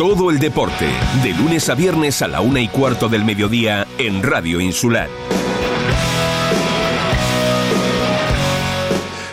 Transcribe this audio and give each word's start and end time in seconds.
Todo 0.00 0.30
el 0.30 0.38
deporte, 0.38 0.86
de 1.22 1.34
lunes 1.34 1.68
a 1.68 1.74
viernes 1.74 2.22
a 2.22 2.26
la 2.26 2.40
una 2.40 2.58
y 2.58 2.68
cuarto 2.68 3.10
del 3.10 3.22
mediodía 3.22 3.86
en 3.98 4.22
Radio 4.22 4.58
Insular. 4.58 5.10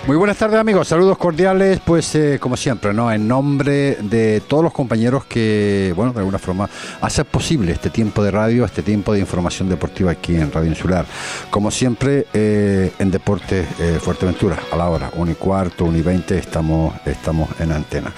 Muy 0.06 0.18
buenas 0.18 0.36
tardes 0.36 0.60
amigos, 0.60 0.90
saludos 0.90 1.18
cordiales, 1.18 1.80
pues 1.86 2.14
eh, 2.16 2.38
como 2.42 2.58
siempre, 2.58 2.94
¿no? 2.94 3.10
En 3.10 3.30
nombre 3.30 3.96
de 4.02 4.42
todos 4.46 4.62
los 4.62 4.74
compañeros 4.74 5.24
que, 5.24 5.94
bueno, 5.96 6.12
de 6.12 6.20
alguna 6.20 6.38
forma 6.38 6.70
hacen 7.00 7.24
posible 7.24 7.72
este 7.72 7.90
tiempo 7.90 8.22
de 8.22 8.32
radio, 8.32 8.66
este 8.66 8.84
tiempo 8.84 9.14
de 9.14 9.22
información 9.22 9.70
deportiva 9.70 10.12
aquí 10.12 10.36
en 10.36 10.52
Radio 10.52 10.70
Insular. 10.70 11.06
Como 11.50 11.72
siempre, 11.72 12.28
eh, 12.34 12.92
en 13.00 13.10
Deportes 13.10 13.66
eh, 13.80 14.00
Fuerteventura, 14.02 14.58
a 14.70 14.76
la 14.76 14.90
hora, 14.90 15.12
1 15.16 15.32
y 15.32 15.36
cuarto, 15.36 15.86
1 15.86 15.98
y 15.98 16.02
20, 16.02 16.38
estamos, 16.38 16.94
estamos 17.06 17.48
en 17.62 17.72
antena. 17.72 18.12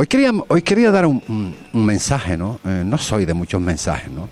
Hoy 0.00 0.06
quería, 0.06 0.32
hoy 0.48 0.62
quería 0.62 0.90
dar 0.90 1.04
un, 1.04 1.54
mensaje, 1.74 2.34
¿no? 2.34 2.58
no 2.64 2.96
soy 2.96 3.26
de 3.26 3.34
muchos 3.34 3.60
mensajes, 3.60 4.10
¿no? 4.10 4.30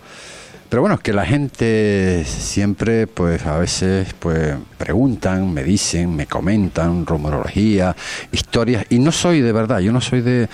Pero 0.70 0.80
bueno, 0.80 0.95
es 0.95 1.02
que 1.02 1.12
la 1.12 1.26
gente 1.26 2.24
siempre, 2.24 3.06
pues 3.06 3.45
a 3.45 3.59
veces, 3.59 4.14
pues 4.18 4.56
preguntan, 4.78 5.52
me 5.52 5.62
dicen, 5.62 6.16
me 6.16 6.24
comentan, 6.24 7.04
rumorología, 7.04 7.95
historias, 8.32 8.86
y 8.88 8.98
no 8.98 9.12
soy 9.12 9.42
de 9.42 9.52
verdad, 9.52 9.80
yo 9.80 9.92
no 9.92 10.00
soy 10.00 10.23
de, 10.23 10.48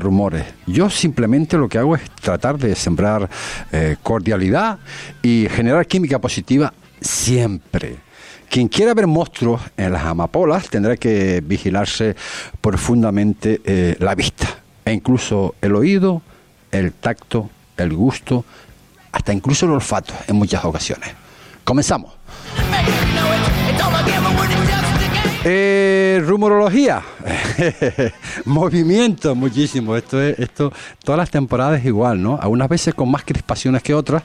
rumores. 0.00 0.44
Yo 0.66 0.90
simplemente 0.90 1.56
lo 1.56 1.68
que 1.68 1.78
hago 1.78 1.94
es 1.94 2.02
tratar 2.20 2.58
de 2.58 2.74
sembrar 2.74 3.30
eh, 3.70 3.94
cordialidad 4.02 4.80
y 5.22 5.46
generar 5.48 5.86
química 5.86 6.18
positiva 6.18 6.74
siempre. 7.00 8.05
Quien 8.48 8.68
quiera 8.68 8.94
ver 8.94 9.06
monstruos 9.06 9.60
en 9.76 9.92
las 9.92 10.04
amapolas 10.04 10.68
tendrá 10.68 10.96
que 10.96 11.42
vigilarse 11.44 12.16
profundamente 12.60 13.60
eh, 13.64 13.96
la 13.98 14.14
vista, 14.14 14.46
e 14.84 14.92
incluso 14.92 15.54
el 15.60 15.74
oído, 15.74 16.22
el 16.70 16.92
tacto, 16.92 17.50
el 17.76 17.92
gusto, 17.92 18.44
hasta 19.12 19.32
incluso 19.32 19.66
el 19.66 19.72
olfato 19.72 20.14
en 20.26 20.36
muchas 20.36 20.64
ocasiones. 20.64 21.10
Comenzamos. 21.64 22.12
Eh, 25.48 26.20
rumorología, 26.24 27.02
movimiento 28.44 29.34
muchísimo. 29.36 29.96
Esto 29.96 30.20
es, 30.20 30.38
esto, 30.40 30.72
todas 31.04 31.18
las 31.18 31.30
temporadas 31.30 31.84
igual, 31.84 32.20
¿no? 32.20 32.36
Algunas 32.40 32.68
veces 32.68 32.94
con 32.94 33.10
más 33.10 33.22
crispaciones 33.24 33.82
que 33.82 33.94
otras. 33.94 34.24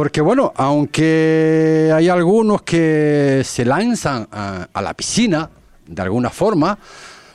Porque 0.00 0.22
bueno, 0.22 0.50
aunque 0.56 1.92
hay 1.94 2.08
algunos 2.08 2.62
que 2.62 3.42
se 3.44 3.66
lanzan 3.66 4.26
a 4.32 4.80
la 4.80 4.94
piscina 4.94 5.50
de 5.86 6.00
alguna 6.00 6.30
forma, 6.30 6.78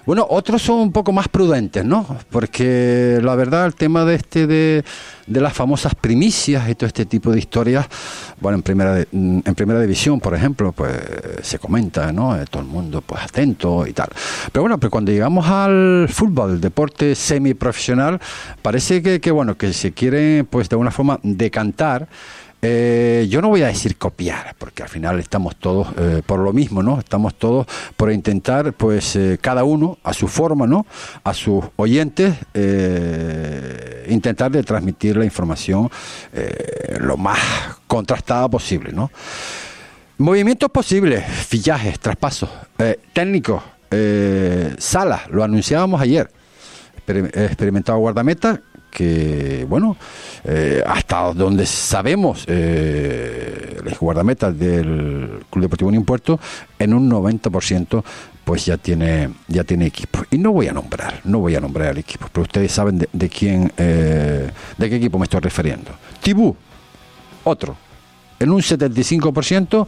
bueno, 0.06 0.26
otros 0.30 0.62
son 0.62 0.80
un 0.82 0.92
poco 0.92 1.12
más 1.12 1.28
prudentes, 1.28 1.84
¿no? 1.84 2.06
Porque 2.30 3.20
la 3.24 3.34
verdad, 3.34 3.66
el 3.66 3.74
tema 3.74 4.06
de 4.06 4.16
este 4.16 4.46
de, 4.46 4.84
las 5.26 5.54
famosas 5.54 5.96
primicias 5.96 6.70
y 6.70 6.76
todo 6.76 6.86
este 6.86 7.08
tipo 7.08 7.32
de 7.32 7.40
historias, 7.40 7.88
bueno, 8.40 8.58
en 8.58 8.62
primera 8.62 9.04
en 9.12 9.56
primera 9.56 9.82
división, 9.82 10.20
por 10.20 10.36
ejemplo, 10.36 10.72
pues 10.74 10.92
se 11.42 11.58
comenta, 11.58 12.12
¿no? 12.12 12.40
Eh, 12.40 12.46
todo 12.50 12.62
el 12.62 12.70
mundo 12.70 13.02
pues 13.02 13.24
atento 13.24 13.88
y 13.88 13.94
tal. 13.94 14.10
Pero 14.52 14.62
bueno, 14.62 14.80
pero 14.80 14.92
cuando 14.92 15.12
llegamos 15.12 15.48
al 15.48 16.08
fútbol, 16.08 16.52
el 16.52 16.62
deporte 16.62 17.16
semiprofesional, 17.16 18.20
parece 18.62 19.02
que, 19.02 19.20
que 19.20 19.32
bueno, 19.32 19.58
que 19.58 19.74
se 19.74 19.92
quiere 19.92 20.44
pues 20.44 20.70
de 20.70 20.76
alguna 20.76 20.92
forma 20.92 21.20
decantar 21.24 22.08
eh, 22.68 23.28
yo 23.30 23.44
no 23.44 23.50
voy 23.50 23.62
a 23.62 23.68
decir 23.68 23.96
copiar, 23.96 24.56
porque 24.58 24.82
al 24.82 24.90
final 24.90 25.20
estamos 25.20 25.56
todos 25.56 25.88
eh, 26.00 26.24
por 26.26 26.40
lo 26.40 26.52
mismo, 26.52 26.82
¿no? 26.82 26.98
Estamos 26.98 27.36
todos 27.36 27.68
por 27.96 28.12
intentar, 28.12 28.74
pues, 28.74 29.16
eh, 29.16 29.38
cada 29.40 29.64
uno 29.64 30.00
a 30.04 30.14
su 30.14 30.28
forma, 30.28 30.66
¿no? 30.66 30.88
A 31.24 31.36
sus 31.36 31.64
oyentes, 31.76 32.34
intentar 34.10 34.52
de 34.52 34.64
transmitir 34.64 35.16
la 35.16 35.26
información 35.26 35.92
lo 37.00 37.18
más 37.18 37.40
contrastada 37.86 38.50
posible, 38.50 38.92
¿no? 38.92 39.12
Movimientos 40.18 40.72
posibles, 40.72 41.24
fichajes, 41.24 42.00
traspasos, 42.00 42.50
técnicos, 43.14 43.62
salas, 44.80 45.30
lo 45.30 45.44
anunciábamos 45.44 46.02
ayer. 46.02 46.32
Experimentado 47.06 48.00
guardameta, 48.00 48.60
que, 48.96 49.66
bueno, 49.68 49.98
eh, 50.46 50.82
hasta 50.88 51.34
donde 51.34 51.66
sabemos, 51.66 52.46
eh, 52.48 53.78
el 53.86 53.96
guardameta 53.96 54.54
del 54.54 55.44
Club 55.50 55.64
Deportivo 55.64 55.90
Unión 55.90 56.06
Puerto, 56.06 56.40
en 56.80 56.94
un 56.94 57.12
90% 57.12 58.04
pues 58.46 58.66
ya 58.66 58.78
tiene 58.78 59.32
ya 59.48 59.64
tiene 59.64 59.88
equipo 59.88 60.20
y 60.30 60.38
no 60.38 60.52
voy 60.52 60.68
a 60.68 60.72
nombrar 60.72 61.20
no 61.24 61.40
voy 61.40 61.56
a 61.56 61.60
nombrar 61.60 61.88
al 61.88 61.98
equipo 61.98 62.28
pero 62.32 62.44
ustedes 62.44 62.72
saben 62.72 63.08
de, 63.12 63.30
quién 63.30 63.74
eh, 63.76 64.52
de 64.78 64.90
qué 64.90 64.98
equipo 64.98 65.18
me 65.18 65.24
estoy 65.24 65.40
refiriendo 65.40 65.90
Tibú 66.22 66.56
otro 67.44 67.76
en 68.38 68.52
un 68.52 68.62
75% 68.62 69.88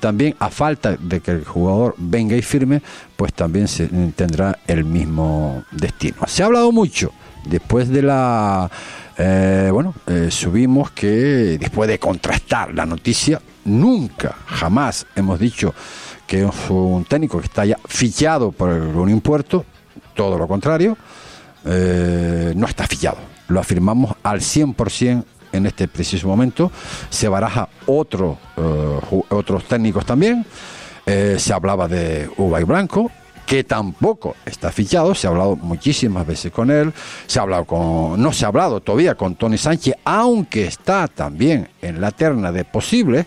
también 0.00 0.34
a 0.40 0.50
falta 0.50 0.96
de 0.96 1.20
que 1.20 1.30
el 1.30 1.44
jugador 1.44 1.94
venga 1.96 2.34
y 2.34 2.42
firme, 2.42 2.82
pues 3.16 3.32
también 3.32 3.68
se 3.68 3.86
tendrá 4.16 4.58
el 4.66 4.84
mismo 4.84 5.62
destino. 5.70 6.16
Se 6.26 6.42
ha 6.42 6.46
hablado 6.46 6.72
mucho 6.72 7.12
después 7.44 7.88
de 7.88 8.02
la... 8.02 8.70
Eh, 9.18 9.68
bueno, 9.72 9.94
eh, 10.06 10.28
subimos 10.30 10.90
que 10.90 11.58
después 11.58 11.88
de 11.88 11.98
contrastar 11.98 12.74
la 12.74 12.86
noticia, 12.86 13.40
nunca, 13.64 14.34
jamás 14.46 15.06
hemos 15.14 15.38
dicho 15.38 15.74
que 16.26 16.44
es 16.44 16.70
un 16.70 17.04
técnico 17.04 17.38
que 17.38 17.46
está 17.46 17.64
ya 17.64 17.78
fichado 17.86 18.52
por 18.52 18.70
el 18.70 18.82
Unión 18.82 19.20
Puerto, 19.20 19.66
todo 20.14 20.38
lo 20.38 20.48
contrario, 20.48 20.96
eh, 21.64 22.52
no 22.56 22.66
está 22.66 22.86
fichado. 22.86 23.18
Lo 23.48 23.60
afirmamos 23.60 24.14
al 24.22 24.40
100% 24.40 25.24
en 25.52 25.66
este 25.66 25.88
preciso 25.88 26.26
momento. 26.26 26.72
Se 27.10 27.28
baraja 27.28 27.68
otro, 27.84 28.38
otros 29.28 29.64
técnicos 29.64 30.06
también. 30.06 30.46
se 31.04 31.52
hablaba 31.52 31.86
de 31.86 32.30
Ubay 32.38 32.64
Blanco, 32.64 33.10
que 33.52 33.64
tampoco 33.64 34.34
está 34.46 34.72
fichado, 34.72 35.14
se 35.14 35.26
ha 35.26 35.30
hablado 35.30 35.56
muchísimas 35.56 36.26
veces 36.26 36.50
con 36.50 36.70
él, 36.70 36.90
se 37.26 37.38
ha 37.38 37.42
hablado 37.42 37.66
con, 37.66 38.22
no 38.22 38.32
se 38.32 38.46
ha 38.46 38.48
hablado 38.48 38.80
todavía 38.80 39.14
con 39.14 39.34
Tony 39.34 39.58
Sánchez, 39.58 39.96
aunque 40.06 40.64
está 40.64 41.06
también 41.06 41.68
en 41.82 42.00
la 42.00 42.12
terna 42.12 42.50
de 42.50 42.64
posibles, 42.64 43.26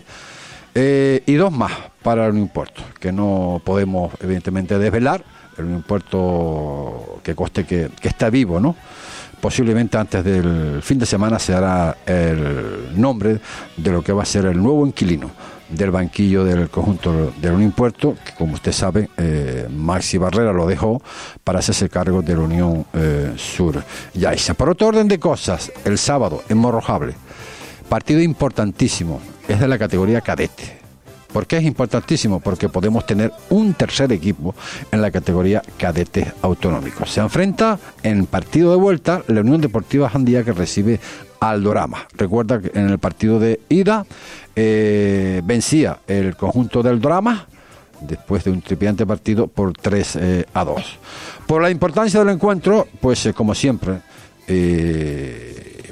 eh, 0.74 1.22
y 1.26 1.34
dos 1.34 1.52
más 1.52 1.70
para 2.02 2.26
el 2.26 2.48
Puerto, 2.48 2.82
que 2.98 3.12
no 3.12 3.62
podemos 3.64 4.14
evidentemente 4.20 4.76
desvelar, 4.80 5.22
el 5.58 5.84
Puerto 5.86 7.20
que 7.22 7.36
coste 7.36 7.64
que, 7.64 7.90
que 8.00 8.08
está 8.08 8.28
vivo, 8.28 8.58
¿no? 8.58 8.74
posiblemente 9.40 9.96
antes 9.96 10.24
del 10.24 10.80
fin 10.82 10.98
de 10.98 11.06
semana 11.06 11.38
se 11.38 11.54
hará 11.54 11.98
el 12.04 13.00
nombre 13.00 13.38
de 13.76 13.92
lo 13.92 14.02
que 14.02 14.12
va 14.12 14.24
a 14.24 14.26
ser 14.26 14.46
el 14.46 14.60
nuevo 14.60 14.84
inquilino 14.84 15.30
del 15.68 15.90
banquillo 15.90 16.44
del 16.44 16.68
conjunto 16.68 17.32
del 17.40 17.52
Unión 17.52 17.72
Puerto, 17.72 18.16
que 18.24 18.32
como 18.32 18.54
usted 18.54 18.72
sabe, 18.72 19.08
eh, 19.16 19.66
Maxi 19.70 20.18
Barrera 20.18 20.52
lo 20.52 20.66
dejó 20.66 21.02
para 21.44 21.58
hacerse 21.58 21.88
cargo 21.88 22.22
de 22.22 22.34
la 22.34 22.40
Unión 22.40 22.86
eh, 22.94 23.32
Sur. 23.36 23.82
Ya. 24.14 24.32
Por 24.56 24.70
otro 24.70 24.88
orden 24.88 25.08
de 25.08 25.18
cosas, 25.18 25.72
el 25.84 25.98
sábado 25.98 26.42
en 26.48 26.58
Morrojable, 26.58 27.14
partido 27.88 28.20
importantísimo, 28.20 29.20
es 29.48 29.60
de 29.60 29.68
la 29.68 29.78
categoría 29.78 30.20
cadete. 30.20 30.85
¿Por 31.32 31.46
qué 31.46 31.58
es 31.58 31.64
importantísimo? 31.64 32.40
Porque 32.40 32.68
podemos 32.68 33.06
tener 33.06 33.32
un 33.50 33.74
tercer 33.74 34.12
equipo 34.12 34.54
en 34.90 35.02
la 35.02 35.10
categoría 35.10 35.62
cadete 35.78 36.32
autonómico. 36.42 37.06
Se 37.06 37.20
enfrenta 37.20 37.78
en 38.02 38.26
partido 38.26 38.70
de 38.70 38.76
vuelta 38.76 39.22
la 39.28 39.40
Unión 39.40 39.60
Deportiva 39.60 40.08
Jandía 40.08 40.44
que 40.44 40.52
recibe 40.52 41.00
al 41.40 41.62
Dorama. 41.62 42.06
Recuerda 42.14 42.60
que 42.60 42.78
en 42.78 42.88
el 42.88 42.98
partido 42.98 43.38
de 43.38 43.60
ida 43.68 44.06
eh, 44.54 45.42
vencía 45.44 45.98
el 46.06 46.36
conjunto 46.36 46.82
del 46.82 47.00
drama 47.00 47.46
después 48.00 48.44
de 48.44 48.50
un 48.50 48.62
tripiante 48.62 49.06
partido 49.06 49.46
por 49.46 49.72
3 49.72 50.16
eh, 50.16 50.44
a 50.52 50.64
2. 50.64 50.98
Por 51.46 51.62
la 51.62 51.70
importancia 51.70 52.20
del 52.20 52.30
encuentro, 52.30 52.86
pues 53.00 53.26
eh, 53.26 53.32
como 53.32 53.54
siempre, 53.54 54.00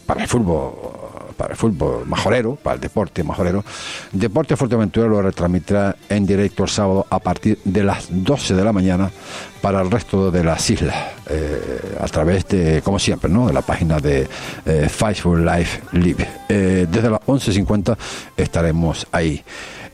para 0.06 0.22
el 0.22 0.28
fútbol 0.28 0.93
para 1.34 1.52
el 1.52 1.56
fútbol 1.56 2.06
majorero, 2.06 2.56
para 2.56 2.74
el 2.74 2.80
deporte 2.80 3.22
majorero, 3.22 3.64
Deporte 4.12 4.56
Fuerteventura 4.56 5.08
lo 5.08 5.22
retransmitirá 5.22 5.96
en 6.08 6.26
directo 6.26 6.64
el 6.64 6.68
sábado 6.68 7.06
a 7.10 7.18
partir 7.18 7.58
de 7.64 7.84
las 7.84 8.06
12 8.10 8.54
de 8.54 8.64
la 8.64 8.72
mañana 8.72 9.10
para 9.60 9.80
el 9.80 9.90
resto 9.90 10.30
de 10.30 10.44
las 10.44 10.68
islas, 10.68 10.94
eh, 11.30 11.96
a 11.98 12.06
través 12.08 12.46
de, 12.48 12.82
como 12.82 12.98
siempre, 12.98 13.30
¿no? 13.30 13.46
de 13.46 13.54
la 13.54 13.62
página 13.62 13.98
de 13.98 14.28
eh, 14.66 14.88
Facebook 14.90 15.38
Live 15.38 15.68
Live. 15.92 16.28
Eh, 16.48 16.86
desde 16.90 17.10
las 17.10 17.20
11.50 17.20 17.96
estaremos 18.36 19.06
ahí. 19.10 19.42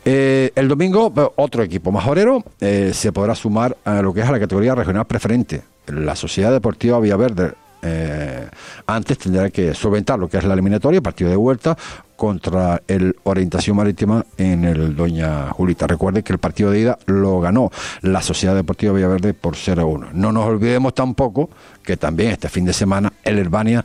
el 0.04 0.66
domingo, 0.66 1.12
otro 1.36 1.62
equipo 1.62 1.92
majorero 1.92 2.42
se 2.58 3.12
podrá 3.12 3.34
sumar 3.34 3.76
a 3.84 4.02
lo 4.02 4.12
que 4.12 4.22
es 4.22 4.30
la 4.30 4.40
categoría 4.40 4.74
regional 4.74 5.06
preferente. 5.06 5.62
La 5.86 6.16
Sociedad 6.16 6.50
Deportiva 6.50 6.98
Villaverde 6.98 7.52
eh, 7.82 8.48
antes 8.86 9.18
tendrá 9.18 9.50
que 9.50 9.74
solventar 9.74 10.18
lo 10.18 10.28
que 10.28 10.38
es 10.38 10.44
la 10.44 10.54
eliminatoria, 10.54 11.00
partido 11.00 11.30
de 11.30 11.36
vuelta, 11.36 11.76
contra 12.16 12.82
el 12.86 13.16
Orientación 13.22 13.76
Marítima 13.76 14.24
en 14.36 14.64
el 14.64 14.94
Doña 14.94 15.50
Julita. 15.50 15.86
Recuerde 15.86 16.22
que 16.22 16.32
el 16.32 16.38
partido 16.38 16.70
de 16.70 16.80
ida 16.80 16.98
lo 17.06 17.40
ganó 17.40 17.70
la 18.02 18.20
Sociedad 18.20 18.54
Deportiva 18.54 18.92
Villaverde 18.92 19.32
por 19.32 19.56
0 19.56 19.82
a 19.82 19.84
1. 19.86 20.08
No 20.12 20.32
nos 20.32 20.44
olvidemos 20.44 20.94
tampoco 20.94 21.48
que 21.82 21.96
también 21.96 22.32
este 22.32 22.48
fin 22.48 22.66
de 22.66 22.72
semana 22.72 23.12
el 23.24 23.38
Herbania 23.38 23.82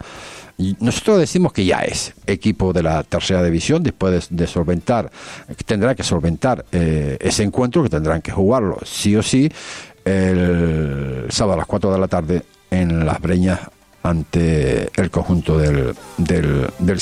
nosotros 0.80 1.19
decimos 1.19 1.51
que 1.51 1.65
ya 1.65 1.80
es 1.80 2.13
equipo 2.25 2.71
de 2.71 2.81
la 2.81 3.03
tercera 3.03 3.44
división 3.44 3.83
después 3.83 4.30
de, 4.30 4.47
solventar, 4.47 5.12
tendrá 5.65 5.95
que 5.95 6.03
solventar 6.03 6.65
eh, 6.71 7.18
ese 7.19 7.44
encuentro 7.44 7.83
que 7.83 7.89
tendrán 7.89 8.21
que 8.21 8.31
jugarlo 8.31 8.80
sí 8.86 9.15
o 9.18 9.24
sí 9.24 9.51
el 10.06 11.25
sábado 11.30 11.56
a 11.56 11.57
las 11.57 11.65
4 11.65 11.92
de 11.92 12.00
la 12.00 12.07
tarde 12.07 12.44
en 12.71 13.06
Las 13.06 13.19
Breñas 13.19 13.59
ante 14.06 14.90
el 14.96 15.10
conjunto 15.10 15.57
del, 15.57 15.96
del, 16.18 16.69
del 16.80 17.00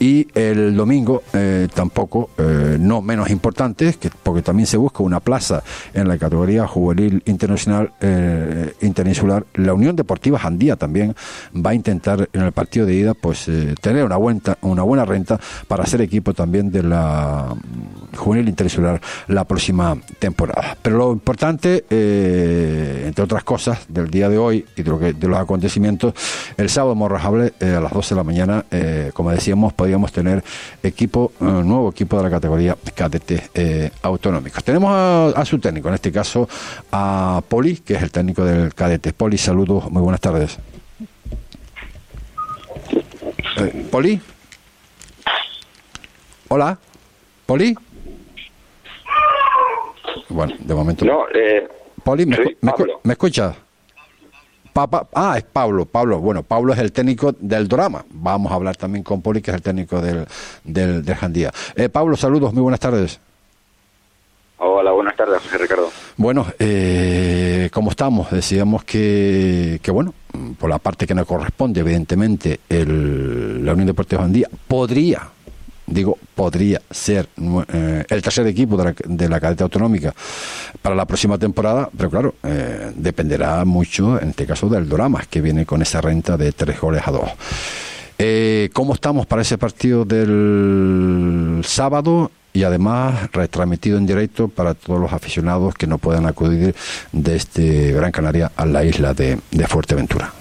Y 0.00 0.28
el 0.34 0.76
domingo 0.76 1.22
eh, 1.32 1.66
tampoco, 1.74 2.30
eh, 2.38 2.76
no 2.78 3.02
menos 3.02 3.30
importante, 3.30 3.92
que, 3.94 4.10
porque 4.22 4.42
también 4.42 4.66
se 4.66 4.76
busca 4.76 5.02
una 5.02 5.18
plaza 5.18 5.62
en 5.92 6.06
la 6.06 6.16
categoría 6.18 6.68
juvenil 6.68 7.22
internacional 7.26 7.92
eh, 8.00 8.74
interinsular. 8.82 9.44
La 9.54 9.74
Unión 9.74 9.96
Deportiva 9.96 10.38
Jandía 10.38 10.76
también 10.76 11.16
va 11.54 11.70
a 11.70 11.74
intentar 11.74 12.28
en 12.32 12.42
el 12.42 12.52
partido 12.52 12.86
de 12.86 12.94
ida 12.94 13.14
pues 13.14 13.50
tener 13.80 14.04
una 14.04 14.16
buena, 14.16 14.40
una 14.62 14.82
buena 14.82 15.04
renta 15.04 15.40
para 15.66 15.84
ser 15.84 16.00
equipo 16.00 16.32
también 16.32 16.70
de 16.70 16.84
la 16.84 17.54
mm, 17.54 18.16
juvenil 18.16 18.48
interinsular 18.48 19.00
la 19.26 19.44
próxima 19.44 19.96
temporada. 20.20 20.76
Pero 20.80 20.98
lo 20.98 21.12
importante, 21.12 21.84
entre 21.88 23.24
otras 23.24 23.42
cosas, 23.42 23.80
del 23.88 24.10
día 24.10 24.28
de 24.28 24.38
hoy 24.38 24.64
y 24.76 24.82
de, 24.82 24.90
lo 24.90 24.98
que, 24.98 25.12
de 25.12 25.26
los 25.26 25.38
acontecimientos, 25.38 26.14
el 26.56 26.68
sábado 26.68 26.94
Morrajable 26.94 27.52
a 27.60 27.80
las 27.80 27.92
12 27.92 28.14
de 28.14 28.16
la 28.16 28.24
mañana, 28.24 28.64
como 29.12 29.30
decíamos, 29.30 29.72
podríamos 29.88 30.12
tener 30.12 30.44
equipo, 30.82 31.32
eh, 31.40 31.44
nuevo 31.44 31.88
equipo 31.88 32.18
de 32.18 32.22
la 32.22 32.28
categoría 32.28 32.76
cadete 32.94 33.90
autonómicos. 34.02 34.62
Tenemos 34.62 34.92
a, 34.92 35.44
su 35.46 35.58
técnico, 35.58 35.88
en 35.88 35.94
este 35.94 36.12
caso 36.12 36.46
a 36.92 37.40
Poli, 37.48 37.76
que 37.78 37.94
es 37.94 38.02
el 38.02 38.10
técnico 38.12 38.44
del 38.44 38.74
cadete. 38.74 39.14
Poli, 39.14 39.38
saludos, 39.38 39.90
muy 39.90 40.02
buenas 40.02 40.20
tardes. 40.20 40.58
Poli. 43.90 44.20
Hola. 46.48 46.78
Poli. 47.46 47.74
Bueno, 50.28 50.54
de 50.58 50.74
momento. 50.74 51.04
No, 51.06 51.24
Poli, 52.04 52.26
¿me, 52.26 52.36
me, 52.60 52.72
¿me 53.04 53.12
escuchas? 53.14 53.56
Ah, 55.14 55.34
es 55.36 55.44
Pablo, 55.44 55.86
Pablo, 55.86 56.20
bueno, 56.20 56.42
Pablo 56.42 56.72
es 56.72 56.78
el 56.78 56.92
técnico 56.92 57.32
del 57.38 57.68
drama. 57.68 58.04
Vamos 58.10 58.52
a 58.52 58.54
hablar 58.54 58.76
también 58.76 59.02
con 59.02 59.22
Poli, 59.22 59.40
que 59.40 59.50
es 59.50 59.56
el 59.56 59.62
técnico 59.62 60.00
del, 60.00 60.26
del, 60.64 61.14
Jandía. 61.14 61.52
Eh, 61.74 61.88
Pablo, 61.88 62.16
saludos, 62.16 62.52
muy 62.52 62.62
buenas 62.62 62.80
tardes. 62.80 63.20
Hola, 64.58 64.90
buenas 64.90 65.16
tardes, 65.16 65.40
José 65.40 65.58
Ricardo. 65.58 65.88
Bueno, 66.16 66.46
eh, 66.58 67.70
¿cómo 67.72 67.90
estamos? 67.90 68.30
Decíamos 68.30 68.84
que, 68.84 69.78
que, 69.82 69.90
bueno, 69.92 70.14
por 70.58 70.68
la 70.68 70.78
parte 70.78 71.06
que 71.06 71.14
nos 71.14 71.26
corresponde, 71.26 71.80
evidentemente, 71.80 72.60
el, 72.68 73.64
la 73.64 73.72
Unión 73.72 73.86
Deportiva 73.86 74.22
Jandía 74.22 74.48
podría 74.66 75.28
digo, 75.88 76.18
podría 76.34 76.80
ser 76.90 77.28
eh, 77.72 78.04
el 78.08 78.22
tercer 78.22 78.46
equipo 78.46 78.76
de 78.76 78.84
la, 78.84 78.94
de 79.04 79.28
la, 79.28 79.40
cadeta 79.40 79.64
autonómica 79.64 80.14
para 80.82 80.94
la 80.94 81.06
próxima 81.06 81.38
temporada, 81.38 81.88
pero 81.96 82.10
claro, 82.10 82.34
eh, 82.42 82.92
dependerá 82.94 83.64
mucho, 83.64 84.20
en 84.20 84.30
este 84.30 84.46
caso, 84.46 84.68
del 84.68 84.88
Doramas, 84.88 85.26
que 85.26 85.40
viene 85.40 85.66
con 85.66 85.82
esa 85.82 86.00
renta 86.00 86.36
de 86.36 86.52
tres 86.52 86.80
goles 86.80 87.02
a 87.06 87.10
dos. 87.10 87.30
Eh, 88.18 88.70
¿Cómo 88.72 88.94
estamos 88.94 89.26
para 89.26 89.42
ese 89.42 89.58
partido 89.58 90.04
del 90.04 91.62
sábado? 91.64 92.30
Y 92.52 92.64
además 92.64 93.30
retransmitido 93.32 93.98
en 93.98 94.06
directo 94.06 94.48
para 94.48 94.74
todos 94.74 95.00
los 95.00 95.12
aficionados 95.12 95.74
que 95.74 95.86
no 95.86 95.98
puedan 95.98 96.26
acudir 96.26 96.74
desde 97.12 97.92
Gran 97.92 98.10
Canaria 98.10 98.50
a 98.56 98.66
la 98.66 98.84
isla 98.84 99.14
de 99.14 99.38
Fuerteventura. 99.68 100.32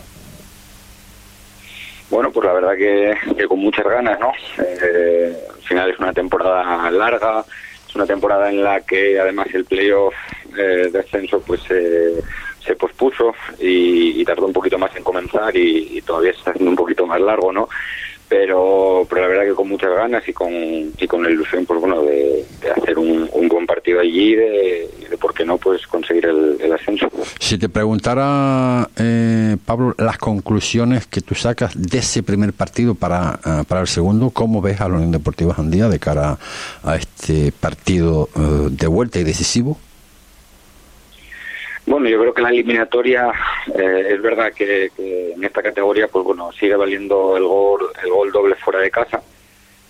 Bueno, 2.09 2.31
pues 2.31 2.45
la 2.45 2.53
verdad 2.53 2.75
que, 2.77 3.47
con 3.47 3.59
muchas 3.59 3.85
ganas, 3.85 4.19
¿no? 4.19 4.31
Eh, 4.59 5.35
al 5.53 5.61
final 5.61 5.89
es 5.91 5.99
una 5.99 6.13
temporada 6.13 6.89
larga, 6.89 7.43
es 7.87 7.95
una 7.95 8.05
temporada 8.05 8.49
en 8.49 8.63
la 8.63 8.81
que 8.81 9.19
además 9.19 9.47
el 9.53 9.65
playoff 9.65 10.13
eh, 10.57 10.89
de 10.91 10.99
ascenso 10.99 11.41
pues 11.41 11.61
se 11.63 12.75
pospuso 12.75 13.33
y, 13.59 14.23
tardó 14.25 14.45
un 14.45 14.53
poquito 14.53 14.77
más 14.77 14.93
en 14.95 15.03
comenzar 15.03 15.55
y, 15.55 15.97
y 15.97 16.01
todavía 16.01 16.31
está 16.31 16.51
haciendo 16.51 16.71
un 16.71 16.75
poquito 16.75 17.05
más 17.05 17.19
largo, 17.21 17.51
¿no? 17.51 17.69
Pero, 18.29 19.05
pero 19.09 19.21
la 19.21 19.27
verdad 19.27 19.43
que 19.45 19.53
con 19.53 19.69
muchas 19.69 19.89
ganas 19.91 20.27
y 20.27 20.33
con, 20.33 20.51
y 20.51 21.07
con 21.07 21.23
la 21.23 21.29
ilusión 21.29 21.65
pues 21.65 21.79
bueno 21.79 22.01
de, 22.03 22.45
hacer 22.75 22.97
un, 22.97 23.29
un, 23.31 23.47
buen 23.47 23.65
partido 23.65 23.99
allí 23.99 24.33
y 24.33 24.35
de, 24.35 24.89
de, 25.09 25.17
por 25.17 25.33
qué 25.33 25.45
no 25.45 25.57
pues 25.57 25.87
conseguir 25.87 26.25
el, 26.25 26.71
ascenso. 26.71 27.09
Si 27.39 27.57
te 27.57 27.69
preguntara 27.69 28.89
eh, 28.97 29.55
Pablo 29.65 29.95
las 29.97 30.17
conclusiones 30.17 31.07
que 31.07 31.21
tú 31.21 31.33
sacas 31.35 31.71
de 31.75 31.99
ese 31.99 32.23
primer 32.23 32.53
partido 32.53 32.95
para, 32.95 33.39
eh, 33.45 33.63
para 33.67 33.81
el 33.81 33.87
segundo 33.87 34.31
cómo 34.31 34.61
ves 34.61 34.81
a 34.81 34.89
la 34.89 34.95
Unión 34.95 35.11
Deportiva 35.11 35.53
Jandía 35.53 35.87
de 35.87 35.99
cara 35.99 36.37
a 36.83 36.95
este 36.95 37.53
partido 37.53 38.29
eh, 38.35 38.67
de 38.71 38.87
vuelta 38.87 39.19
y 39.19 39.23
decisivo 39.23 39.77
bueno, 41.87 42.09
yo 42.09 42.19
creo 42.19 42.33
que 42.33 42.41
la 42.41 42.49
eliminatoria 42.49 43.31
eh, 43.73 44.07
es 44.09 44.21
verdad 44.21 44.51
que, 44.53 44.91
en 44.97 45.43
esta 45.43 45.63
categoría, 45.63 46.09
pues 46.09 46.25
bueno, 46.25 46.51
sigue 46.51 46.75
valiendo 46.75 47.37
el 47.37 47.43
gol, 47.43 47.87
el 48.03 48.09
gol 48.09 48.31
doble 48.31 48.55
fuera 48.55 48.79
de 48.79 48.91
casa. 48.91 49.21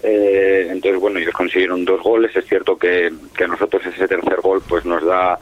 Eh, 0.03 0.67
entonces, 0.69 1.01
bueno, 1.01 1.17
ellos 1.17 1.33
consiguieron 1.33 1.83
dos 1.83 2.01
goles. 2.03 2.35
Es 2.35 2.45
cierto 2.45 2.77
que, 2.77 3.07
a 3.07 3.47
nosotros 3.47 3.83
ese 3.87 4.07
tercer 4.07 4.41
gol, 4.41 4.61
pues 4.69 4.85
nos 4.85 5.03
da 5.03 5.39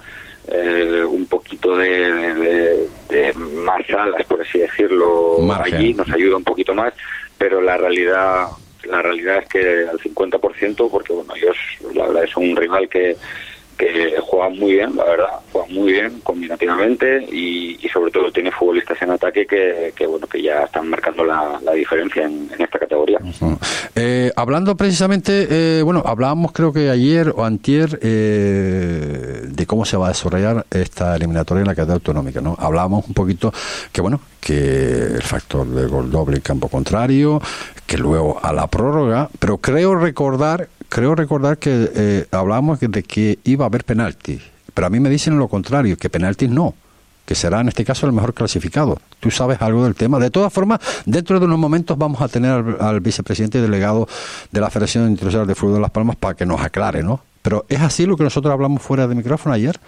eh, 0.47 1.03
un 1.03 1.25
poquito 1.25 1.75
de, 1.75 2.87
más 3.35 3.89
alas, 3.89 4.25
por 4.25 4.41
así 4.41 4.59
decirlo, 4.59 5.37
allí, 5.61 5.93
nos 5.93 6.09
ayuda 6.09 6.37
un 6.37 6.43
poquito 6.45 6.73
más, 6.73 6.93
pero 7.37 7.59
la 7.59 7.75
realidad 7.75 8.47
la 8.85 9.01
realidad 9.01 9.39
es 9.39 9.49
que 9.49 9.87
al 9.89 9.99
50%, 9.99 10.89
porque 10.89 11.11
bueno, 11.11 11.33
ellos 11.35 11.57
la 11.93 12.05
verdad 12.05 12.23
es 12.23 12.37
un 12.37 12.55
rival 12.55 12.87
que 12.87 13.17
que 13.77 14.15
juega 14.21 14.49
muy 14.49 14.73
bien, 14.73 14.95
la 14.95 15.03
verdad, 15.03 15.29
juega 15.51 15.67
muy 15.69 15.91
bien 15.91 16.19
combinativamente 16.21 17.23
y, 17.31 17.77
sobre 17.93 18.11
todo 18.11 18.29
tiene 18.29 18.51
futbolistas 18.51 19.01
en 19.01 19.11
ataque 19.11 19.45
que, 19.45 20.05
bueno 20.05 20.27
que 20.27 20.41
ya 20.41 20.63
están 20.63 20.89
marcando 20.89 21.23
la, 21.23 21.59
diferencia 21.73 22.23
en, 22.23 22.49
esta 22.59 22.79
categoría. 22.79 23.19
Eh, 23.95 24.31
hablando 24.35 24.75
precisamente, 24.75 25.47
eh, 25.49 25.81
bueno, 25.81 26.03
hablábamos 26.05 26.51
creo 26.51 26.73
que 26.73 26.89
ayer 26.89 27.33
o 27.35 27.45
antier 27.45 27.99
eh, 28.01 29.43
de 29.47 29.65
cómo 29.65 29.85
se 29.85 29.95
va 29.95 30.07
a 30.07 30.09
desarrollar 30.09 30.65
esta 30.71 31.15
eliminatoria 31.15 31.61
en 31.61 31.67
la 31.67 31.75
cadena 31.75 31.93
autonómica, 31.93 32.41
¿no? 32.41 32.57
Hablábamos 32.59 33.07
un 33.07 33.13
poquito 33.13 33.53
que 33.93 34.01
bueno 34.01 34.19
que 34.41 34.53
el 34.53 35.23
factor 35.23 35.65
de 35.67 35.87
gol 35.87 36.11
doble 36.11 36.35
en 36.35 36.41
campo 36.41 36.67
contrario, 36.67 37.41
que 37.87 37.97
luego 37.97 38.39
a 38.43 38.51
la 38.51 38.67
prórroga, 38.67 39.29
pero 39.39 39.57
creo 39.57 39.95
recordar 39.95 40.67
creo 40.89 41.15
recordar 41.15 41.57
que 41.57 41.89
eh, 41.95 42.25
hablábamos 42.31 42.79
de 42.79 43.03
que 43.03 43.39
iba 43.43 43.65
a 43.65 43.67
haber 43.67 43.83
penalti, 43.83 44.41
pero 44.73 44.87
a 44.87 44.89
mí 44.89 44.99
me 44.99 45.09
dicen 45.09 45.37
lo 45.37 45.47
contrario, 45.47 45.97
que 45.97 46.09
penaltis 46.09 46.49
no, 46.49 46.75
que 47.25 47.35
será 47.35 47.61
en 47.61 47.67
este 47.67 47.83
caso 47.83 48.05
el 48.05 48.13
mejor 48.13 48.33
clasificado. 48.33 48.99
¿Tú 49.19 49.31
sabes 49.31 49.61
algo 49.61 49.83
del 49.83 49.95
tema? 49.95 50.19
De 50.19 50.29
todas 50.29 50.53
formas, 50.53 50.79
dentro 51.05 51.39
de 51.39 51.45
unos 51.45 51.57
momentos 51.57 51.97
vamos 51.97 52.21
a 52.21 52.27
tener 52.27 52.77
al, 52.79 52.99
vicepresidente 52.99 53.57
y 53.57 53.61
delegado 53.61 54.07
de 54.51 54.61
la 54.61 54.69
Federación 54.69 55.09
Internacional 55.09 55.47
de 55.47 55.55
Fútbol 55.55 55.75
de 55.75 55.81
Las 55.81 55.91
Palmas 55.91 56.15
para 56.15 56.35
que 56.35 56.45
nos 56.45 56.61
aclare, 56.61 57.03
¿no? 57.03 57.21
Pero 57.41 57.65
¿es 57.69 57.81
así 57.81 58.05
lo 58.05 58.17
que 58.17 58.23
nosotros 58.23 58.51
hablamos 58.51 58.81
fuera 58.81 59.07
de 59.07 59.15
micrófono 59.15 59.53
ayer? 59.53 59.79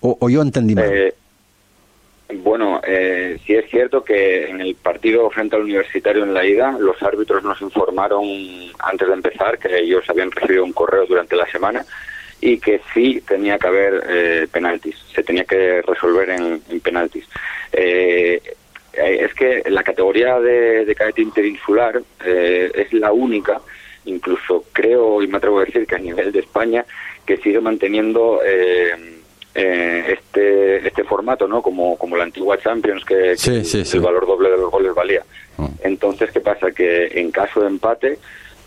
¿O, 0.00 0.28
yo 0.28 0.42
entendí 0.42 0.74
mal? 0.74 0.84
Eh, 0.86 1.14
bueno, 2.34 2.80
eh, 2.84 3.38
sí 3.46 3.54
es 3.54 3.70
cierto 3.70 4.02
que 4.02 4.48
en 4.48 4.60
el 4.60 4.74
partido 4.74 5.30
frente 5.30 5.54
al 5.54 5.62
Universitario 5.62 6.24
en 6.24 6.34
la 6.34 6.44
ida, 6.44 6.76
los 6.78 7.00
árbitros 7.02 7.44
nos 7.44 7.60
informaron 7.62 8.24
antes 8.80 9.06
de 9.06 9.14
empezar 9.14 9.58
que 9.58 9.78
ellos 9.78 10.04
habían 10.08 10.32
recibido 10.32 10.64
un 10.64 10.72
correo 10.72 11.06
durante 11.06 11.36
la 11.36 11.46
semana 11.46 11.84
y 12.40 12.58
que 12.58 12.80
sí 12.92 13.22
tenía 13.26 13.58
que 13.58 13.66
haber 13.68 14.04
eh, 14.08 14.48
penaltis, 14.50 14.96
se 15.14 15.22
tenía 15.22 15.44
que 15.44 15.82
resolver 15.82 16.30
en, 16.30 16.60
penaltis. 16.80 17.26
Eh, 17.72 18.42
es 18.92 19.34
que 19.34 19.62
la 19.66 19.82
categoría 19.82 20.40
de, 20.40 20.84
de 20.84 20.94
cadete 20.94 21.22
interinsular 21.22 22.02
eh, 22.24 22.72
es 22.74 22.92
la 22.92 23.12
única, 23.12 23.60
incluso 24.04 24.64
creo 24.72 25.22
y 25.22 25.28
me 25.28 25.36
atrevo 25.36 25.60
a 25.60 25.64
decir 25.64 25.86
que 25.86 25.94
a 25.94 25.98
nivel 25.98 26.32
de 26.32 26.40
España, 26.40 26.84
que 27.24 27.36
sigue 27.36 27.60
manteniendo 27.60 28.40
eh, 29.56 30.04
este 30.08 30.86
este 30.86 31.04
formato, 31.04 31.48
¿no? 31.48 31.62
Como, 31.62 31.96
como 31.96 32.16
la 32.16 32.24
antigua 32.24 32.58
Champions, 32.58 33.04
que, 33.04 33.32
el 33.32 34.00
valor 34.00 34.26
doble 34.26 34.50
de 34.50 34.56
los 34.58 34.70
goles 34.70 34.94
valía. 34.94 35.22
Ah. 35.58 35.68
Entonces, 35.82 36.30
¿qué 36.30 36.40
pasa? 36.40 36.70
Que 36.72 37.06
en 37.18 37.30
caso 37.30 37.60
de 37.60 37.68
empate, 37.68 38.18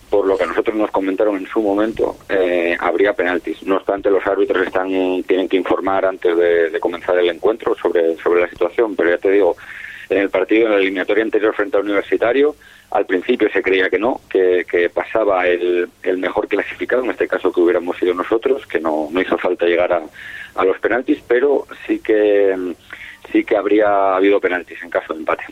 por 0.09 0.25
lo 0.25 0.37
que 0.37 0.47
nosotros 0.47 0.75
nos 0.75 0.89
comentaron 0.91 1.37
en 1.37 1.47
su 1.47 1.61
momento, 1.61 2.17
eh, 2.29 2.75
habría 2.79 3.13
penaltis. 3.13 3.61
No 3.63 3.77
obstante, 3.77 4.09
los 4.09 4.25
árbitros 4.25 4.65
están 4.65 4.89
tienen 5.23 5.47
que 5.47 5.57
informar 5.57 6.05
antes 6.05 6.35
de, 6.35 6.79
comenzar 6.79 7.17
el 7.19 7.29
encuentro 7.29 7.75
sobre, 7.75 8.17
sobre 8.17 8.41
la 8.41 8.49
situación, 8.49 8.95
pero 8.95 9.11
ya 9.11 9.17
te 9.17 9.29
digo, 9.31 9.55
en 10.09 10.17
el 10.17 10.29
partido, 10.29 10.65
en 10.65 10.71
la 10.71 10.77
eliminatoria 10.79 11.23
anterior 11.23 11.53
frente 11.53 11.77
al 11.77 11.83
Universitario. 11.83 12.55
Al 12.91 13.05
principio 13.05 13.47
se 13.51 13.61
creía 13.61 13.87
que 13.91 13.99
no, 13.99 14.19
que, 14.27 14.89
pasaba 14.91 15.45
el, 15.47 15.87
el, 16.01 16.17
mejor 16.17 16.47
clasificado, 16.47 17.03
en 17.03 17.11
este 17.11 17.27
caso 17.27 17.51
que 17.51 17.61
hubiéramos 17.61 17.95
sido 17.97 18.15
nosotros, 18.15 18.65
que 18.65 18.79
no, 18.79 19.09
no 19.11 19.21
hizo 19.21 19.37
falta 19.37 19.67
llegar 19.67 19.93
a, 19.93 20.01
a 20.55 20.63
los 20.65 20.79
penaltis, 20.79 21.19
pero 21.27 21.65
sí 21.85 21.99
que 21.99 22.75
sí 23.31 23.43
que 23.43 23.55
habría 23.55 24.15
habido 24.15 24.39
penaltis 24.39 24.81
en 24.81 24.89
caso 24.89 25.13
de 25.13 25.19
empate. 25.19 25.43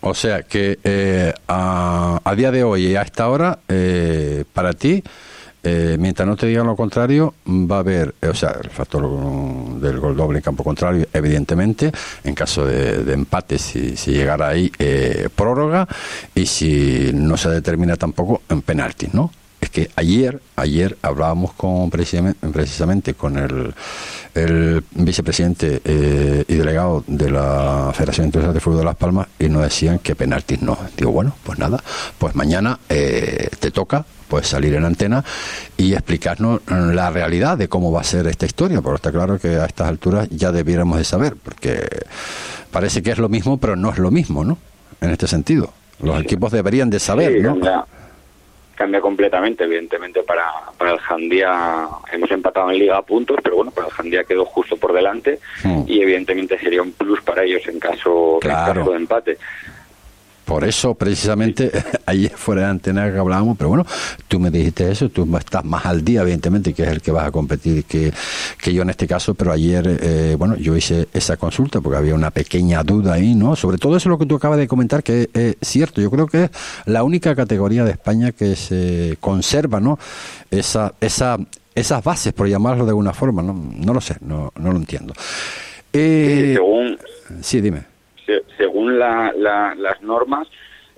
O 0.00 0.14
sea 0.14 0.42
que 0.42 0.78
eh, 0.82 1.32
a, 1.48 2.34
día 2.36 2.50
de 2.50 2.64
hoy 2.64 2.86
y 2.86 2.96
a 2.96 3.02
esta 3.02 3.28
hora, 3.28 3.58
eh, 3.68 4.44
para 4.52 4.72
ti, 4.72 5.02
eh, 5.66 5.96
mientras 5.98 6.28
no 6.28 6.36
te 6.36 6.46
digan 6.46 6.66
lo 6.66 6.76
contrario, 6.76 7.34
va 7.46 7.76
a 7.76 7.78
haber, 7.78 8.14
o 8.20 8.34
sea, 8.34 8.50
el 8.62 8.68
factor 8.68 9.02
del 9.80 9.98
gol 9.98 10.14
doble 10.14 10.38
en 10.38 10.42
campo 10.42 10.62
contrario, 10.62 11.06
evidentemente, 11.10 11.90
en 12.22 12.34
caso 12.34 12.66
de, 12.66 13.10
empate, 13.10 13.58
si, 13.58 13.96
si, 13.96 14.12
llegara 14.12 14.48
ahí, 14.48 14.70
eh, 14.78 15.30
prórroga, 15.34 15.88
y 16.34 16.44
si 16.44 17.12
no 17.14 17.38
se 17.38 17.48
determina 17.48 17.96
tampoco, 17.96 18.42
en 18.50 18.60
penaltis, 18.60 19.14
¿no? 19.14 19.30
Que 19.74 19.90
ayer, 19.96 20.40
ayer 20.54 20.96
hablábamos 21.02 21.52
con 21.54 21.90
precisamente, 21.90 22.46
precisamente 22.46 23.14
con 23.14 23.36
el, 23.36 23.74
el 24.34 24.84
vicepresidente 24.92 25.82
eh, 25.84 26.44
y 26.46 26.54
delegado 26.54 27.02
de 27.08 27.28
la 27.28 27.90
Federación 27.92 28.26
Internacional 28.26 28.54
de 28.54 28.60
Fútbol 28.60 28.78
de 28.78 28.84
Las 28.84 28.94
Palmas 28.94 29.26
y 29.36 29.48
nos 29.48 29.62
decían 29.62 29.98
que 29.98 30.14
penaltis 30.14 30.62
no. 30.62 30.78
Digo, 30.96 31.10
bueno, 31.10 31.34
pues 31.42 31.58
nada, 31.58 31.82
pues 32.18 32.36
mañana 32.36 32.78
te 32.88 33.70
toca 33.72 34.06
pues 34.28 34.46
salir 34.46 34.74
en 34.74 34.84
antena 34.84 35.24
y 35.76 35.92
explicarnos 35.92 36.60
la 36.66 37.10
realidad 37.10 37.58
de 37.58 37.68
cómo 37.68 37.90
va 37.90 38.00
a 38.00 38.04
ser 38.04 38.26
esta 38.28 38.46
historia, 38.46 38.80
porque 38.80 38.96
está 38.96 39.12
claro 39.12 39.38
que 39.38 39.56
a 39.56 39.64
estas 39.64 39.88
alturas 39.88 40.28
ya 40.30 40.52
debiéramos 40.52 40.98
de 40.98 41.04
saber, 41.04 41.34
porque 41.42 41.86
parece 42.70 43.02
que 43.02 43.10
es 43.10 43.18
lo 43.18 43.28
mismo, 43.28 43.58
pero 43.58 43.76
no 43.76 43.90
es 43.90 43.98
lo 43.98 44.10
mismo, 44.10 44.44
¿no? 44.44 44.58
En 45.00 45.10
este 45.10 45.26
sentido. 45.26 45.72
Los 46.00 46.20
equipos 46.20 46.52
deberían 46.52 46.90
de 46.90 47.00
saber, 47.00 47.42
¿no? 47.42 47.86
Cambia, 48.74 49.00
completamente, 49.00 49.64
evidentemente 49.64 50.22
para, 50.22 50.46
para 50.76 50.92
el 50.92 50.98
Jandía 50.98 51.88
hemos 52.12 52.30
empatado 52.30 52.70
en 52.70 52.78
liga 52.78 52.96
a 52.96 53.02
puntos, 53.02 53.38
pero 53.42 53.56
bueno, 53.56 53.70
para 53.70 53.86
el 53.86 53.92
Jandía 53.92 54.24
quedó 54.24 54.44
justo 54.44 54.76
por 54.76 54.92
delante 54.92 55.38
hmm. 55.62 55.82
y 55.86 56.00
evidentemente 56.00 56.58
sería 56.58 56.82
un 56.82 56.92
plus 56.92 57.20
para 57.22 57.44
ellos 57.44 57.62
en 57.68 57.78
caso, 57.78 58.38
en 58.42 58.50
caso 58.50 58.90
de 58.90 58.96
empate. 58.96 59.38
Por 60.44 60.64
eso, 60.64 60.94
precisamente, 60.94 61.70
ayer 62.06 62.30
fuera 62.30 62.62
de 62.62 62.68
antena 62.68 63.10
que 63.10 63.18
hablábamos, 63.18 63.56
pero 63.56 63.70
bueno, 63.70 63.86
tú 64.28 64.38
me 64.38 64.50
dijiste 64.50 64.90
eso, 64.90 65.08
tú 65.08 65.26
estás 65.38 65.64
más 65.64 65.86
al 65.86 66.04
día, 66.04 66.20
evidentemente, 66.20 66.74
que 66.74 66.82
es 66.82 66.88
el 66.88 67.00
que 67.00 67.10
vas 67.10 67.26
a 67.26 67.30
competir 67.30 67.84
que, 67.84 68.12
que 68.60 68.72
yo 68.74 68.82
en 68.82 68.90
este 68.90 69.06
caso, 69.06 69.34
pero 69.34 69.52
ayer, 69.52 69.98
eh, 70.02 70.36
bueno, 70.38 70.56
yo 70.56 70.76
hice 70.76 71.08
esa 71.14 71.36
consulta 71.38 71.80
porque 71.80 71.96
había 71.96 72.14
una 72.14 72.30
pequeña 72.30 72.82
duda 72.82 73.14
ahí, 73.14 73.34
¿no? 73.34 73.56
Sobre 73.56 73.78
todo 73.78 73.96
eso 73.96 74.08
lo 74.10 74.18
que 74.18 74.26
tú 74.26 74.36
acabas 74.36 74.58
de 74.58 74.68
comentar, 74.68 75.02
que 75.02 75.30
es 75.32 75.56
cierto, 75.62 76.02
yo 76.02 76.10
creo 76.10 76.26
que 76.26 76.44
es 76.44 76.50
la 76.84 77.04
única 77.04 77.34
categoría 77.34 77.84
de 77.84 77.92
España 77.92 78.32
que 78.32 78.54
se 78.54 79.16
conserva, 79.20 79.80
¿no? 79.80 79.98
Esa, 80.50 80.92
esa, 81.00 81.38
esas 81.74 82.04
bases, 82.04 82.34
por 82.34 82.48
llamarlo 82.48 82.84
de 82.84 82.90
alguna 82.90 83.14
forma, 83.14 83.42
¿no? 83.42 83.54
No 83.54 83.94
lo 83.94 84.00
sé, 84.02 84.16
no, 84.20 84.52
no 84.56 84.72
lo 84.72 84.76
entiendo. 84.76 85.14
Eh, 85.92 86.52
según... 86.54 86.98
Sí, 87.40 87.62
dime 87.62 87.93
según 88.56 88.98
las 88.98 90.02
normas, 90.02 90.48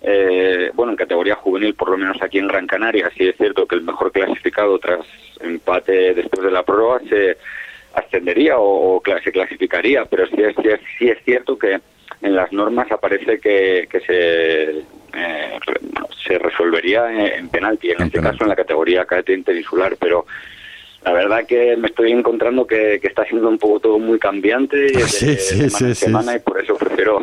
eh, 0.03 0.71
bueno, 0.75 0.93
en 0.93 0.97
categoría 0.97 1.35
juvenil, 1.37 1.75
por 1.75 1.91
lo 1.91 1.97
menos 1.97 2.21
aquí 2.21 2.39
en 2.39 2.49
Gran 2.49 2.67
Canaria, 2.67 3.11
sí 3.17 3.29
es 3.29 3.37
cierto 3.37 3.67
que 3.67 3.77
el 3.77 3.83
mejor 3.83 4.13
clasificado 4.13 4.79
tras 4.79 5.07
empate 5.41 6.15
después 6.15 6.45
de 6.45 6.51
la 6.51 6.63
prueba 6.63 7.01
se 7.09 7.37
ascendería 7.95 8.55
o, 8.59 9.03
se 9.25 9.33
clasificaría, 9.33 10.05
pero 10.05 10.27
sí 10.27 10.37
es, 10.39 10.55
sí 10.99 11.09
es, 11.09 11.19
cierto 11.25 11.59
que 11.59 11.81
en 12.23 12.37
las 12.37 12.53
normas 12.53 12.91
aparece 12.93 13.41
que, 13.41 13.89
se, 14.07 14.79
eh, 14.81 15.59
se 16.27 16.39
resolvería 16.39 17.37
en, 17.37 17.49
penalti, 17.49 17.91
en, 17.91 18.03
este 18.03 18.21
caso 18.21 18.45
en 18.45 18.51
la 18.51 18.57
categoría 18.57 19.07
cadete 19.07 19.33
interinsular, 19.33 19.97
pero 19.99 20.27
la 21.07 21.13
verdad 21.13 21.47
que 21.47 21.77
me 21.77 21.87
estoy 21.87 22.13
encontrando 22.13 22.67
que, 22.67 22.97
está 22.97 23.25
siendo 23.25 23.49
un 23.49 23.59
poco 23.59 23.81
todo 23.81 23.99
muy 23.99 24.19
cambiante 24.19 24.89
sí, 25.07 25.37
sí, 25.37 25.71
sí, 25.71 25.95
semana 25.95 26.35
y 26.35 26.41
por 26.41 26.61
eso 26.61 26.75
prefiero 26.77 27.21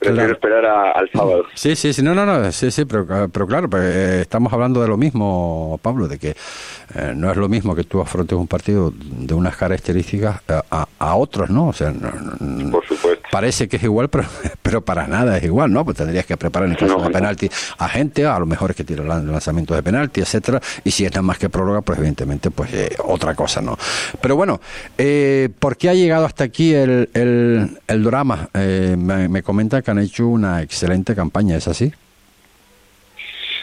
Prefiero 0.00 0.32
esperar 0.32 0.64
al 0.64 1.10
sábado. 1.10 1.44
Sí, 1.52 1.76
sí, 1.76 1.92
sí, 1.92 2.02
no, 2.02 2.14
no, 2.14 2.24
no, 2.24 2.50
sí, 2.52 2.70
sí, 2.70 2.86
pero, 2.86 3.06
pero 3.30 3.46
claro, 3.46 3.68
pues, 3.68 3.82
eh, 3.82 4.20
estamos 4.22 4.50
hablando 4.50 4.80
de 4.80 4.88
lo 4.88 4.96
mismo, 4.96 5.78
Pablo, 5.82 6.08
de 6.08 6.18
que 6.18 6.30
eh, 6.30 7.12
no 7.14 7.30
es 7.30 7.36
lo 7.36 7.50
mismo 7.50 7.74
que 7.74 7.84
tú 7.84 8.00
afrontes 8.00 8.38
un 8.38 8.46
partido 8.46 8.94
de 8.96 9.34
unas 9.34 9.58
características 9.58 10.40
a, 10.48 10.86
a, 10.98 11.16
otros, 11.16 11.50
¿no? 11.50 11.68
O 11.68 11.72
sea, 11.74 11.92
Por 11.92 12.86
supuesto. 12.86 13.19
Parece 13.30 13.68
que 13.68 13.76
es 13.76 13.82
igual, 13.82 14.08
pero, 14.08 14.24
pero 14.62 14.84
para 14.84 15.06
nada 15.06 15.38
es 15.38 15.44
igual, 15.44 15.72
¿no? 15.72 15.84
Pues 15.84 15.96
tendrías 15.96 16.26
que 16.26 16.36
preparar 16.36 16.68
en 16.68 16.74
caso 16.74 17.00
de 17.00 17.10
penalti 17.10 17.50
a 17.78 17.88
gente, 17.88 18.26
a 18.26 18.38
lo 18.38 18.46
mejor 18.46 18.70
es 18.70 18.76
que 18.76 18.84
tira 18.84 19.04
lanzamientos 19.04 19.76
de 19.76 19.82
penalti, 19.82 20.20
etcétera, 20.20 20.60
y 20.84 20.90
si 20.90 21.04
es 21.04 21.12
nada 21.12 21.22
más 21.22 21.38
que 21.38 21.48
prórroga, 21.48 21.82
pues 21.82 21.98
evidentemente, 21.98 22.50
pues 22.50 22.72
eh, 22.72 22.96
otra 23.04 23.34
cosa, 23.34 23.60
¿no? 23.60 23.78
Pero 24.20 24.36
bueno, 24.36 24.60
eh, 24.98 25.48
¿por 25.58 25.76
qué 25.76 25.88
ha 25.88 25.94
llegado 25.94 26.26
hasta 26.26 26.44
aquí 26.44 26.74
el, 26.74 27.08
el, 27.14 27.78
el 27.86 28.04
drama? 28.04 28.48
me, 28.54 29.28
me 29.28 29.42
comenta 29.42 29.82
que 29.82 29.90
han 29.90 29.98
hecho 29.98 30.26
una 30.26 30.62
excelente 30.62 31.14
campaña, 31.14 31.56
¿es 31.56 31.68
así? 31.68 31.92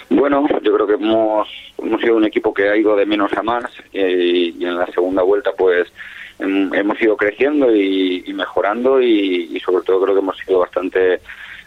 Bueno, 0.09 0.47
yo 0.61 0.73
creo 0.73 0.87
que 0.87 0.93
hemos, 0.93 1.47
hemos 1.77 2.01
sido 2.01 2.15
un 2.15 2.25
equipo 2.25 2.53
que 2.53 2.69
ha 2.69 2.77
ido 2.77 2.95
de 2.95 3.05
menos 3.05 3.31
a 3.33 3.43
más 3.43 3.65
y, 3.91 4.63
en 4.63 4.77
la 4.77 4.87
segunda 4.87 5.21
vuelta 5.21 5.51
pues 5.57 5.91
hemos 6.39 7.01
ido 7.01 7.17
creciendo 7.17 7.75
y, 7.75 8.23
mejorando 8.33 9.01
y, 9.01 9.59
sobre 9.59 9.83
todo 9.83 10.01
creo 10.03 10.15
que 10.15 10.21
hemos 10.21 10.37
sido 10.37 10.59
bastante 10.59 11.19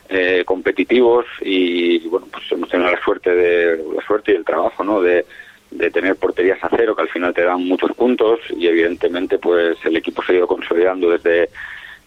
eh, 0.08 0.42
competitivos 0.46 1.26
y 1.42 1.98
bueno 2.08 2.28
pues 2.32 2.44
hemos 2.50 2.68
tenido 2.68 2.90
la 2.90 3.02
suerte 3.02 3.30
de 3.34 3.84
la 3.94 4.02
suerte 4.02 4.32
y 4.32 4.36
el 4.36 4.44
trabajo 4.44 4.84
no 4.84 5.02
de, 5.02 5.26
de 5.70 5.90
tener 5.90 6.16
porterías 6.16 6.62
a 6.62 6.70
cero 6.74 6.96
que 6.96 7.02
al 7.02 7.08
final 7.08 7.34
te 7.34 7.44
dan 7.44 7.64
muchos 7.66 7.92
puntos 7.92 8.40
y 8.56 8.66
evidentemente 8.66 9.38
pues 9.38 9.76
el 9.84 9.96
equipo 9.96 10.22
se 10.22 10.32
ha 10.32 10.36
ido 10.36 10.46
consolidando 10.46 11.10
desde 11.10 11.50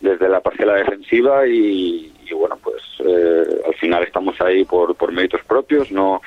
desde 0.03 0.27
la 0.27 0.41
parcela 0.41 0.75
defensiva 0.75 1.47
y, 1.47 2.11
bueno, 2.35 2.57
pues 2.61 2.83
eh, 2.99 3.61
al 3.65 3.73
final 3.75 4.03
estamos 4.03 4.39
ahí 4.41 4.65
por, 4.65 4.95
por 4.95 5.13
méritos 5.13 5.41
propios, 5.45 5.91
no 5.91 6.21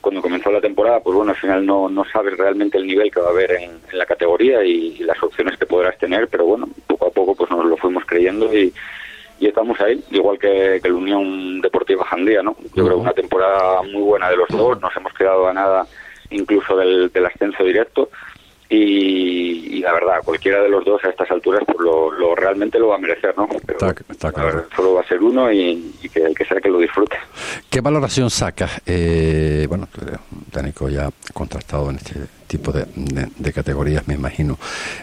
cuando 0.00 0.22
comenzó 0.22 0.50
la 0.50 0.60
temporada, 0.60 1.00
pues 1.00 1.16
bueno, 1.16 1.32
al 1.32 1.36
final 1.36 1.66
no, 1.66 1.88
no 1.88 2.04
sabes 2.04 2.38
realmente 2.38 2.78
el 2.78 2.86
nivel 2.86 3.10
que 3.10 3.20
va 3.20 3.26
a 3.26 3.30
haber 3.30 3.50
en, 3.50 3.80
la 3.92 4.06
categoría 4.06 4.62
y, 4.64 4.98
las 4.98 5.20
opciones 5.22 5.58
que 5.58 5.66
podrás 5.66 5.98
tener, 5.98 6.28
pero 6.28 6.46
bueno, 6.46 6.68
poco 6.86 7.06
a 7.06 7.10
poco 7.10 7.34
pues 7.34 7.50
nos 7.50 7.66
lo 7.66 7.76
fuimos 7.76 8.04
creyendo 8.06 8.54
y, 8.54 8.72
y 9.40 9.48
estamos 9.48 9.78
ahí, 9.80 10.02
igual 10.12 10.38
que, 10.38 10.78
que 10.80 10.88
la 10.88 10.94
Unión 10.94 11.60
Deportiva 11.60 12.04
Jandía, 12.04 12.42
¿no? 12.42 12.56
Yo 12.74 12.84
creo 12.84 12.96
que 12.96 13.02
una 13.02 13.12
temporada 13.12 13.82
muy 13.82 14.02
buena 14.02 14.30
de 14.30 14.36
los 14.36 14.48
dos, 14.50 14.80
nos 14.80 14.96
hemos 14.96 15.12
quedado 15.14 15.48
a 15.48 15.52
nada 15.52 15.86
incluso 16.30 16.76
del, 16.76 17.10
del 17.10 17.26
ascenso 17.26 17.64
directo 17.64 18.08
y, 18.72 19.80
la 19.80 19.92
verdad, 19.92 20.22
cualquiera 20.24 20.62
de 20.62 20.68
los 20.68 20.84
dos 20.84 21.04
a 21.04 21.08
estas 21.08 21.28
alturas 21.30 21.62
pues 21.66 21.78
lo, 21.80 22.34
realmente 22.36 22.78
lo 22.78 22.88
va 22.88 22.94
a 22.94 22.98
merecer, 22.98 23.34
¿no? 23.36 23.48
está, 24.08 24.32
claro. 24.32 24.66
solo 24.76 24.94
va 24.94 25.00
a 25.00 25.08
ser 25.08 25.20
uno 25.20 25.50
y, 25.50 25.92
que 26.12 26.20
el 26.20 26.34
que 26.36 26.44
sea 26.44 26.60
que 26.60 26.68
lo 26.68 26.78
disfrute. 26.78 27.16
¿Qué 27.68 27.80
valoración 27.80 28.30
sacas? 28.30 28.80
Eh, 28.86 29.66
bueno, 29.68 29.88
tú 29.90 30.02
eres 30.02 30.20
un 30.30 30.44
técnico 30.44 30.88
ya 30.88 31.10
contrastado 31.34 31.90
en 31.90 31.96
este 31.96 32.14
tipo 32.46 32.70
de, 32.72 33.52
categorías, 33.52 34.06
me 34.06 34.14
imagino. 34.14 34.56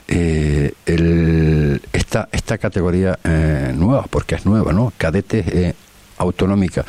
Eh, 0.07 0.71
el, 0.85 1.81
esta, 1.91 2.29
esta 2.31 2.57
categoría 2.57 3.19
eh, 3.23 3.73
nueva, 3.75 4.05
porque 4.09 4.35
es 4.35 4.45
nueva, 4.45 4.71
¿no? 4.71 4.93
Cadete 4.97 5.43
eh, 5.45 5.73
autonómica, 6.19 6.85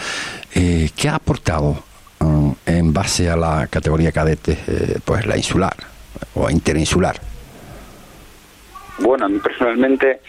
¿qué 0.53 1.09
ha 1.09 1.17
aportado 1.17 1.77
um, 2.21 2.55
en 2.65 2.93
base 2.93 3.29
a 3.29 3.37
la 3.37 3.67
categoría 3.67 4.13
cadete, 4.13 4.57
pues 5.05 5.27
la 5.27 5.37
insular? 5.37 5.98
O 6.35 6.51
interinsular? 6.51 7.21
Bueno, 8.99 9.27
a 9.27 9.29
mí 9.29 9.39
personalmente, 9.39 10.21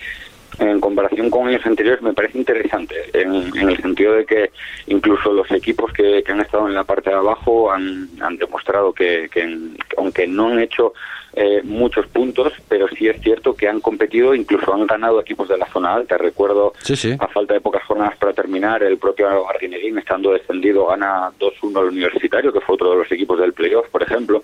en 0.60 0.80
comparación 0.80 1.30
con 1.30 1.48
años 1.48 1.66
anteriores, 1.66 2.02
me 2.02 2.14
parece 2.14 2.38
interesante, 2.38 2.96
en, 3.14 3.58
el 3.58 3.82
sentido 3.82 4.14
de 4.14 4.26
que 4.26 4.52
incluso 4.88 5.34
los 5.34 5.50
equipos 5.52 5.92
que, 5.92 6.24
han 6.28 6.42
estado 6.42 6.68
en 6.68 6.76
la 6.76 6.84
parte 6.84 7.10
de 7.10 7.16
abajo 7.16 7.72
han, 7.72 8.10
han 8.22 8.38
demostrado 8.38 8.94
que, 8.94 9.30
que, 9.32 9.58
aunque 9.98 10.28
no 10.28 10.50
han 10.50 10.60
hecho 10.60 10.94
eh, 11.34 11.62
muchos 11.64 12.08
puntos, 12.08 12.54
pero 12.68 12.88
sí 12.88 13.08
es 13.08 13.22
cierto 13.22 13.56
que 13.56 13.68
han 13.68 13.82
competido, 13.82 14.34
incluso 14.34 14.74
han 14.74 14.88
ganado 14.88 15.22
equipos 15.22 15.48
de 15.48 15.58
la 15.58 15.68
zona 15.68 15.94
alta. 15.94 16.18
Recuerdo, 16.18 16.74
a 17.20 17.28
falta 17.28 17.54
de 17.54 17.62
pocas 17.62 17.84
jornadas 17.84 18.18
para 18.18 18.34
terminar, 18.34 18.84
el 18.84 18.98
propio 18.98 19.48
Arguineguín, 19.48 19.98
estando 19.98 20.32
descendido, 20.32 20.88
gana 20.88 21.32
2-1 21.40 21.80
al 21.80 21.86
Universitario, 21.86 22.52
que 22.52 22.62
fue 22.62 22.76
otro 22.76 22.92
de 22.92 22.98
los 22.98 23.12
equipos 23.12 23.40
del 23.40 23.54
playoff, 23.54 23.88
por 23.90 24.04
ejemplo. 24.04 24.44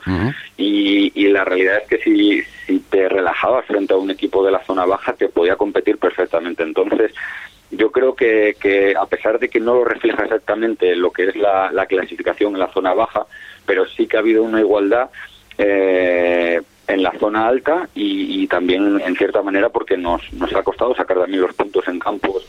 y, 0.57 1.11
y, 1.15 1.27
la 1.29 1.43
realidad 1.43 1.79
es 1.81 1.87
que 1.87 1.97
si, 1.97 2.41
si 2.65 2.79
te 2.79 3.09
relajabas 3.09 3.65
frente 3.65 3.93
a 3.93 3.97
un 3.97 4.11
equipo 4.11 4.45
de 4.45 4.51
la 4.51 4.63
zona 4.63 4.85
baja, 4.85 5.13
te 5.13 5.29
podía 5.29 5.55
competir 5.55 5.97
perfectamente. 5.97 6.63
Entonces, 6.63 7.11
yo 7.71 7.91
creo 7.91 8.15
que, 8.15 8.55
que, 8.59 8.95
a 8.95 9.05
pesar 9.05 9.39
de 9.39 9.49
que 9.49 9.59
no 9.59 9.73
lo 9.73 9.85
refleja 9.85 10.23
exactamente 10.23 10.95
lo 10.95 11.11
que 11.11 11.29
es 11.29 11.35
la, 11.35 11.71
la 11.71 11.85
clasificación 11.87 12.53
en 12.53 12.59
la 12.59 12.71
zona 12.71 12.93
baja, 12.93 13.25
pero 13.65 13.85
sí 13.87 14.07
que 14.07 14.17
ha 14.17 14.19
habido 14.19 14.43
una 14.43 14.59
igualdad. 14.59 15.09
Eh, 15.57 16.61
en 16.87 17.03
la 17.03 17.11
zona 17.19 17.47
alta 17.47 17.89
y, 17.95 18.45
también 18.47 19.01
en 19.01 19.15
cierta 19.15 19.41
manera 19.41 19.69
porque 19.69 19.97
nos, 19.97 20.21
nos 20.33 20.53
ha 20.53 20.61
costado 20.61 20.95
sacar 20.95 21.17
también 21.17 21.41
los 21.41 21.53
puntos 21.53 21.87
en 21.87 21.99
campos 21.99 22.47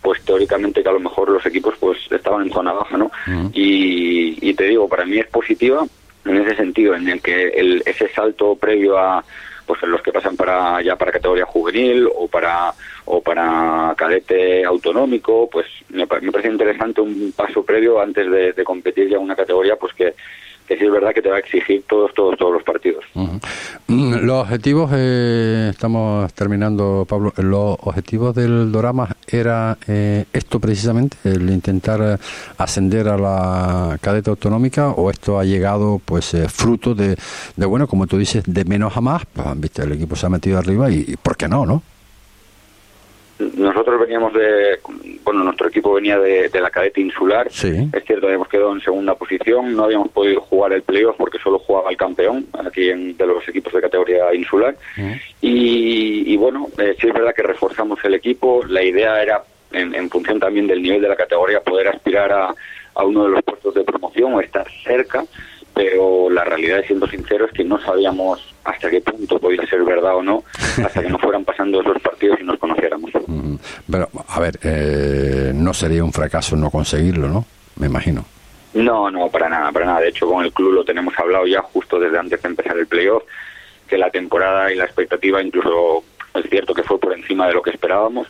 pues 0.00 0.22
teóricamente 0.22 0.82
que 0.82 0.88
a 0.88 0.92
lo 0.92 1.00
mejor 1.00 1.30
los 1.30 1.44
equipos 1.46 1.74
pues 1.78 1.98
estaban 2.10 2.42
en 2.42 2.52
zona 2.52 2.72
baja, 2.72 2.96
¿no? 2.96 3.10
y, 3.52 4.36
y 4.40 4.54
te 4.54 4.64
digo, 4.64 4.88
para 4.88 5.04
mí 5.04 5.18
es 5.18 5.26
positiva 5.26 5.84
en 6.24 6.36
ese 6.38 6.56
sentido, 6.56 6.94
en 6.94 7.08
el 7.08 7.20
que 7.20 7.48
el, 7.48 7.82
ese 7.86 8.08
salto 8.08 8.56
previo 8.56 8.98
a 8.98 9.24
pues 9.66 9.82
en 9.82 9.90
los 9.90 10.02
que 10.02 10.12
pasan 10.12 10.36
para 10.36 10.82
ya 10.82 10.96
para 10.96 11.12
categoría 11.12 11.46
juvenil 11.46 12.06
o 12.14 12.28
para 12.28 12.72
o 13.06 13.22
para 13.22 13.94
cadete 13.96 14.64
autonómico 14.64 15.48
pues 15.50 15.66
me, 15.88 16.06
parece 16.06 16.48
interesante 16.48 17.00
un 17.00 17.32
paso 17.34 17.64
previo 17.64 18.00
antes 18.00 18.30
de, 18.30 18.52
de 18.52 18.64
competir 18.64 19.08
ya 19.08 19.16
en 19.16 19.22
una 19.22 19.36
categoría 19.36 19.76
pues 19.76 19.94
que 19.94 20.14
que 20.66 20.78
sí 20.78 20.84
es 20.84 20.90
verdad 20.90 21.12
que 21.12 21.22
te 21.22 21.28
va 21.28 21.36
a 21.36 21.38
exigir 21.38 21.84
todos, 21.88 22.12
todos, 22.14 22.36
todos 22.38 22.52
los 22.52 22.62
partidos. 22.62 23.04
Mm, 23.86 24.14
los 24.22 24.42
objetivos, 24.42 24.90
eh, 24.94 25.68
estamos 25.70 26.32
terminando, 26.32 27.06
Pablo, 27.08 27.32
los 27.36 27.76
objetivos 27.82 28.34
del 28.34 28.72
Dorama 28.72 29.14
era 29.26 29.76
eh, 29.86 30.24
esto 30.32 30.60
precisamente, 30.60 31.16
el 31.24 31.50
intentar 31.50 32.00
eh, 32.02 32.16
ascender 32.58 33.08
a 33.08 33.18
la 33.18 33.98
cadeta 34.00 34.30
autonómica 34.30 34.90
o 34.90 35.10
esto 35.10 35.38
ha 35.38 35.44
llegado 35.44 36.00
pues 36.04 36.34
fruto 36.48 36.94
de, 36.94 37.16
bueno, 37.56 37.86
como 37.86 38.06
tú 38.06 38.16
dices, 38.16 38.44
de 38.46 38.64
menos 38.64 38.96
a 38.96 39.00
más, 39.00 39.24
pues, 39.26 39.46
viste, 39.56 39.82
el 39.82 39.92
equipo 39.92 40.16
se 40.16 40.26
ha 40.26 40.30
metido 40.30 40.58
arriba 40.58 40.90
y 40.90 41.16
¿por 41.22 41.36
qué 41.36 41.48
no, 41.48 41.66
no? 41.66 41.82
Nosotros 43.56 44.00
veníamos 44.00 44.32
de, 44.34 44.78
bueno, 45.24 45.44
nuestro 45.44 45.68
equipo 45.68 45.94
venía 45.94 46.18
de, 46.18 46.50
la 46.60 46.70
cadete 46.70 47.00
insular. 47.00 47.48
Es 47.48 48.04
cierto, 48.06 48.26
habíamos 48.26 48.48
quedado 48.48 48.72
en 48.72 48.80
segunda 48.80 49.14
posición, 49.14 49.74
no 49.74 49.84
habíamos 49.84 50.10
podido 50.10 50.40
jugar 50.40 50.72
el 50.72 50.82
playoff 50.82 51.16
porque 51.16 51.38
solo 51.38 51.58
jugaba 51.58 51.90
el 51.90 51.96
campeón 51.96 52.46
aquí 52.64 52.90
en, 52.90 53.16
de 53.16 53.26
los 53.26 53.46
equipos 53.48 53.72
de 53.72 53.80
categoría 53.80 54.34
insular. 54.34 54.76
y, 55.40 56.36
bueno, 56.36 56.68
eh, 56.78 56.96
sí 57.00 57.08
es 57.08 57.14
verdad 57.14 57.34
que 57.34 57.42
reforzamos 57.42 57.98
el 58.04 58.14
equipo. 58.14 58.64
La 58.66 58.82
idea 58.82 59.22
era, 59.22 59.42
en, 59.72 60.10
función 60.10 60.38
también 60.40 60.66
del 60.66 60.82
nivel 60.82 61.02
de 61.02 61.08
la 61.08 61.16
categoría, 61.16 61.60
poder 61.60 61.88
aspirar 61.88 62.32
a, 62.32 62.54
a 62.94 63.04
uno 63.04 63.24
de 63.24 63.30
los 63.30 63.42
puestos 63.42 63.74
de 63.74 63.84
promoción 63.84 64.34
o 64.34 64.40
estar 64.40 64.66
cerca 64.84 65.24
pero 65.74 66.30
la 66.30 66.44
realidad, 66.44 66.82
siendo 66.86 67.06
sincero, 67.08 67.46
es 67.46 67.52
que 67.52 67.64
no 67.64 67.80
sabíamos 67.80 68.54
hasta 68.64 68.88
qué 68.88 69.00
punto 69.00 69.38
podía 69.38 69.66
ser 69.66 69.82
verdad 69.84 70.16
o 70.16 70.22
no, 70.22 70.44
hasta 70.84 71.02
que 71.02 71.08
no 71.08 71.18
fueran 71.18 71.44
pasando 71.44 71.80
esos 71.80 72.00
partidos 72.00 72.38
y 72.40 72.44
nos 72.44 72.58
conociéramos. 72.58 73.10
Pero, 73.90 74.08
a 74.28 74.40
ver, 74.40 74.58
eh, 74.62 75.52
no 75.54 75.74
sería 75.74 76.04
un 76.04 76.12
fracaso 76.12 76.56
no 76.56 76.70
conseguirlo, 76.70 77.28
¿no? 77.28 77.44
Me 77.76 77.86
imagino. 77.86 78.24
No, 78.74 79.10
no, 79.10 79.28
para 79.28 79.48
nada, 79.48 79.70
para 79.72 79.86
nada. 79.86 80.00
De 80.00 80.08
hecho, 80.08 80.26
con 80.26 80.44
el 80.44 80.52
club 80.52 80.72
lo 80.72 80.84
tenemos 80.84 81.14
hablado 81.18 81.46
ya 81.46 81.60
justo 81.60 81.98
desde 81.98 82.18
antes 82.18 82.40
de 82.40 82.48
empezar 82.48 82.78
el 82.78 82.86
playoff, 82.86 83.24
que 83.88 83.98
la 83.98 84.10
temporada 84.10 84.72
y 84.72 84.76
la 84.76 84.84
expectativa 84.84 85.42
incluso 85.42 86.04
es 86.34 86.48
cierto 86.50 86.74
que 86.74 86.82
fue 86.82 86.98
por 86.98 87.12
encima 87.12 87.46
de 87.46 87.54
lo 87.54 87.62
que 87.62 87.70
esperábamos. 87.70 88.28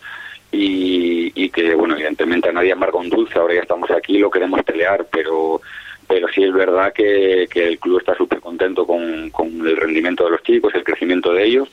Y, 0.50 1.32
y 1.34 1.50
que, 1.50 1.74
bueno, 1.74 1.94
evidentemente 1.94 2.48
a 2.48 2.52
nadie 2.52 2.72
amarga 2.72 2.98
un 2.98 3.10
dulce, 3.10 3.38
ahora 3.38 3.54
ya 3.54 3.62
estamos 3.62 3.90
aquí, 3.90 4.18
lo 4.18 4.30
queremos 4.30 4.62
pelear, 4.62 5.04
pero 5.10 5.60
pero 6.06 6.28
sí 6.28 6.42
es 6.44 6.52
verdad 6.52 6.92
que, 6.92 7.44
el 7.44 7.78
club 7.78 7.98
está 7.98 8.14
súper 8.14 8.40
contento 8.40 8.86
con, 8.86 9.32
el 9.66 9.76
rendimiento 9.76 10.24
de 10.24 10.30
los 10.30 10.42
chicos, 10.42 10.74
el 10.74 10.84
crecimiento 10.84 11.32
de 11.32 11.44
ellos 11.44 11.68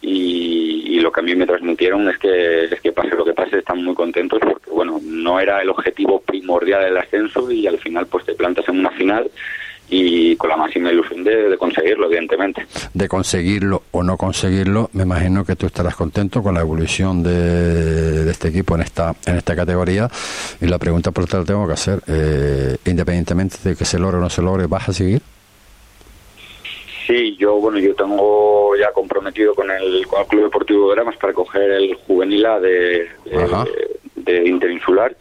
y, 0.00 1.00
lo 1.00 1.12
que 1.12 1.20
a 1.20 1.22
mí 1.22 1.36
me 1.36 1.46
transmitieron 1.46 2.08
es 2.08 2.18
que, 2.18 2.64
es 2.64 2.80
que 2.80 2.90
pase 2.90 3.14
lo 3.14 3.24
que 3.24 3.34
pase 3.34 3.58
están 3.58 3.84
muy 3.84 3.94
contentos 3.94 4.40
porque 4.40 4.70
bueno, 4.70 4.98
no 5.04 5.38
era 5.38 5.62
el 5.62 5.68
objetivo 5.68 6.20
primordial 6.20 6.82
del 6.82 6.96
ascenso 6.96 7.48
y 7.50 7.66
al 7.66 7.78
final 7.78 8.06
pues 8.06 8.24
te 8.24 8.34
plantas 8.34 8.68
en 8.68 8.80
una 8.80 8.90
final 8.90 9.30
y 9.88 10.36
con 10.36 10.50
la 10.50 10.56
máxima 10.56 10.90
ilusión 10.90 11.22
de, 11.22 11.56
conseguirlo, 11.58 12.06
evidentemente. 12.06 12.66
De 12.92 13.08
conseguirlo 13.08 13.82
o 13.92 14.02
no 14.02 14.16
conseguirlo, 14.16 14.90
me 14.92 15.04
imagino 15.04 15.44
que 15.44 15.54
tú 15.54 15.66
estarás 15.66 15.94
contento 15.94 16.42
con 16.42 16.54
la 16.54 16.60
evolución 16.60 17.22
de, 17.22 18.28
este 18.30 18.48
equipo 18.48 18.74
en 18.74 18.82
esta 18.82 19.14
en 19.26 19.36
esta 19.36 19.54
categoría. 19.54 20.08
Y 20.60 20.66
la 20.66 20.78
pregunta 20.78 21.10
por 21.12 21.24
otra 21.24 21.40
la 21.40 21.44
tengo 21.44 21.66
que 21.66 21.72
hacer, 21.74 22.00
eh, 22.08 22.76
independientemente 22.84 23.56
de 23.62 23.76
que 23.76 23.84
se 23.84 23.98
logre 23.98 24.18
o 24.18 24.20
no 24.20 24.30
se 24.30 24.42
logre, 24.42 24.66
¿vas 24.66 24.88
a 24.88 24.92
seguir? 24.92 25.22
Sí, 27.06 27.36
yo 27.36 27.54
bueno, 27.60 27.78
yo 27.78 27.94
tengo 27.94 28.74
ya 28.76 28.90
comprometido 28.92 29.54
con 29.54 29.70
el, 29.70 30.04
Club 30.28 30.42
Deportivo 30.42 30.88
de 30.88 30.96
Dramas 30.96 31.16
para 31.18 31.32
coger 31.32 31.70
el 31.70 31.94
juvenil 31.94 32.44
A 32.44 32.58
de, 32.58 33.08
de, 34.16 34.48
Interinsular. 34.48 35.16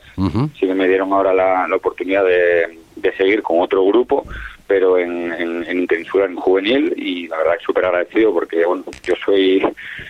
Sí 0.59 0.65
que 0.65 0.73
me 0.73 0.87
dieron 0.87 1.13
ahora 1.13 1.31
la, 1.31 1.67
la 1.67 1.75
oportunidad 1.75 2.23
de, 2.25 2.79
de 2.95 3.15
seguir 3.15 3.43
con 3.43 3.59
otro 3.59 3.85
grupo 3.85 4.25
pero 4.67 4.97
en, 4.97 5.31
en, 5.33 5.63
en 5.69 5.87
en 5.89 6.35
juvenil 6.35 6.93
y 6.97 7.27
la 7.27 7.37
verdad 7.37 7.57
que 7.57 7.65
súper 7.65 7.85
agradecido 7.85 8.33
porque 8.33 8.65
bueno, 8.65 8.83
yo 9.03 9.13
soy 9.23 9.61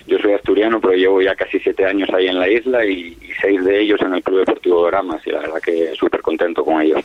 yo 0.07 0.17
soy 0.19 0.33
asturiano 0.33 0.79
pero 0.79 0.93
llevo 0.93 1.21
ya 1.21 1.35
casi 1.35 1.59
siete 1.59 1.85
años 1.85 2.09
ahí 2.13 2.27
en 2.27 2.39
la 2.39 2.49
isla 2.49 2.85
y, 2.85 3.17
seis 3.41 3.63
de 3.65 3.81
ellos 3.81 4.01
en 4.01 4.13
el 4.13 4.23
Club 4.23 4.39
Deportivo 4.39 4.87
Dramas 4.87 5.21
y 5.27 5.31
la 5.31 5.39
verdad 5.39 5.61
que 5.61 5.93
súper 5.95 6.21
contento 6.21 6.63
con 6.63 6.81
ellos. 6.81 7.03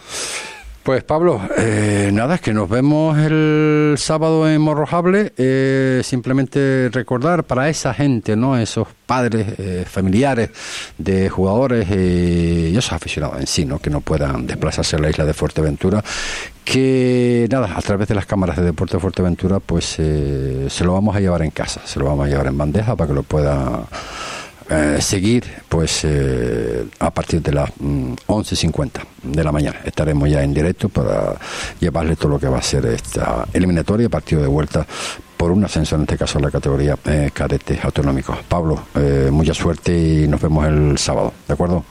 Pues 0.90 1.04
Pablo, 1.04 1.40
eh, 1.56 2.10
nada, 2.12 2.34
es 2.34 2.40
que 2.40 2.52
nos 2.52 2.68
vemos 2.68 3.16
el 3.16 3.94
sábado 3.96 4.50
en 4.50 4.60
Morrojable. 4.60 5.32
Eh, 5.36 6.00
simplemente 6.02 6.88
recordar 6.90 7.44
para 7.44 7.68
esa 7.68 7.94
gente, 7.94 8.34
¿no? 8.34 8.58
Esos 8.58 8.88
padres, 9.06 9.54
eh, 9.58 9.84
familiares 9.88 10.50
de 10.98 11.28
jugadores 11.28 11.88
y 11.88 12.76
esos 12.76 12.92
aficionados 12.92 13.38
en 13.38 13.46
sí, 13.46 13.64
¿no? 13.64 13.78
Que 13.78 13.88
no 13.88 14.00
puedan 14.00 14.48
desplazarse 14.48 14.96
a 14.96 14.98
la 14.98 15.10
isla 15.10 15.24
de 15.24 15.32
Fuerteventura, 15.32 16.02
que 16.64 17.46
nada, 17.52 17.70
a 17.76 17.82
través 17.82 18.08
de 18.08 18.16
las 18.16 18.26
cámaras 18.26 18.56
de 18.56 18.64
Deporte 18.64 18.96
de 18.96 19.00
Fuerteventura, 19.00 19.60
pues 19.60 19.84
se 19.84 20.84
lo 20.84 20.94
vamos 20.94 21.14
a 21.14 21.20
llevar 21.20 21.42
en 21.42 21.52
casa, 21.52 21.82
se 21.84 22.00
lo 22.00 22.06
vamos 22.06 22.26
a 22.26 22.28
llevar 22.28 22.48
en 22.48 22.58
bandeja 22.58 22.96
para 22.96 23.06
que 23.06 23.14
lo 23.14 23.22
pueda 23.22 23.86
eh, 24.72 25.00
seguir 25.00 25.42
pues 25.68 26.04
eh, 26.04 26.84
a 27.00 27.10
partir 27.10 27.42
de 27.42 27.52
las 27.52 27.70
11.50 27.76 29.00
mm, 29.24 29.32
de 29.32 29.42
la 29.42 29.50
mañana. 29.50 29.80
Estaremos 29.84 30.30
ya 30.30 30.44
en 30.44 30.54
directo 30.54 30.88
para 30.88 31.34
llevarle 31.80 32.14
todo 32.14 32.28
lo 32.28 32.38
que 32.38 32.46
va 32.46 32.58
a 32.58 32.62
ser 32.62 32.86
esta 32.86 33.48
eliminatoria, 33.52 34.08
partido 34.08 34.42
de 34.42 34.46
vuelta 34.46 34.86
por 35.36 35.50
un 35.50 35.64
ascenso, 35.64 35.96
en 35.96 36.02
este 36.02 36.16
caso 36.16 36.38
en 36.38 36.44
la 36.44 36.52
categoría 36.52 36.96
eh, 37.04 37.30
cadetes 37.32 37.84
autonómicos. 37.84 38.38
Pablo, 38.48 38.80
mucha 39.32 39.54
suerte 39.54 39.92
y 39.92 40.28
nos 40.28 40.40
vemos 40.40 40.64
el 40.66 40.96
sábado, 40.98 41.32
¿de 41.48 41.54
acuerdo? 41.54 41.84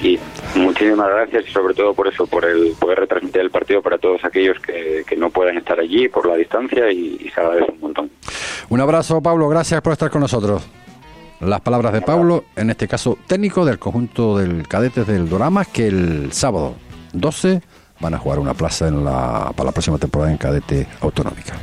Y 0.00 0.16
muchísimas 0.54 1.08
gracias 1.08 1.48
y 1.48 1.52
sobre 1.52 1.74
todo 1.74 1.94
por 1.94 2.06
eso, 2.06 2.28
por 2.28 2.44
el 2.44 2.74
poder 2.78 3.00
retransmitir 3.00 3.40
el 3.40 3.50
partido 3.50 3.82
para 3.82 3.98
todos 3.98 4.24
aquellos 4.24 4.58
que, 4.60 5.04
no 5.16 5.30
puedan 5.30 5.56
estar 5.56 5.80
allí 5.80 6.08
por 6.08 6.28
la 6.28 6.36
distancia 6.36 6.92
y, 6.92 7.16
y 7.20 7.28
se 7.30 7.40
agradece 7.40 7.72
un 7.72 7.80
montón. 7.80 8.10
Un 8.68 8.80
abrazo, 8.80 9.20
Pablo, 9.20 9.48
gracias 9.48 9.80
por 9.80 9.92
estar 9.92 10.10
con 10.10 10.20
nosotros. 10.20 10.64
Las 11.40 11.60
palabras 11.60 11.92
de 11.92 12.00
Pablo, 12.00 12.44
en 12.56 12.70
este 12.70 12.88
caso 12.88 13.18
técnico 13.26 13.64
del 13.64 13.78
conjunto 13.78 14.38
del 14.38 14.66
cadetes 14.68 15.06
del 15.06 15.28
Dorama, 15.28 15.64
que 15.64 15.88
el 15.88 16.32
sábado 16.32 16.74
12 17.12 17.60
van 18.00 18.14
a 18.14 18.18
jugar 18.18 18.38
una 18.38 18.54
plaza 18.54 18.88
en 18.88 19.04
para 19.04 19.64
la 19.64 19.72
próxima 19.72 19.98
temporada 19.98 20.30
en 20.30 20.38
cadete 20.38 20.86
autonómica. 21.00 21.54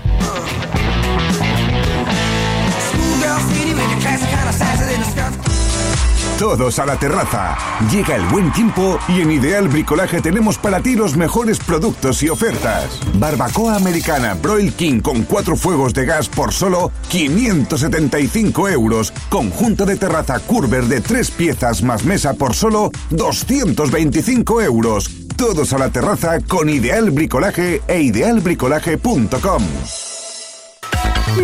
Todos 6.42 6.80
a 6.80 6.88
la 6.88 6.98
terraza. 6.98 7.56
Llega 7.92 8.16
el 8.16 8.26
buen 8.26 8.52
tiempo 8.52 8.98
y 9.08 9.22
en 9.22 9.30
Ideal 9.30 9.68
Bricolaje 9.68 10.22
tenemos 10.22 10.58
para 10.58 10.82
ti 10.82 10.96
los 10.96 11.16
mejores 11.16 11.60
productos 11.60 12.24
y 12.24 12.30
ofertas. 12.30 13.00
Barbacoa 13.14 13.76
americana 13.76 14.34
Broil 14.34 14.74
King 14.74 15.02
con 15.02 15.22
cuatro 15.22 15.56
fuegos 15.56 15.94
de 15.94 16.06
gas 16.06 16.28
por 16.30 16.52
solo 16.52 16.92
575 17.10 18.70
euros. 18.70 19.14
Conjunto 19.30 19.86
de 19.86 19.98
terraza 19.98 20.40
Curver 20.40 20.86
de 20.86 21.02
tres 21.02 21.30
piezas 21.30 21.84
más 21.84 22.06
mesa 22.06 22.34
por 22.34 22.56
solo 22.56 22.90
225 23.12 24.64
euros. 24.64 25.12
Todos 25.38 25.74
a 25.74 25.78
la 25.78 25.92
terraza 25.92 26.40
con 26.40 26.70
Ideal 26.70 27.12
Bricolaje 27.12 27.84
e 27.88 28.02
idealbricolaje.com. 28.02 29.64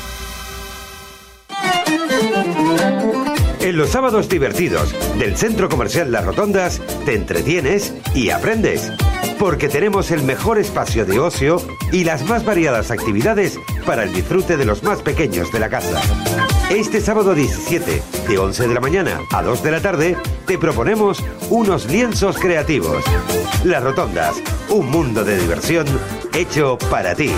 En 3.71 3.77
los 3.77 3.91
sábados 3.91 4.27
divertidos 4.27 4.93
del 5.17 5.37
Centro 5.37 5.69
Comercial 5.69 6.11
Las 6.11 6.25
Rotondas 6.25 6.81
te 7.05 7.15
entretienes 7.15 7.93
y 8.13 8.29
aprendes. 8.29 8.91
porque 9.39 9.69
tenemos 9.69 10.11
el 10.11 10.23
mejor 10.23 10.59
espacio 10.59 11.05
de 11.05 11.19
ocio 11.19 11.55
y 11.89 12.03
las 12.03 12.25
más 12.25 12.43
variadas 12.43 12.91
actividades 12.91 13.57
para 13.85 14.03
el 14.03 14.13
disfrute 14.13 14.57
de 14.57 14.65
los 14.65 14.83
más 14.83 15.01
pequeños 15.01 15.53
de 15.53 15.59
la 15.59 15.69
casa. 15.69 16.01
Este 16.69 16.99
sábado 16.99 17.33
17, 17.33 18.03
de 18.27 18.37
11 18.37 18.67
de 18.67 18.73
la 18.73 18.81
mañana 18.81 19.21
a 19.31 19.41
2 19.41 19.63
de 19.63 19.71
la 19.71 19.81
tarde, 19.81 20.17
te 20.45 20.57
proponemos 20.57 21.23
unos 21.49 21.85
lienzos 21.85 22.37
creativos. 22.37 23.05
Las 23.63 23.81
Rotondas, 23.81 24.35
un 24.69 24.91
mundo 24.91 25.23
de 25.23 25.39
diversión 25.39 25.87
hecho 26.33 26.77
para 26.89 27.15
ti. 27.15 27.31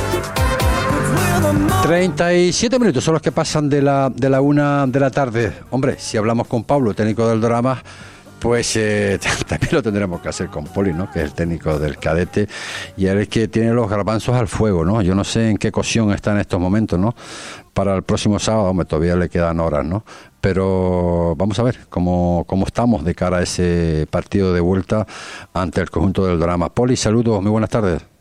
37 1.83 2.79
minutos 2.79 3.03
son 3.03 3.13
los 3.13 3.21
que 3.21 3.31
pasan 3.31 3.69
de 3.69 3.81
la, 3.81 4.09
de 4.09 4.29
la 4.29 4.39
una 4.41 4.87
de 4.87 4.99
la 4.99 5.11
tarde. 5.11 5.53
Hombre, 5.69 5.95
si 5.99 6.17
hablamos 6.17 6.47
con 6.47 6.63
Pablo, 6.63 6.93
técnico 6.93 7.27
del 7.27 7.41
drama, 7.41 7.83
pues 8.39 8.75
eh, 8.75 9.19
también 9.47 9.73
lo 9.73 9.81
tendremos 9.81 10.21
que 10.21 10.29
hacer 10.29 10.49
con 10.49 10.65
Poli, 10.65 10.93
¿no? 10.93 11.09
Que 11.09 11.19
es 11.19 11.25
el 11.25 11.33
técnico 11.33 11.79
del 11.79 11.97
cadete 11.97 12.47
y 12.97 13.05
él 13.05 13.19
es 13.19 13.29
que 13.29 13.47
tiene 13.47 13.73
los 13.73 13.89
garbanzos 13.89 14.35
al 14.35 14.47
fuego, 14.47 14.83
¿no? 14.83 15.01
Yo 15.01 15.15
no 15.15 15.23
sé 15.23 15.49
en 15.49 15.57
qué 15.57 15.71
cocción 15.71 16.11
está 16.11 16.31
en 16.31 16.39
estos 16.39 16.59
momentos, 16.59 16.99
¿no? 16.99 17.15
Para 17.73 17.95
el 17.95 18.03
próximo 18.03 18.39
sábado, 18.39 18.69
hombre, 18.69 18.85
todavía 18.85 19.15
le 19.15 19.29
quedan 19.29 19.59
horas, 19.59 19.85
¿no? 19.85 20.03
Pero 20.41 21.35
vamos 21.37 21.57
a 21.59 21.63
ver 21.63 21.79
cómo, 21.89 22.43
cómo 22.47 22.65
estamos 22.65 23.05
de 23.05 23.15
cara 23.15 23.37
a 23.37 23.43
ese 23.43 24.07
partido 24.09 24.53
de 24.53 24.59
vuelta 24.59 25.07
ante 25.53 25.79
el 25.79 25.89
conjunto 25.89 26.25
del 26.25 26.39
drama. 26.39 26.67
Poli, 26.67 26.97
saludos, 26.97 27.41
muy 27.41 27.51
buenas 27.51 27.69
tardes. 27.69 28.12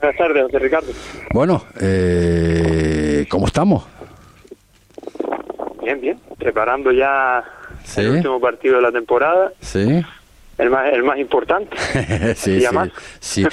Buenas 0.00 0.16
tardes, 0.18 0.42
José 0.44 0.58
Ricardo. 0.58 0.92
Bueno, 1.32 1.64
eh, 1.80 3.26
¿cómo 3.30 3.46
estamos? 3.46 3.86
Bien, 5.82 6.00
bien. 6.00 6.18
Preparando 6.38 6.92
ya 6.92 7.42
Sí. 7.84 8.00
el 8.02 8.10
último 8.10 8.40
partido 8.40 8.76
de 8.76 8.82
la 8.82 8.92
temporada, 8.92 9.52
Sí. 9.60 10.04
El 10.58 10.70
más, 10.70 10.92
el 10.92 11.02
más 11.02 11.18
importante. 11.18 11.76
sí, 12.36 12.52
¿Y 12.52 12.60
sí, 12.62 12.66
sí. 13.20 13.46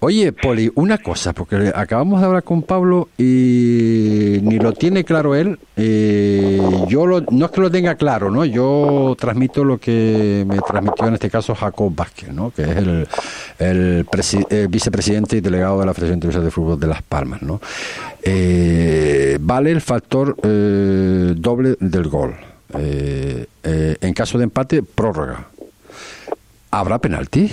Oye, 0.00 0.32
Poli, 0.32 0.70
una 0.76 0.98
cosa, 0.98 1.32
porque 1.32 1.72
acabamos 1.74 2.20
de 2.20 2.26
hablar 2.26 2.42
con 2.42 2.62
Pablo 2.62 3.08
y 3.18 4.38
ni 4.42 4.58
lo 4.58 4.72
tiene 4.72 5.04
claro 5.04 5.34
él. 5.34 5.58
eh, 5.76 6.60
yo 6.88 7.06
lo, 7.06 7.20
no 7.30 7.46
es 7.46 7.50
que 7.52 7.60
lo 7.60 7.70
tenga 7.70 7.94
claro, 7.94 8.30
¿no? 8.30 8.44
Yo 8.44 9.14
transmito 9.18 9.62
lo 9.64 9.78
que 9.78 10.44
me 10.46 10.58
transmitió 10.58 11.06
en 11.06 11.14
este 11.14 11.28
caso 11.30 11.54
Jacob 11.54 11.94
Vázquez, 11.94 12.30
¿no? 12.32 12.50
Que 12.50 12.62
es 12.62 12.76
el, 12.76 13.08
el, 13.58 14.06
presi- 14.06 14.46
el 14.50 14.68
vicepresidente 14.68 15.36
y 15.36 15.40
delegado 15.40 15.80
de 15.80 15.86
la 15.86 15.92
Federación 15.94 16.16
Internacional 16.16 16.46
de 16.46 16.50
Fútbol 16.50 16.80
de 16.80 16.86
Las 16.86 17.02
Palmas, 17.02 17.42
¿no? 17.42 17.60
Eh, 18.22 19.38
vale 19.40 19.70
el 19.70 19.80
factor 19.80 20.36
eh, 20.42 21.34
doble 21.36 21.76
del 21.80 22.08
gol. 22.08 22.34
Eh, 22.78 23.46
eh, 23.64 23.96
en 24.00 24.14
caso 24.14 24.38
de 24.38 24.44
empate, 24.44 24.82
prórroga. 24.82 25.46
¿Habrá 26.70 26.98
penalti? 26.98 27.50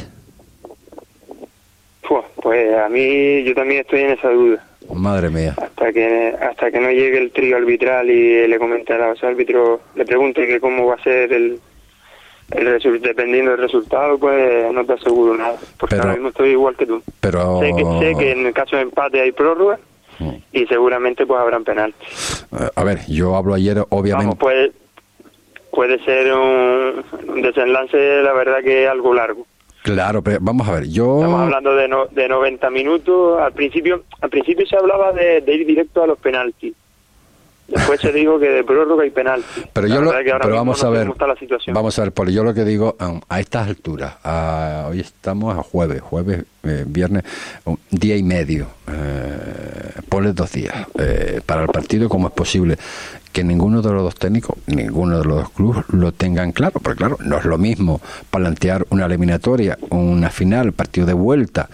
Pues 2.41 2.73
a 2.75 2.87
mí 2.87 3.43
yo 3.43 3.53
también 3.53 3.81
estoy 3.81 4.01
en 4.01 4.11
esa 4.11 4.29
duda. 4.29 4.63
Madre 4.93 5.29
mía. 5.29 5.53
Hasta 5.61 5.91
que 5.91 6.33
hasta 6.39 6.71
que 6.71 6.79
no 6.79 6.89
llegue 6.89 7.17
el 7.17 7.31
trío 7.31 7.57
arbitral 7.57 8.09
y 8.09 8.47
le 8.47 8.57
comente 8.57 8.93
a 8.93 8.97
los 9.09 9.21
árbitros, 9.23 9.81
le 9.95 10.05
pregunte 10.05 10.47
que 10.47 10.61
cómo 10.61 10.85
va 10.85 10.95
a 10.95 11.03
ser 11.03 11.33
el, 11.33 11.59
dependiendo 13.01 13.51
del 13.51 13.59
resultado, 13.59 14.17
pues 14.17 14.71
no 14.71 14.85
te 14.85 14.93
aseguro 14.93 15.35
nada. 15.35 15.57
Porque 15.77 15.95
Pero- 15.95 16.03
ahora 16.03 16.13
mismo 16.15 16.29
estoy 16.29 16.51
igual 16.51 16.77
que 16.77 16.85
tú. 16.85 17.03
Pero 17.19 17.59
Sé, 17.59 17.71
que, 17.75 17.83
sé 17.99 18.15
que 18.17 18.31
en 18.31 18.45
el 18.45 18.53
caso 18.53 18.77
de 18.77 18.83
empate 18.83 19.19
hay 19.19 19.31
prórroga 19.33 19.77
Mm. 20.19 20.31
y 20.53 20.65
seguramente 20.67 21.25
pues 21.27 21.39
habrán 21.39 21.63
penaltis. 21.63 22.47
Eh, 22.57 22.69
a 22.73 22.83
ver, 22.83 23.01
yo 23.07 23.35
hablo 23.35 23.53
ayer, 23.53 23.77
obviamente. 23.89 24.25
Vamos, 24.29 24.39
puede, 24.39 24.71
puede 25.71 26.03
ser 26.03 26.33
un, 26.33 27.03
un 27.27 27.41
desenlace, 27.41 28.21
la 28.21 28.33
verdad 28.33 28.59
que 28.63 28.87
algo 28.87 29.13
largo. 29.13 29.45
Claro, 29.83 30.21
pero 30.21 30.39
vamos 30.41 30.67
a 30.67 30.73
ver, 30.73 30.89
yo 30.89 31.15
Estamos 31.15 31.41
hablando 31.41 31.75
de, 31.75 31.87
no, 31.87 32.07
de 32.07 32.27
90 32.27 32.69
minutos. 32.71 33.39
Al 33.39 33.53
principio 33.53 34.03
al 34.19 34.29
principio 34.29 34.65
se 34.65 34.75
hablaba 34.75 35.13
de, 35.13 35.41
de 35.41 35.55
ir 35.55 35.65
directo 35.65 36.03
a 36.03 36.07
los 36.07 36.19
penaltis. 36.19 36.73
Después 37.91 38.01
se 38.01 38.11
dijo 38.11 38.39
que 38.39 38.49
de 38.49 38.63
prórroga 38.63 39.05
y 39.05 39.09
penalti. 39.09 39.61
pero 39.73 39.87
La 39.87 39.95
yo 39.95 40.01
lo, 40.01 40.11
que 40.11 40.33
pero 40.41 40.55
vamos 40.55 40.81
no 40.83 40.89
a 40.89 40.91
ver, 40.91 41.07
la 41.07 41.35
situación. 41.35 41.73
vamos 41.73 41.97
a 41.97 42.01
ver, 42.03 42.11
Poli, 42.11 42.33
yo 42.33 42.43
lo 42.43 42.53
que 42.53 42.65
digo 42.65 42.95
a 43.29 43.39
estas 43.39 43.67
alturas, 43.67 44.15
a- 44.23 44.87
hoy 44.89 44.99
estamos 44.99 45.57
a 45.57 45.63
jueves, 45.63 46.01
jueves, 46.01 46.43
eh, 46.63 46.83
viernes, 46.85 47.23
un 47.65 47.79
día 47.91 48.17
y 48.17 48.23
medio, 48.23 48.67
eh, 48.87 50.01
ponle 50.09 50.33
dos 50.33 50.51
días 50.51 50.75
eh, 50.99 51.41
para 51.45 51.61
el 51.63 51.67
partido, 51.69 52.09
como 52.09 52.27
es 52.27 52.33
posible 52.33 52.77
que 53.31 53.43
ninguno 53.43 53.81
de 53.81 53.91
los 53.91 54.03
dos 54.03 54.15
técnicos, 54.15 54.57
ninguno 54.65 55.19
de 55.19 55.25
los 55.25 55.35
dos 55.37 55.49
clubes 55.51 55.85
lo 55.89 56.11
tengan 56.11 56.51
claro, 56.51 56.79
porque 56.81 56.97
claro, 56.97 57.17
no 57.23 57.37
es 57.37 57.45
lo 57.45 57.57
mismo 57.57 58.01
plantear 58.31 58.85
una 58.89 59.05
eliminatoria, 59.05 59.77
una 59.91 60.29
final, 60.31 60.73
partido 60.73 61.05
de 61.05 61.13
vuelta, 61.13 61.69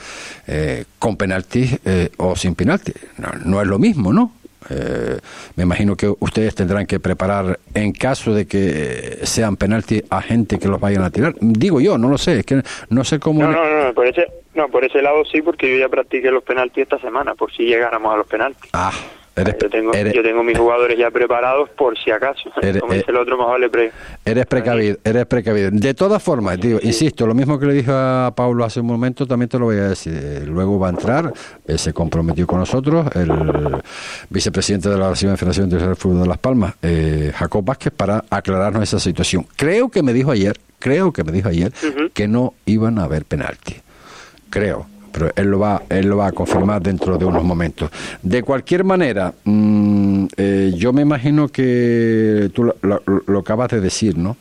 eh, 0.46 0.86
con 1.00 1.16
penaltis 1.16 1.80
eh, 1.86 2.10
o 2.18 2.36
sin 2.36 2.54
penaltis, 2.56 2.96
no, 3.18 3.30
no 3.46 3.62
es 3.62 3.68
lo 3.68 3.80
mismo, 3.80 4.12
¿no? 4.12 4.34
Eh, 4.70 5.18
me 5.56 5.64
imagino 5.64 5.96
que 5.96 6.12
ustedes 6.20 6.56
tendrán 6.56 6.86
que 6.86 7.00
preparar 7.00 7.60
en 7.74 7.92
caso 7.92 8.34
de 8.34 8.46
que 8.46 9.20
sean 9.24 9.58
penaltis 9.58 10.04
a 10.10 10.22
gente 10.22 10.60
que 10.60 10.68
los 10.68 10.80
vayan 10.80 11.04
a 11.04 11.10
tirar. 11.10 11.34
Digo 11.40 11.82
yo, 11.82 11.98
no 11.98 12.10
lo 12.10 12.18
sé, 12.18 12.40
es 12.40 12.46
que 12.46 12.62
no 12.90 13.04
sé 13.04 13.20
cómo. 13.20 13.44
No, 13.44 13.52
no, 13.52 13.84
no, 13.86 13.94
por 13.94 14.08
ese, 14.08 14.28
no, 14.56 14.68
por 14.70 14.84
ese 14.86 15.02
lado 15.02 15.24
sí, 15.26 15.42
porque 15.42 15.72
yo 15.72 15.78
ya 15.78 15.90
practiqué 15.90 16.32
los 16.32 16.44
penaltis 16.44 16.84
esta 16.84 17.00
semana, 17.00 17.36
por 17.36 17.52
si 17.52 17.64
llegáramos 17.64 18.14
a 18.14 18.18
los 18.18 18.28
penaltis. 18.28 18.70
Ah, 18.74 18.92
eres, 19.36 19.56
yo 19.62 19.70
tengo, 19.70 19.94
eres- 19.94 20.14
yo 20.14 20.22
tengo 20.24 20.44
mis 20.44 20.58
jugadores 20.58 20.98
ya 20.98 21.10
preparados 21.12 21.70
por 21.72 21.98
si 21.98 22.12
acaso. 22.12 22.52
Eres- 22.62 22.82
Como 22.82 22.94
dice 22.94 23.06
el 23.10 23.18
otro, 23.18 23.38
más 23.38 23.48
vale 23.48 23.70
pre. 23.70 23.92
eres 24.26 24.46
precavido, 24.46 24.98
eres 25.04 25.26
precavido. 25.26 25.70
De 25.72 25.94
todas 25.94 26.22
formas, 26.22 26.60
digo, 26.60 26.80
insisto, 26.84 27.26
lo 27.26 27.34
mismo 27.34 27.58
que 27.60 27.66
le 27.66 27.74
dije 27.74 27.92
a 27.92 28.32
Pablo 28.36 28.64
hace 28.66 28.80
un 28.80 28.88
momento, 28.88 29.26
también 29.26 29.50
te 29.50 29.58
lo 29.60 29.66
voy 29.66 29.78
a 29.78 29.90
decir. 29.90 30.14
Eh, 30.16 30.42
Luego 30.46 30.78
va 30.80 30.88
a 30.88 30.92
entrar, 30.92 31.34
eh, 31.68 31.78
se 31.78 31.94
comprometió 31.94 32.46
con 32.48 32.60
nosotros, 32.60 33.08
el 33.16 33.32
vicepresidente 34.30 34.90
de 34.90 34.96
la 34.98 35.04
Federación 35.16 35.32
Internacional 35.32 35.70
de 35.90 35.96
Fútbol 35.96 36.22
de 36.22 36.28
Las 36.28 36.38
Palmas, 36.38 36.76
eh, 36.82 37.32
Jacob 37.36 37.64
Vázquez, 37.66 37.94
para 37.96 38.24
aclararnos 38.30 38.84
esa 38.84 39.00
situación. 39.00 39.46
Creo 39.56 39.90
que 39.90 40.04
me 40.04 40.14
dijo 40.14 40.32
ayer, 40.32 40.58
creo 40.80 41.12
que 41.12 41.24
me 41.24 41.32
dijo 41.32 41.50
ayer, 41.50 41.72
que 42.14 42.28
no 42.28 42.54
iban 42.66 43.00
a 43.00 43.06
haber 43.06 43.26
penalti. 43.26 43.76
Creo. 44.50 44.86
Pero 45.14 45.30
él 45.36 45.48
lo 45.48 45.60
va, 45.60 45.84
él 45.90 46.08
lo 46.08 46.18
va 46.18 46.28
a 46.28 46.32
confirmar 46.32 46.82
dentro 46.82 47.18
de 47.18 47.26
unos 47.26 47.44
momentos. 47.44 47.90
De 48.22 48.42
cualquier 48.44 48.84
manera, 48.84 49.34
mm, 49.46 50.26
eh, 50.36 50.74
yo 50.76 50.92
me 50.92 51.04
imagino 51.04 51.48
que 51.50 52.50
tú 52.54 52.64
lo, 52.64 52.76
lo- 52.82 53.02
lo 53.28 53.40
acabas 53.40 53.70
de 53.70 53.80
decir, 53.80 54.18
¿no? 54.18 54.36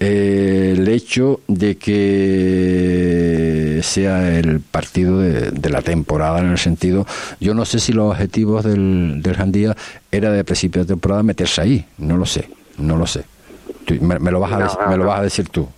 Eh, 0.00 0.74
el 0.78 0.86
hecho 0.88 1.40
de 1.48 1.76
que 1.76 3.80
sea 3.82 4.36
el 4.38 4.60
partido 4.60 5.18
de, 5.20 5.50
de 5.50 5.70
la 5.70 5.82
temporada 5.82 6.38
en 6.40 6.50
el 6.50 6.58
sentido, 6.58 7.06
yo 7.40 7.54
no 7.54 7.64
sé 7.64 7.80
si 7.80 7.92
los 7.92 8.10
objetivos 8.12 8.64
del, 8.64 9.20
del 9.22 9.34
Jandía 9.36 9.76
era 10.12 10.30
de 10.32 10.44
principio 10.44 10.82
de 10.82 10.88
temporada 10.88 11.22
meterse 11.22 11.60
ahí, 11.60 11.84
no 11.98 12.16
lo 12.16 12.26
sé, 12.26 12.48
no 12.78 12.96
lo 12.96 13.06
sé. 13.06 13.24
Tú- 13.84 13.96
me, 14.00 14.18
me 14.18 14.30
lo 14.30 14.40
vas 14.40 14.52
a 14.52 14.58
No, 14.60 14.90
me 14.90 14.96
lo 14.96 15.06
vas 15.06 15.20
a 15.20 15.24
decir 15.24 15.48
tú. 15.48 15.68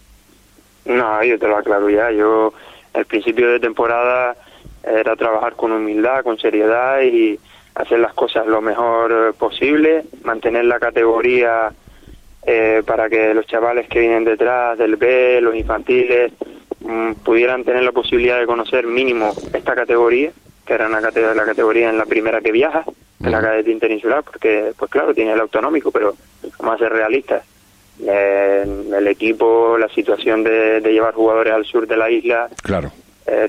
No, 0.85 1.23
yo 1.25 1.39
te 1.39 1.47
lo 1.49 1.57
aclaro 1.57 1.89
ya. 1.91 2.11
Yo, 2.11 2.53
al 2.95 3.05
principio 3.07 3.49
de 3.51 3.61
temporada, 3.61 4.37
era 4.83 5.15
trabajar 5.17 5.55
con 5.55 5.73
humildad, 5.73 6.23
con 6.25 6.39
seriedad 6.39 7.01
y 7.03 7.39
hacer 7.75 7.99
las 8.01 8.15
cosas 8.15 8.47
lo 8.47 8.61
mejor 8.61 9.13
eh, 9.13 9.33
posible, 9.39 10.05
mantener 10.25 10.65
la 10.65 10.79
categoría 10.81 11.71
eh, 12.47 12.83
para 12.87 13.09
que 13.09 13.35
los 13.35 13.47
chavales 13.47 13.89
que 13.89 14.01
vienen 14.01 14.25
detrás 14.25 14.79
del 14.79 14.97
B, 14.97 15.41
los 15.41 15.55
infantiles, 15.55 16.33
mm, 16.81 17.13
pudieran 17.25 17.65
tener 17.65 17.83
la 17.83 17.93
posibilidad 17.93 18.39
de 18.41 18.47
conocer 18.47 18.87
mínimo 18.87 19.33
esta 19.53 19.75
categoría, 19.75 20.33
que 20.67 20.73
era 20.75 20.87
una 20.87 21.01
cate- 21.01 21.35
la 21.35 21.45
categoría 21.45 21.91
en 21.91 21.99
la 21.99 22.07
primera 22.07 22.41
que 22.41 22.53
viaja, 22.53 22.85
en 23.23 23.31
la 23.33 23.41
cadete 23.43 23.71
interinsular, 23.71 24.23
porque, 24.25 24.73
pues 24.79 24.91
claro, 24.91 25.13
tiene 25.15 25.33
el 25.35 25.41
autonómico, 25.41 25.91
pero 25.91 26.15
vamos 26.59 26.77
a 26.77 26.79
ser 26.79 26.93
realistas. 26.93 27.45
Eh, 28.07 28.65
el 28.97 29.07
equipo, 29.09 29.77
la 29.79 29.89
situación 29.89 30.43
de, 30.43 30.81
de 30.81 30.93
llevar 30.93 31.15
jugadores 31.15 31.53
al 31.53 31.65
sur 31.65 31.87
de 31.87 31.97
la 31.97 32.11
isla, 32.11 32.49
Claro. 32.63 32.91
eh, 33.27 33.49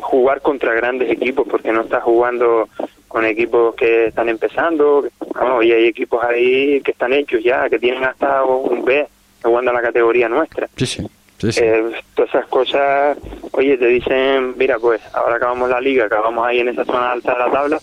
jugar 0.00 0.40
contra 0.40 0.74
grandes 0.74 1.10
equipos, 1.10 1.46
porque 1.48 1.70
no 1.72 1.82
estás 1.82 2.02
jugando 2.02 2.68
con 3.08 3.24
equipos 3.26 3.74
que 3.74 4.06
están 4.06 4.28
empezando, 4.28 5.06
vamos, 5.34 5.64
y 5.64 5.72
hay 5.72 5.86
equipos 5.86 6.24
ahí 6.24 6.80
que 6.80 6.92
están 6.92 7.12
hechos 7.12 7.42
ya, 7.44 7.68
que 7.68 7.78
tienen 7.78 8.02
hasta 8.04 8.42
un 8.44 8.84
B 8.84 9.06
jugando 9.42 9.70
a 9.70 9.74
la 9.74 9.82
categoría 9.82 10.28
nuestra. 10.28 10.66
Sí, 10.76 10.86
sí. 10.86 11.06
sí, 11.38 11.52
sí. 11.52 11.60
Eh, 11.62 11.92
todas 12.14 12.30
esas 12.30 12.46
cosas, 12.46 13.18
oye, 13.52 13.76
te 13.76 13.86
dicen, 13.86 14.54
mira, 14.56 14.78
pues 14.78 15.00
ahora 15.14 15.36
acabamos 15.36 15.68
la 15.68 15.80
liga, 15.80 16.06
acabamos 16.06 16.46
ahí 16.46 16.60
en 16.60 16.68
esa 16.68 16.84
zona 16.86 17.12
alta 17.12 17.34
de 17.34 17.38
la 17.38 17.50
tabla, 17.50 17.78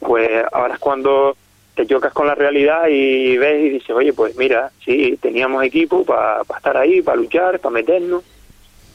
pues 0.00 0.30
ahora 0.50 0.74
es 0.74 0.80
cuando 0.80 1.36
te 1.74 1.86
chocas 1.86 2.12
con 2.12 2.26
la 2.26 2.34
realidad 2.34 2.88
y 2.88 3.36
ves 3.38 3.64
y 3.64 3.68
dices, 3.70 3.90
oye, 3.90 4.12
pues 4.12 4.36
mira, 4.36 4.70
sí, 4.84 5.18
teníamos 5.20 5.64
equipo 5.64 6.04
para 6.04 6.42
estar 6.42 6.76
ahí, 6.76 7.02
para 7.02 7.16
luchar, 7.16 7.58
para 7.60 7.72
meternos, 7.72 8.22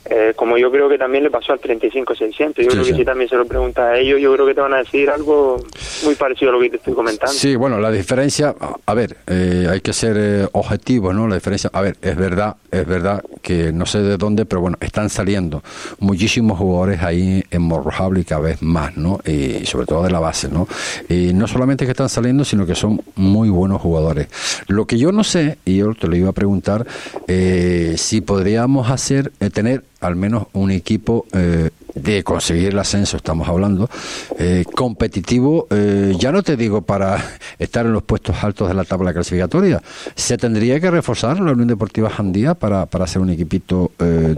eh, 0.09 0.33
como 0.35 0.57
yo 0.57 0.71
creo 0.71 0.87
que 0.89 0.97
también 0.97 1.23
le 1.23 1.29
pasó 1.31 1.53
al 1.53 1.59
35-600. 1.59 2.55
Yo 2.57 2.63
Sí, 2.63 2.67
creo 2.67 2.83
que 2.83 2.91
sí. 2.91 2.97
si 2.97 3.05
también 3.05 3.29
se 3.29 3.35
lo 3.35 3.45
preguntas 3.45 3.85
a 3.85 3.97
ellos, 3.97 4.19
yo 4.21 4.33
creo 4.33 4.45
que 4.45 4.53
te 4.53 4.61
van 4.61 4.73
a 4.73 4.77
decir 4.77 5.09
algo 5.09 5.57
muy 6.03 6.15
parecido 6.15 6.51
a 6.51 6.53
lo 6.53 6.59
que 6.61 6.69
te 6.69 6.77
estoy 6.77 6.93
comentando. 6.93 7.33
Sí, 7.33 7.55
bueno, 7.55 7.79
la 7.79 7.91
diferencia, 7.91 8.53
a- 8.59 8.75
a 8.85 8.93
ver, 8.93 9.17
eh, 9.27 9.67
hay 9.69 9.81
que 9.81 9.93
ser 9.93 10.15
eh, 10.19 10.47
objetivos, 10.51 11.13
¿no? 11.15 11.27
La 11.27 11.35
diferencia, 11.35 11.69
a 11.73 11.81
ver, 11.81 11.97
es 12.01 12.15
verdad, 12.15 12.55
es 12.71 12.85
verdad 12.85 13.23
que 13.41 13.71
no 13.71 13.85
sé 13.85 13.99
de 13.99 14.17
dónde, 14.17 14.45
pero 14.45 14.61
bueno, 14.61 14.77
están 14.81 15.09
saliendo 15.09 15.63
muchísimos 15.99 16.57
jugadores 16.59 17.01
ahí 17.01 17.43
en 17.51 17.61
Morrojable 17.63 18.21
y 18.21 18.23
cada 18.25 18.41
vez 18.41 18.61
más, 18.61 18.95
¿no? 18.97 19.19
Y 19.25 19.65
sobre 19.65 19.85
todo 19.87 20.03
de 20.03 20.11
la 20.11 20.19
base, 20.19 20.49
¿no? 20.49 20.67
Y 21.09 21.33
no 21.33 21.47
solamente 21.47 21.85
que 21.85 21.91
están 21.91 22.09
saliendo, 22.09 22.45
sino 22.45 22.65
que 22.65 22.75
son 22.75 23.01
muy 23.15 23.49
buenos 23.49 23.81
jugadores. 23.81 24.27
Lo 24.67 24.85
que 24.85 24.97
yo 24.97 25.11
no 25.11 25.23
sé, 25.23 25.57
y 25.65 25.77
yo 25.77 25.93
te 25.93 26.07
lo 26.07 26.15
iba 26.15 26.29
a 26.29 26.33
preguntar, 26.33 26.85
eh, 27.27 27.95
si 27.97 28.21
podríamos 28.21 28.89
hacer, 28.89 29.31
eh, 29.39 29.49
tener 29.49 29.83
al 30.05 30.15
menos 30.15 30.47
un 30.53 30.71
equipo 30.71 31.25
eh, 31.33 31.69
de 31.93 32.23
conseguir 32.23 32.69
el 32.69 32.79
ascenso, 32.79 33.17
estamos 33.17 33.47
hablando, 33.47 33.89
eh, 34.37 34.65
competitivo, 34.75 35.67
eh, 35.69 36.13
ya 36.19 36.31
no 36.31 36.43
te 36.43 36.57
digo 36.57 36.81
para 36.81 37.23
estar 37.59 37.85
en 37.85 37.93
los 37.93 38.03
puestos 38.03 38.43
altos 38.43 38.67
de 38.67 38.73
la 38.73 38.83
tabla 38.83 39.13
clasificatoria, 39.13 39.81
se 40.15 40.37
tendría 40.37 40.79
que 40.79 40.91
reforzar 40.91 41.39
la 41.39 41.53
Unión 41.53 41.67
Deportiva 41.67 42.09
Jandía 42.09 42.53
para, 42.53 42.85
para 42.85 43.07
ser 43.07 43.21
un 43.21 43.29
equipito, 43.29 43.91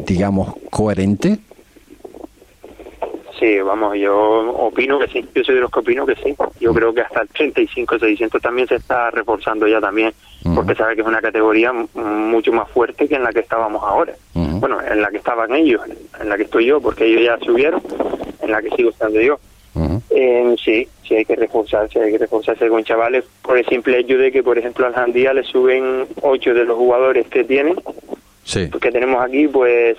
digamos, 0.05 0.55
coherente. 0.69 1.39
Sí, 3.39 3.59
vamos, 3.59 3.95
yo 3.97 4.51
opino 4.51 4.97
que 4.97 5.07
sí. 5.07 5.25
Yo 5.35 5.43
soy 5.43 5.55
de 5.55 5.61
los 5.61 5.71
que 5.71 5.79
opino 5.79 6.05
que 6.05 6.15
sí. 6.15 6.35
Yo 6.59 6.73
creo 6.73 6.93
que 6.93 7.01
hasta 7.01 7.21
el 7.21 7.29
35-600 7.29 8.41
también 8.41 8.67
se 8.67 8.75
está 8.75 9.11
reforzando 9.11 9.67
ya 9.67 9.79
también, 9.79 10.11
porque 10.55 10.73
sabe 10.73 10.95
que 10.95 11.01
es 11.01 11.07
una 11.07 11.21
categoría 11.21 11.71
mucho 11.71 12.51
más 12.51 12.69
fuerte 12.69 13.07
que 13.07 13.15
en 13.15 13.23
la 13.23 13.31
que 13.31 13.41
estábamos 13.41 13.83
ahora. 13.83 14.13
Bueno, 14.33 14.79
en 14.81 15.01
la 15.01 15.09
que 15.09 15.17
estaban 15.17 15.53
ellos, 15.53 15.81
en 16.19 16.29
la 16.29 16.35
que 16.35 16.43
estoy 16.43 16.65
yo, 16.65 16.81
porque 16.81 17.05
ellos 17.05 17.23
ya 17.23 17.37
subieron, 17.45 17.81
en 18.41 18.51
la 18.51 18.61
que 18.61 18.71
sigo 18.71 18.89
estando 18.89 19.21
yo. 19.21 19.39
Eh, 20.09 20.55
sí, 20.63 20.87
sí 21.07 21.15
hay 21.15 21.25
que 21.25 21.35
reforzarse, 21.35 22.01
hay 22.01 22.11
que 22.11 22.17
reforzarse 22.17 22.67
con 22.67 22.83
chavales 22.83 23.23
por 23.43 23.57
el 23.57 23.65
simple 23.67 23.99
hecho 23.99 24.17
de 24.17 24.31
que, 24.31 24.41
por 24.41 24.57
ejemplo, 24.57 24.87
al 24.87 24.95
Jandía 24.95 25.33
le 25.33 25.43
suben 25.43 26.07
ocho 26.23 26.55
de 26.55 26.65
los 26.65 26.75
jugadores 26.75 27.27
que 27.27 27.43
tienen, 27.43 27.75
Sí, 28.43 28.71
que 28.81 28.91
tenemos 28.91 29.23
aquí, 29.23 29.47
pues 29.47 29.97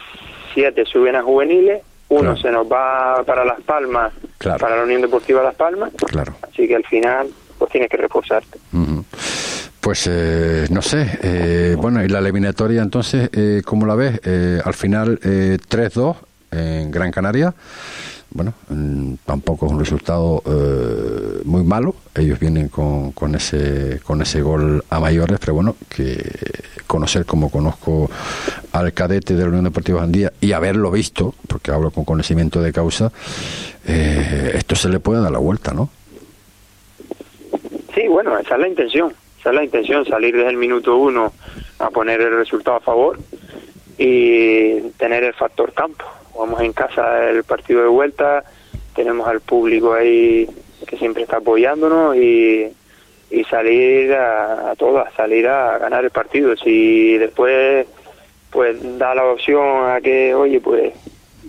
siete 0.54 0.84
suben 0.86 1.14
a 1.14 1.22
juveniles, 1.22 1.82
uno 2.10 2.20
Claro. 2.34 2.36
se 2.36 2.50
nos 2.50 2.66
va 2.70 3.22
para 3.24 3.44
Las 3.44 3.60
Palmas, 3.62 4.12
Claro. 4.38 4.58
para 4.58 4.76
la 4.76 4.84
Unión 4.84 5.02
Deportiva 5.02 5.42
Las 5.42 5.54
Palmas, 5.54 5.90
claro. 6.06 6.34
así 6.42 6.66
que 6.66 6.76
al 6.76 6.84
final 6.84 7.28
pues 7.58 7.70
tienes 7.72 7.90
que 7.90 7.96
reforzarte. 7.96 8.58
Pues 9.80 10.06
eh, 10.10 10.66
no 10.70 10.82
sé, 10.82 11.18
eh, 11.22 11.76
bueno, 11.78 12.02
y 12.04 12.08
la 12.08 12.18
eliminatoria 12.18 12.82
entonces, 12.82 13.30
eh, 13.32 13.62
¿cómo 13.64 13.86
la 13.86 13.94
ves? 13.94 14.20
Eh, 14.24 14.60
al 14.64 14.74
final 14.74 15.18
eh, 15.22 15.56
3-2 15.68 16.16
en 16.50 16.90
Gran 16.90 17.10
Canaria. 17.10 17.54
Bueno, 18.30 18.52
mm, 18.68 19.14
tampoco 19.24 19.66
es 19.66 19.72
un 19.72 19.78
resultado 19.78 20.42
eh, 20.44 21.40
muy 21.44 21.62
malo. 21.64 21.94
Ellos 22.14 22.38
vienen 22.38 22.68
con, 22.68 23.12
con 23.12 23.34
ese 23.34 24.00
con 24.04 24.20
ese 24.20 24.42
gol 24.42 24.84
a 24.90 25.00
mayores, 25.00 25.38
pero 25.40 25.54
bueno, 25.54 25.76
que 25.88 26.22
conocer 26.88 27.24
como 27.24 27.50
conozco 27.50 28.10
al 28.72 28.92
cadete 28.92 29.34
de 29.34 29.42
la 29.42 29.48
Unión 29.48 29.64
Deportiva 29.64 30.02
Andía 30.02 30.32
y 30.40 30.52
haberlo 30.52 30.90
visto, 30.90 31.34
porque 31.46 31.70
hablo 31.70 31.92
con 31.92 32.04
conocimiento 32.04 32.60
de 32.60 32.72
causa, 32.72 33.12
eh, 33.86 34.52
esto 34.54 34.74
se 34.74 34.88
le 34.88 34.98
puede 34.98 35.22
dar 35.22 35.30
la 35.30 35.38
vuelta, 35.38 35.72
¿no? 35.72 35.90
Sí, 37.94 38.08
bueno, 38.08 38.36
esa 38.38 38.54
es 38.54 38.60
la 38.60 38.68
intención, 38.68 39.14
esa 39.38 39.50
es 39.50 39.54
la 39.54 39.64
intención, 39.64 40.04
salir 40.06 40.34
desde 40.34 40.50
el 40.50 40.56
minuto 40.56 40.96
uno 40.96 41.32
a 41.78 41.90
poner 41.90 42.20
el 42.20 42.36
resultado 42.36 42.78
a 42.78 42.80
favor 42.80 43.18
y 43.96 44.80
tener 44.96 45.22
el 45.24 45.34
factor 45.34 45.72
campo. 45.72 46.04
Jugamos 46.32 46.60
en 46.62 46.72
casa 46.72 47.28
el 47.28 47.44
partido 47.44 47.82
de 47.82 47.88
vuelta, 47.88 48.44
tenemos 48.94 49.28
al 49.28 49.40
público 49.40 49.92
ahí 49.92 50.48
que 50.86 50.96
siempre 50.96 51.24
está 51.24 51.36
apoyándonos 51.36 52.16
y, 52.16 52.72
y 53.30 53.44
salir 53.44 54.12
a, 54.14 54.70
a 54.70 54.76
todas, 54.76 55.12
salir 55.14 55.46
a 55.48 55.78
ganar 55.78 56.04
el 56.04 56.10
partido. 56.10 56.56
Si 56.56 57.16
después 57.18 57.86
pues 58.50 58.98
da 58.98 59.14
la 59.14 59.24
opción 59.24 59.90
a 59.90 60.00
que, 60.00 60.34
oye, 60.34 60.60
pues 60.60 60.94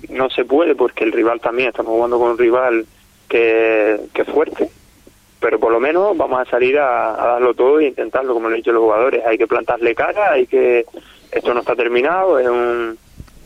no 0.10 0.30
se 0.30 0.46
puede 0.46 0.76
porque 0.76 1.04
el 1.04 1.12
rival 1.12 1.39
también, 1.39 1.70
estamos 1.70 1.92
jugando 1.92 2.20
con 2.20 2.32
un 2.32 2.38
rival 2.38 2.86
que, 3.28 4.00
que 4.13 4.22
es 4.24 4.28
fuerte, 4.28 4.70
pero 5.39 5.60
por 5.60 5.72
lo 5.72 5.80
menos 5.80 6.18
vamos 6.18 6.42
a 6.42 6.50
salir 6.50 6.78
a, 6.78 7.13
a 7.13 7.28
darlo 7.34 7.54
todo 7.54 7.80
e 7.80 7.88
intentarlo, 7.88 8.34
como 8.34 8.50
lo 8.50 8.56
han 8.56 8.60
dicho 8.60 8.72
los 8.72 8.84
jugadores. 8.84 9.26
Hay 9.26 9.38
que 9.38 9.48
plantarle 9.48 9.96
cara, 9.96 10.32
hay 10.34 10.48
que. 10.48 10.86
Esto 11.32 11.54
no 11.54 11.60
está 11.60 11.76
terminado, 11.76 12.39
es 12.39 12.48
un, 12.48 12.98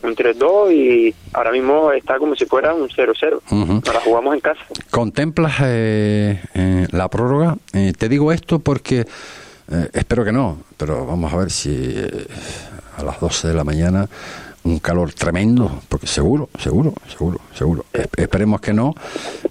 un 0.02 0.16
3-2 0.16 0.72
y 0.72 1.14
ahora 1.34 1.52
mismo 1.52 1.92
está 1.92 2.18
como 2.18 2.34
si 2.34 2.46
fuera 2.46 2.72
un 2.74 2.88
0-0. 2.88 3.40
Ujú. 3.50 3.82
Ahora 3.86 4.00
jugamos 4.00 4.34
en 4.34 4.40
casa. 4.40 4.64
¿Contemplas 4.90 5.54
eh, 5.62 6.40
eh, 6.54 6.73
la 6.94 7.08
prórroga? 7.08 7.56
Eh, 7.72 7.92
te 7.96 8.08
digo 8.08 8.32
esto 8.32 8.58
porque 8.58 9.06
eh, 9.70 9.88
espero 9.92 10.24
que 10.24 10.32
no, 10.32 10.58
pero 10.76 11.06
vamos 11.06 11.32
a 11.32 11.36
ver 11.36 11.50
si 11.50 11.70
eh, 11.74 12.26
a 12.96 13.02
las 13.02 13.20
12 13.20 13.48
de 13.48 13.54
la 13.54 13.64
mañana 13.64 14.08
un 14.64 14.78
calor 14.78 15.12
tremendo, 15.12 15.82
porque 15.90 16.06
seguro, 16.06 16.48
seguro, 16.58 16.94
seguro, 17.08 17.38
seguro. 17.54 17.84
Es- 17.92 18.08
esperemos 18.16 18.60
que 18.62 18.72
no. 18.72 18.94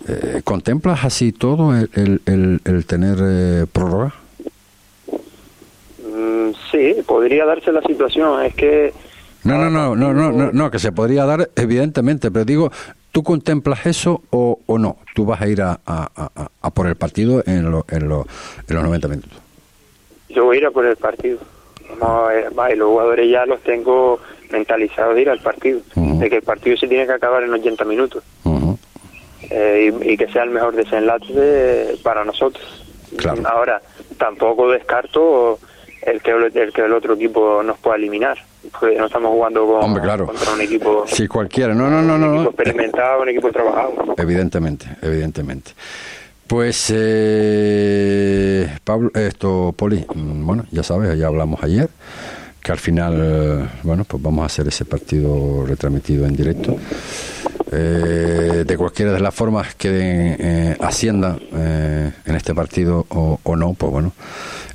Eh, 0.07 0.41
¿Contemplas 0.43 1.03
así 1.05 1.31
todo 1.31 1.75
el, 1.77 1.89
el- 1.93 2.21
el- 2.25 2.61
el 2.65 2.85
tener 2.85 3.17
eh, 3.21 3.65
prórroga? 3.71 4.13
Mm, 6.01 6.51
sí, 6.71 6.95
podría 7.05 7.45
darse 7.45 7.71
la 7.71 7.81
situación. 7.81 8.43
Es 8.43 8.55
que. 8.55 8.93
No, 9.43 9.57
no, 9.57 9.69
no, 9.69 9.95
no, 9.95 10.13
no, 10.13 10.31
no, 10.31 10.51
no, 10.51 10.71
que 10.71 10.79
se 10.79 10.91
podría 10.91 11.25
dar, 11.25 11.49
evidentemente, 11.57 12.31
pero 12.31 12.45
digo, 12.45 12.71
¿tú 13.13 13.23
contemplas 13.23 13.85
eso 13.85 14.21
o, 14.31 14.59
o 14.65 14.77
no? 14.77 14.97
¿Tú 15.15 15.23
vas 15.25 15.39
a 15.41 15.47
ir 15.47 15.61
a, 15.61 15.79
a- 15.85 16.09
a- 16.15 16.49
a 16.61 16.69
por 16.71 16.87
el 16.87 16.95
partido 16.97 17.41
en, 17.45 17.71
lo- 17.71 17.85
en, 17.89 18.09
lo- 18.09 18.27
en 18.67 18.75
los 18.75 18.83
90 18.83 19.07
minutos? 19.07 19.31
Yo 20.29 20.43
voy 20.43 20.57
a 20.57 20.59
ir 20.59 20.65
a 20.65 20.71
por 20.71 20.85
el 20.85 20.97
partido. 20.97 21.37
Ver, 22.27 22.57
va, 22.57 22.73
y 22.73 22.75
los 22.75 22.89
jugadores 22.89 23.29
ya 23.31 23.45
los 23.45 23.61
tengo 23.61 24.19
mentalizados 24.51 25.15
de 25.15 25.21
ir 25.21 25.29
al 25.29 25.39
partido. 25.39 25.79
De 25.95 26.29
que 26.29 26.37
el 26.37 26.41
partido 26.41 26.75
se 26.75 26.87
tiene 26.87 27.05
que 27.05 27.13
acabar 27.13 27.43
en 27.43 27.53
80 27.53 27.85
minutos. 27.85 28.23
Eh, 29.49 29.91
y, 30.03 30.11
y 30.13 30.17
que 30.17 30.27
sea 30.29 30.43
el 30.43 30.49
mejor 30.49 30.75
desenlace 30.75 31.95
para 32.01 32.25
nosotros. 32.25 32.83
Claro. 33.17 33.43
Ahora, 33.47 33.81
tampoco 34.17 34.71
descarto 34.71 35.59
el 36.05 36.21
que 36.21 36.31
el, 36.31 36.73
que 36.73 36.81
el 36.81 36.93
otro 36.93 37.13
equipo 37.15 37.61
nos 37.63 37.77
pueda 37.79 37.97
eliminar. 37.97 38.37
Porque 38.71 38.95
no 38.97 39.05
estamos 39.07 39.31
jugando 39.31 39.65
con, 39.67 39.83
Hombre, 39.83 40.01
claro. 40.01 40.25
contra 40.27 40.53
un 40.53 40.61
equipo, 40.61 41.03
Si 41.05 41.27
cualquiera, 41.27 41.73
no, 41.73 41.89
no, 41.89 42.01
no, 42.01 42.15
un 42.15 42.21
no, 42.21 42.27
equipo 42.27 42.43
no. 42.43 42.49
experimentado, 42.49 43.21
un 43.21 43.29
equipo 43.29 43.51
trabajado. 43.51 44.15
Evidentemente, 44.17 44.85
evidentemente. 45.01 45.71
Pues, 46.47 46.91
eh, 46.95 48.67
Pablo, 48.83 49.09
esto, 49.15 49.73
Poli, 49.75 50.05
mm, 50.13 50.45
bueno, 50.45 50.65
ya 50.71 50.83
sabes, 50.83 51.17
ya 51.17 51.27
hablamos 51.27 51.63
ayer, 51.63 51.89
que 52.61 52.71
al 52.71 52.79
final, 52.79 53.19
eh, 53.21 53.67
bueno, 53.83 54.05
pues 54.05 54.21
vamos 54.21 54.43
a 54.43 54.45
hacer 54.45 54.67
ese 54.67 54.85
partido 54.85 55.65
retransmitido 55.65 56.25
en 56.25 56.35
directo. 56.35 56.77
Eh, 57.75 58.63
de 58.67 58.77
cualquiera 58.77 59.13
de 59.13 59.19
las 59.19 59.33
formas 59.33 59.73
que 59.73 59.89
eh, 60.39 60.77
Hacienda 60.79 61.39
eh, 61.55 62.11
en 62.23 62.35
este 62.35 62.53
partido 62.53 63.07
o, 63.09 63.39
o 63.41 63.55
no, 63.55 63.73
pues 63.73 63.91
bueno, 63.91 64.11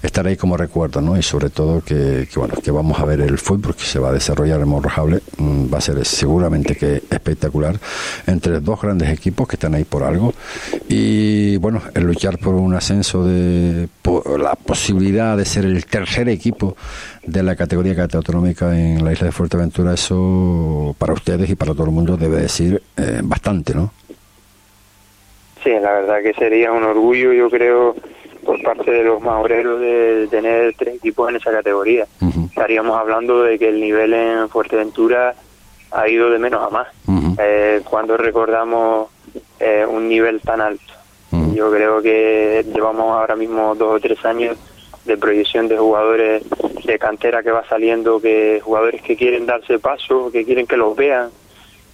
estará 0.03 0.31
ahí 0.31 0.37
como 0.37 0.57
recuerdo, 0.57 1.01
¿no? 1.01 1.17
Y 1.17 1.23
sobre 1.23 1.51
todo 1.51 1.83
que, 1.83 2.29
que, 2.33 2.39
bueno, 2.39 2.55
que 2.63 2.71
vamos 2.71 2.99
a 3.01 3.05
ver 3.05 3.21
el 3.21 3.39
fútbol 3.39 3.75
que 3.75 3.85
se 3.85 3.99
va 3.99 4.11
a 4.11 4.13
desarrollar 4.13 4.61
en 4.61 4.69
Morrojable, 4.69 5.21
mm, 5.39 5.73
va 5.73 5.79
a 5.79 5.81
ser 5.81 6.05
seguramente 6.05 6.77
que 6.77 7.03
espectacular 7.11 7.77
entre 8.27 8.61
dos 8.61 8.81
grandes 8.81 9.11
equipos 9.11 9.49
que 9.49 9.57
están 9.57 9.75
ahí 9.75 9.85
por 9.85 10.03
algo 10.03 10.33
y 10.89 11.57
bueno, 11.59 11.83
el 11.95 12.05
luchar 12.05 12.39
por 12.39 12.55
un 12.55 12.75
ascenso 12.75 13.25
de 13.25 13.89
por 14.03 14.39
la 14.41 14.55
posibilidad 14.55 15.37
de 15.37 15.45
ser 15.45 15.65
el 15.65 15.85
tercer 15.87 16.29
equipo 16.29 16.77
de 17.25 17.43
la 17.43 17.57
categoría 17.57 17.95
autonómica 18.03 18.79
en 18.79 19.05
la 19.05 19.13
isla 19.13 19.27
de 19.27 19.33
Fuerteventura, 19.33 19.95
eso 19.95 20.95
para 20.99 21.13
ustedes 21.13 21.51
y 21.51 21.57
para 21.57 21.73
todo 21.73 21.85
el 21.85 21.93
mundo 21.93 22.17
debe 22.17 22.41
decir 22.41 22.83
eh, 22.97 23.21
bastante, 23.23 23.75
¿no? 23.75 23.93
Sí, 25.63 25.71
la 25.71 25.93
verdad 25.93 26.23
que 26.23 26.33
sería 26.35 26.73
un 26.73 26.85
orgullo, 26.85 27.33
yo 27.33 27.51
creo, 27.51 27.97
por 28.49 28.63
parte 28.63 28.91
de 28.91 29.05
los 29.05 29.21
maoreros 29.21 29.79
de 29.79 30.27
tener 30.31 30.73
tres 30.75 30.95
equipos 30.95 31.29
en 31.29 31.37
esa 31.37 31.53
categoría. 31.53 32.07
Estaríamos 32.47 32.99
hablando 32.99 33.43
de 33.43 33.59
que 33.59 33.69
el 33.69 33.79
nivel 33.79 34.15
en 34.15 34.49
Fuerteventura 34.49 35.35
ha 35.91 36.09
ido 36.09 36.31
de 36.31 36.39
menos 36.39 36.67
a 36.67 36.71
más. 36.71 36.89
Eh, 37.39 37.83
cuando 37.85 38.17
recordamos 38.17 39.11
eh, 39.61 39.85
un 39.87 40.09
nivel 40.09 40.41
tan 40.41 40.63
alto. 40.63 40.95
Yo 41.53 41.71
creo 41.71 42.01
que 42.01 42.65
llevamos 42.73 43.13
ahora 43.13 43.37
mismo 43.37 43.75
dos 43.75 43.97
o 43.97 44.01
tres 44.01 44.25
años 44.25 44.57
de 45.05 45.19
proyección 45.19 45.69
de 45.69 45.77
jugadores 45.77 46.43
de 46.87 46.99
cantera 46.99 47.43
que 47.43 47.51
va 47.51 47.69
saliendo, 47.69 48.19
que 48.19 48.63
jugadores 48.65 49.03
que 49.03 49.15
quieren 49.15 49.45
darse 49.45 49.79
paso, 49.79 50.31
que 50.33 50.47
quieren 50.47 50.67
que 50.67 50.79
los 50.79 50.97
vean. 50.97 51.29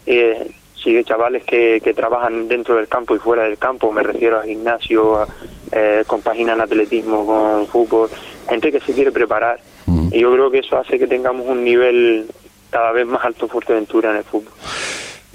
Eh, 0.07 0.53
sí, 0.77 1.03
chavales 1.03 1.43
que, 1.43 1.81
que 1.83 1.95
trabajan 1.95 2.47
dentro 2.47 2.77
del 2.77 2.87
campo 2.87 3.17
y 3.17 3.19
fuera 3.19 3.43
del 3.43 3.59
campo, 3.59 3.90
me 3.90 4.05
refiero 4.05 4.38
a 4.38 4.45
gimnasio, 4.45 5.17
a, 5.17 5.27
eh, 5.72 6.05
compaginan 6.07 6.61
atletismo 6.61 7.27
con 7.27 7.66
fútbol, 7.66 8.11
gente 8.48 8.70
que 8.70 8.81
se 8.81 8.92
quiere 8.92 9.12
preparar. 9.12 9.61
Ujú. 9.87 10.09
Y 10.12 10.20
yo 10.20 10.33
creo 10.33 10.50
que 10.50 10.59
eso 10.59 10.79
hace 10.79 10.98
que 10.98 11.07
tengamos 11.07 11.46
un 11.46 11.64
nivel 11.64 12.27
cada 12.70 12.92
vez 12.92 13.07
más 13.07 13.24
alto 13.24 13.48
Fuerteventura 13.48 14.11
en 14.11 14.16
el 14.16 14.24
fútbol. 14.24 14.53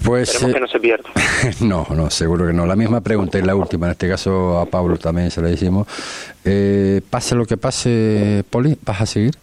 Pues 0.04 0.30
Esperemos 0.30 0.50
eh, 0.50 0.54
que 0.54 0.60
no 0.60 0.68
se 0.68 0.80
pierda. 0.80 1.10
no, 1.60 1.86
no, 1.94 2.10
seguro 2.10 2.46
que 2.46 2.52
no. 2.52 2.66
La 2.66 2.76
misma 2.76 3.00
pregunta 3.00 3.38
y 3.38 3.42
la 3.42 3.54
última, 3.54 3.86
en 3.86 3.92
este 3.92 4.08
caso 4.08 4.58
a 4.58 4.66
Pablo 4.66 4.96
también 4.98 5.30
se 5.30 5.42
la 5.42 5.50
hicimos. 5.50 5.86
Eh, 6.44 7.00
pase 7.10 7.34
lo 7.34 7.44
que 7.44 7.56
pase, 7.56 8.44
Poli, 8.50 8.76
¿vas 8.84 9.00
a 9.02 9.06
seguir? 9.06 9.34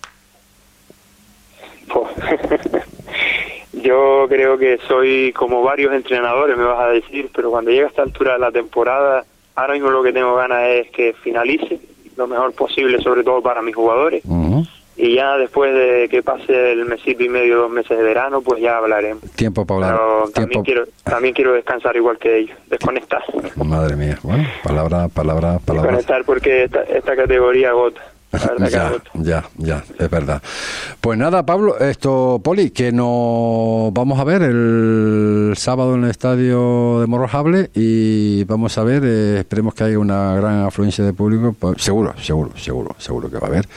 Yo 3.74 4.26
creo 4.28 4.58
que 4.58 4.80
soy 4.88 5.32
como 5.34 5.62
varios 5.62 5.94
entrenadores, 5.94 6.58
me 6.58 6.66
vas 6.66 6.82
a 6.82 6.90
decir, 6.90 7.30
pero 7.34 7.52
cuando 7.52 7.72
llega 7.72 7.86
a 7.86 7.90
esta 7.90 8.02
altura 8.02 8.34
de 8.34 8.40
la 8.40 8.52
temporada, 8.52 9.26
ahora 9.58 9.74
mismo 9.74 9.90
lo 9.90 10.02
que 10.04 10.14
tengo 10.14 10.36
ganas 10.36 10.64
es 10.70 10.90
que 10.92 11.14
finalice 11.14 11.80
lo 12.16 12.28
mejor 12.28 12.54
posible, 12.54 13.02
sobre 13.02 13.24
todo 13.24 13.42
para 13.42 13.62
mis 13.62 13.76
jugadores. 13.76 14.24
Y 15.00 15.14
ya 15.14 15.38
después 15.38 15.72
de 15.76 16.08
que 16.10 16.24
pase 16.24 16.72
el 16.72 16.86
mesito 16.86 17.24
y 17.24 17.30
medio, 17.30 17.58
dos 17.58 17.70
meses 17.70 17.96
de 17.96 18.04
verano, 18.04 18.42
pues 18.42 18.60
ya 18.60 18.78
hablaremos. 18.78 19.22
Tiempo 19.36 19.64
para 19.64 19.76
hablar. 19.76 19.94
Pero 19.94 20.32
también 20.32 20.50
Tiempo. 20.50 20.64
quiero, 20.64 20.84
también 21.04 21.34
quiero 21.36 21.54
descansar 21.54 21.96
igual 21.96 22.18
que 22.18 22.40
ellos, 22.40 22.58
desconectar. 22.68 23.22
Madre 23.58 23.96
mía. 23.96 24.18
Bueno, 24.24 24.48
palabra, 24.64 25.08
palabra, 25.10 25.60
palabra. 25.64 25.92
Desconectar 25.92 26.26
porque 26.26 26.64
esta, 26.64 26.82
esta 26.82 27.16
categoría 27.16 27.70
agota. 27.70 28.02
Ya, 28.70 28.92
ya, 29.14 29.46
ya, 29.58 29.84
es 29.98 30.10
verdad. 30.10 30.42
Pues 31.00 31.18
nada, 31.18 31.46
Pablo, 31.46 31.80
esto, 31.80 32.42
Poli, 32.44 32.72
que 32.72 32.92
nos 32.92 33.94
vamos 33.94 34.20
a 34.20 34.24
ver 34.24 34.42
el 34.42 35.54
sábado 35.56 35.96
en 35.96 36.04
el 36.04 36.10
estadio 36.10 37.00
de 37.00 37.08
Morrojable 37.08 37.70
y 37.74 38.44
vamos 38.44 38.78
a 38.78 38.84
ver, 38.84 39.04
eh, 39.06 39.40
esperemos 39.40 39.74
que 39.74 39.86
haya 39.86 40.00
una 40.00 40.36
gran 40.36 40.66
afluencia 40.66 41.06
de 41.06 41.14
público, 41.14 41.56
pues, 41.58 41.82
seguro, 41.82 42.14
seguro, 42.22 42.52
seguro, 42.58 42.96
seguro 42.98 43.30
que 43.30 43.38
va 43.38 43.48
a 43.48 43.50
haber, 43.50 43.68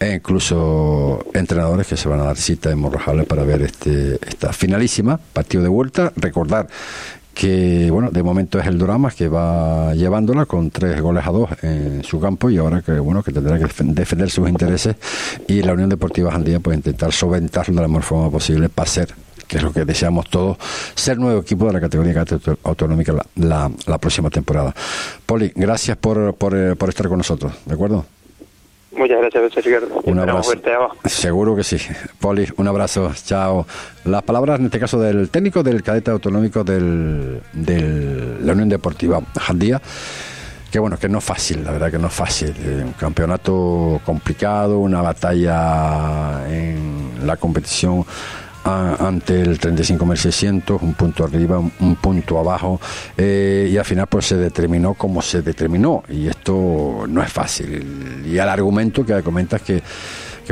e 0.00 0.14
incluso 0.14 1.24
entrenadores 1.34 1.86
que 1.86 1.96
se 1.96 2.08
van 2.08 2.20
a 2.20 2.24
dar 2.24 2.36
cita 2.36 2.70
en 2.70 2.78
Morrojable 2.78 3.24
para 3.24 3.44
ver 3.44 3.62
este 3.62 4.18
esta 4.26 4.52
finalísima, 4.52 5.20
partido 5.32 5.62
de 5.62 5.68
vuelta, 5.68 6.12
recordar 6.16 6.66
que 7.34 7.90
bueno 7.90 8.10
de 8.10 8.22
momento 8.22 8.58
es 8.58 8.66
el 8.66 8.78
Doramas 8.78 9.14
que 9.14 9.28
va 9.28 9.94
llevándola 9.94 10.44
con 10.46 10.70
tres 10.70 11.00
goles 11.00 11.26
a 11.26 11.30
dos 11.30 11.48
en 11.62 12.04
su 12.04 12.20
campo 12.20 12.50
y 12.50 12.58
ahora 12.58 12.82
que 12.82 12.92
bueno 12.98 13.22
que 13.22 13.32
tendrá 13.32 13.58
que 13.58 13.64
defen- 13.64 13.94
defender 13.94 14.30
sus 14.30 14.48
intereses 14.48 14.96
y 15.48 15.62
la 15.62 15.72
Unión 15.72 15.88
Deportiva 15.88 16.30
Jandía 16.32 16.60
pues 16.60 16.76
intentar 16.76 17.12
solventarlo 17.12 17.74
de 17.74 17.80
la 17.82 17.88
mejor 17.88 18.02
forma 18.02 18.30
posible 18.30 18.68
para 18.68 18.88
ser 18.88 19.14
que 19.48 19.56
es 19.58 19.62
lo 19.62 19.72
que 19.72 19.84
deseamos 19.84 20.28
todos 20.30 20.56
ser 20.94 21.18
nuevo 21.18 21.40
equipo 21.40 21.66
de 21.66 21.72
la 21.74 21.80
categoría 21.80 22.20
auto- 22.20 22.58
autonómica 22.64 23.12
la, 23.12 23.26
la- 23.36 23.70
la 23.86 23.98
próxima 23.98 24.30
temporada. 24.30 24.74
Poli 25.26 25.52
gracias 25.54 25.96
por, 25.96 26.34
por, 26.34 26.76
por 26.76 26.88
estar 26.88 27.08
con 27.08 27.18
nosotros 27.18 27.52
de 27.66 27.74
acuerdo 27.74 28.04
Muchas 28.96 29.18
gracias, 29.20 29.64
Ricardo. 29.64 30.00
un 30.04 30.18
abrazo. 30.18 30.52
Seguro 31.06 31.56
que 31.56 31.64
sí. 31.64 31.78
Poli, 32.20 32.46
un 32.56 32.68
abrazo. 32.68 33.10
Chao. 33.24 33.66
Las 34.04 34.22
palabras, 34.22 34.60
en 34.60 34.66
este 34.66 34.78
caso, 34.78 35.00
del 35.00 35.30
técnico 35.30 35.62
del 35.62 35.82
cadete 35.82 36.10
autonómico 36.10 36.62
del, 36.62 37.40
de 37.52 38.38
la 38.42 38.52
Unión 38.52 38.68
Deportiva 38.68 39.20
Jandía. 39.40 39.80
Que 40.70 40.78
bueno, 40.78 40.96
que 40.98 41.06
no 41.08 41.18
es 41.18 41.24
fácil, 41.24 41.64
la 41.64 41.72
verdad 41.72 41.90
que 41.90 41.98
no 41.98 42.06
es 42.06 42.14
fácil. 42.14 42.54
Eh, 42.58 42.82
Un 42.84 42.92
campeonato 42.94 44.00
complicado, 44.06 44.78
una 44.78 45.02
batalla 45.02 46.46
en 46.48 47.26
la 47.26 47.36
competición 47.36 48.04
a- 48.64 49.06
ante 49.08 49.40
el 49.40 49.58
35.600, 49.58 50.80
un 50.82 50.94
punto 50.94 51.24
arriba, 51.24 51.58
un, 51.58 51.72
un 51.80 51.96
punto 51.96 52.38
abajo, 52.38 52.80
eh, 53.16 53.68
y 53.72 53.76
al 53.76 53.84
final 53.84 54.06
pues 54.06 54.26
se 54.26 54.36
determinó 54.36 54.94
como 54.94 55.20
se 55.22 55.42
determinó, 55.42 56.02
y 56.08 56.28
esto 56.28 57.04
no 57.08 57.22
es 57.22 57.32
fácil. 57.32 58.22
Y 58.26 58.34
el 58.38 58.48
argumento 58.48 59.04
que 59.04 59.22
comentas 59.22 59.62
que, 59.62 59.82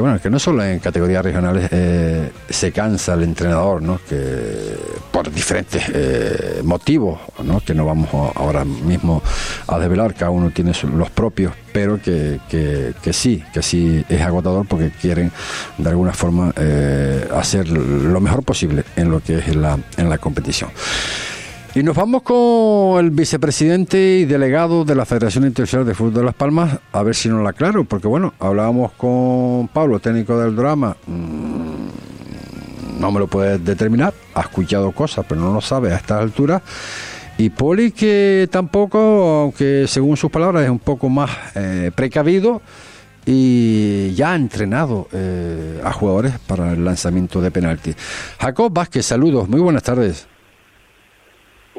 que 0.00 0.02
bueno, 0.02 0.18
que 0.18 0.30
no 0.30 0.38
solo 0.38 0.64
en 0.64 0.78
categorías 0.78 1.22
regionales 1.22 1.68
eh, 1.72 2.32
se 2.48 2.72
cansa 2.72 3.12
el 3.12 3.22
entrenador, 3.22 3.82
¿no? 3.82 4.00
que 4.08 4.74
por 5.12 5.30
diferentes 5.30 5.82
eh, 5.92 6.62
motivos, 6.64 7.20
¿no? 7.44 7.60
que 7.60 7.74
no 7.74 7.84
vamos 7.84 8.08
ahora 8.34 8.64
mismo 8.64 9.22
a 9.66 9.78
desvelar, 9.78 10.14
cada 10.14 10.30
uno 10.30 10.52
tiene 10.52 10.72
los 10.96 11.10
propios, 11.10 11.52
pero 11.74 12.00
que, 12.00 12.40
que, 12.48 12.94
que 13.02 13.12
sí, 13.12 13.44
que 13.52 13.60
sí 13.60 14.02
es 14.08 14.22
agotador 14.22 14.66
porque 14.66 14.90
quieren 14.90 15.30
de 15.76 15.90
alguna 15.90 16.14
forma 16.14 16.50
eh, 16.56 17.28
hacer 17.36 17.68
lo 17.68 18.20
mejor 18.20 18.42
posible 18.42 18.84
en 18.96 19.10
lo 19.10 19.20
que 19.20 19.36
es 19.36 19.54
la, 19.54 19.78
en 19.98 20.08
la 20.08 20.16
competición. 20.16 20.70
Y 21.72 21.84
nos 21.84 21.94
vamos 21.94 22.22
con 22.22 22.98
el 22.98 23.12
vicepresidente 23.12 24.18
y 24.18 24.24
delegado 24.24 24.84
de 24.84 24.96
la 24.96 25.06
Federación 25.06 25.44
Internacional 25.44 25.86
de 25.86 25.94
Fútbol 25.94 26.14
de 26.14 26.24
Las 26.24 26.34
Palmas, 26.34 26.80
a 26.90 27.02
ver 27.04 27.14
si 27.14 27.28
nos 27.28 27.44
la 27.44 27.50
aclaro, 27.50 27.84
porque 27.84 28.08
bueno, 28.08 28.34
hablábamos 28.40 28.90
con 28.92 29.68
Pablo, 29.68 30.00
técnico 30.00 30.36
del 30.36 30.56
drama, 30.56 30.96
mm, 31.06 33.00
no 33.00 33.12
me 33.12 33.20
lo 33.20 33.28
puedes 33.28 33.64
determinar, 33.64 34.12
ha 34.34 34.40
escuchado 34.40 34.90
cosas, 34.90 35.24
pero 35.28 35.40
no 35.40 35.54
lo 35.54 35.60
sabe 35.60 35.92
a 35.92 35.96
estas 35.96 36.20
alturas. 36.20 36.60
Y 37.38 37.50
Poli 37.50 37.92
que 37.92 38.48
tampoco, 38.50 39.42
aunque 39.44 39.84
según 39.86 40.16
sus 40.16 40.30
palabras 40.30 40.64
es 40.64 40.70
un 40.70 40.80
poco 40.80 41.08
más 41.08 41.30
eh, 41.54 41.92
precavido, 41.94 42.62
y 43.24 44.12
ya 44.14 44.32
ha 44.32 44.34
entrenado 44.34 45.06
eh, 45.12 45.80
a 45.84 45.92
jugadores 45.92 46.32
para 46.48 46.72
el 46.72 46.84
lanzamiento 46.84 47.40
de 47.40 47.52
penalti. 47.52 47.94
Jacob 48.40 48.72
Vázquez, 48.72 49.06
saludos, 49.06 49.48
muy 49.48 49.60
buenas 49.60 49.84
tardes. 49.84 50.26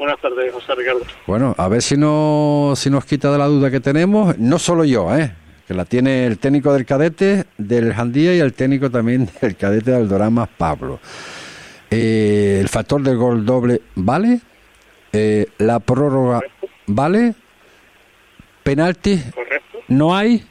Buenas 0.02 0.20
tardes, 0.20 0.52
José 0.52 0.74
Ricardo. 0.74 1.02
Bueno, 1.28 1.54
a 1.56 1.68
ver 1.68 1.80
si, 1.80 1.96
no, 1.96 2.72
si 2.74 2.90
nos 2.90 3.04
quita 3.04 3.30
de 3.30 3.38
la 3.38 3.46
duda 3.46 3.70
que 3.70 3.78
tenemos, 3.78 4.36
no 4.36 4.58
solo 4.58 4.84
yo, 4.84 5.16
¿eh? 5.16 5.32
que 5.64 5.74
la 5.74 5.84
tiene 5.84 6.26
el 6.26 6.40
técnico 6.40 6.72
del 6.72 6.84
cadete 6.84 7.44
del 7.56 7.94
Jandía 7.94 8.34
y 8.34 8.40
el 8.40 8.52
técnico 8.52 8.90
también 8.90 9.28
del 9.40 9.54
cadete 9.54 9.92
del 9.92 10.08
Dorama, 10.08 10.46
Pablo. 10.46 10.98
Eh, 11.88 12.58
el 12.60 12.68
factor 12.68 13.00
del 13.00 13.16
gol 13.16 13.46
doble, 13.46 13.80
¿vale? 13.94 14.40
Eh, 15.12 15.46
la 15.58 15.78
prórroga, 15.78 16.40
¿vale? 16.88 17.36
Penalti, 18.64 19.20
Correcto. 19.32 19.82
¿no 19.86 20.16
hay? 20.16 20.44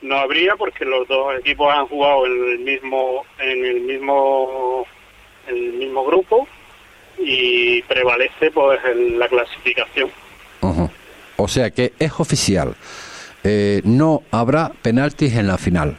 No 0.00 0.16
habría 0.16 0.56
porque 0.56 0.86
los 0.86 1.06
dos 1.08 1.38
equipos 1.40 1.70
han 1.70 1.86
jugado 1.88 2.24
en 2.24 2.32
el 2.32 2.58
mismo 2.60 3.22
en 3.38 3.64
el 3.66 3.80
mismo 3.82 4.86
el 5.48 5.72
mismo 5.74 6.04
grupo 6.04 6.46
y 7.18 7.82
prevalece 7.82 8.50
pues 8.50 8.80
el- 8.84 9.18
la 9.18 9.28
clasificación. 9.28 10.10
O 11.36 11.48
sea 11.48 11.70
que 11.70 11.92
es 11.98 12.12
oficial. 12.18 12.74
Eh, 13.42 13.82
no 13.84 14.22
habrá 14.30 14.70
penaltis 14.82 15.34
en 15.34 15.46
la 15.48 15.58
final. 15.58 15.98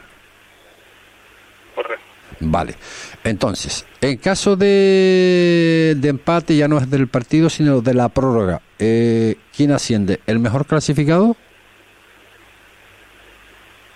Correcto. 1.74 2.02
Vale. 2.40 2.74
Entonces, 3.22 3.86
en 4.00 4.16
caso 4.16 4.56
de, 4.56 5.94
de 5.96 6.08
empate 6.08 6.56
ya 6.56 6.66
no 6.68 6.78
es 6.78 6.90
del 6.90 7.06
partido, 7.08 7.48
sino 7.50 7.80
de 7.80 7.94
la 7.94 8.08
prórroga, 8.08 8.60
eh, 8.78 9.36
¿quién 9.54 9.72
asciende? 9.72 10.20
¿El 10.26 10.38
mejor 10.40 10.66
clasificado? 10.66 11.36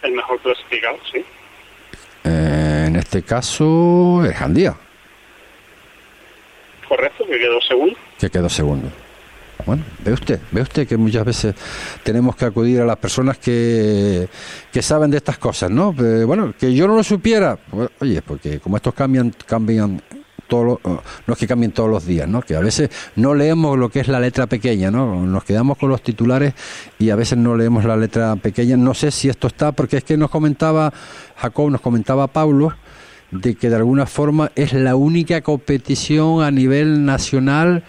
El 0.03 0.13
mejor 0.13 0.41
clasificado, 0.41 0.97
sí. 1.13 1.25
Eh, 2.25 2.85
en 2.87 2.97
este 2.97 3.23
caso, 3.23 4.23
el 4.25 4.33
Jandía, 4.35 4.75
Correcto, 6.91 7.25
que 7.25 7.39
quedó 7.39 7.61
segundo. 7.61 7.97
que 8.19 8.29
quedó 8.29 8.49
segundo. 8.49 8.89
Bueno, 9.65 9.85
ve 10.05 10.13
usted, 10.13 10.41
ve 10.51 10.63
usted 10.63 10.89
que 10.89 10.97
muchas 10.97 11.25
veces 11.25 11.55
tenemos 12.03 12.35
que 12.35 12.47
acudir 12.47 12.81
a 12.81 12.85
las 12.85 12.97
personas 12.97 13.39
que, 13.39 14.29
que 14.73 14.83
saben 14.83 15.09
de 15.09 15.19
estas 15.19 15.39
cosas, 15.39 15.71
¿no? 15.71 15.93
Bueno, 15.93 16.53
que 16.59 16.75
yo 16.75 16.89
no 16.89 16.97
lo 16.97 17.05
supiera, 17.05 17.57
pues, 17.71 17.91
oye, 18.01 18.23
porque 18.23 18.59
como 18.59 18.77
estos 18.77 18.93
cambian, 18.93 19.33
cambian 19.47 20.03
todos 20.49 20.65
los, 20.67 20.79
no 20.83 21.33
es 21.33 21.39
que 21.39 21.47
cambien 21.47 21.71
todos 21.71 21.89
los 21.89 22.05
días, 22.05 22.27
¿no? 22.27 22.43
Que 22.43 22.57
a 22.57 22.61
veces 22.61 22.91
no 23.15 23.37
leemos 23.37 23.79
lo 23.79 23.89
que 23.89 24.01
es 24.01 24.09
la 24.09 24.19
letra 24.19 24.49
pequeña, 24.49 24.91
¿no? 24.91 25.25
Nos 25.25 25.45
quedamos 25.45 25.79
con 25.79 25.91
los 25.91 26.03
titulares 26.03 26.55
y 26.99 27.11
a 27.11 27.15
veces 27.15 27.39
no 27.39 27.57
leemos 27.57 27.85
la 27.85 27.97
letra 27.97 28.35
pequeña. 28.35 28.77
No 28.77 28.95
sé 28.95 29.13
si 29.13 29.29
esto 29.29 29.47
está, 29.47 29.71
porque 29.71 29.99
es 29.99 30.03
que 30.03 30.17
nos 30.17 30.29
comentaba 30.29 30.93
Jacob, 31.37 31.71
nos 31.71 31.81
comentaba 31.81 32.27
Paulo, 32.27 32.75
de 33.31 33.55
que 33.55 33.69
de 33.71 33.77
alguna 33.77 34.07
forma 34.07 34.51
es 34.57 34.73
la 34.73 34.97
única 34.97 35.41
competición 35.43 36.43
a 36.43 36.51
nivel 36.51 37.05
nacional 37.05 37.85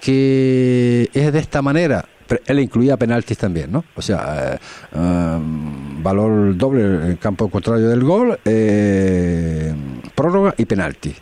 que 0.00 1.08
es 1.12 1.32
de 1.32 1.38
esta 1.38 1.62
manera. 1.62 2.04
Él 2.46 2.60
incluía 2.60 2.96
penaltis 2.96 3.36
también, 3.36 3.70
¿no? 3.70 3.84
O 3.94 4.00
sea, 4.00 4.54
eh, 4.54 4.96
um, 4.96 6.02
valor 6.02 6.56
doble 6.56 6.82
en 6.82 7.16
campo 7.16 7.48
contrario 7.50 7.88
del 7.88 8.02
gol, 8.02 8.38
eh, 8.44 9.74
prórroga 10.14 10.54
y 10.56 10.64
penalti. 10.64 11.14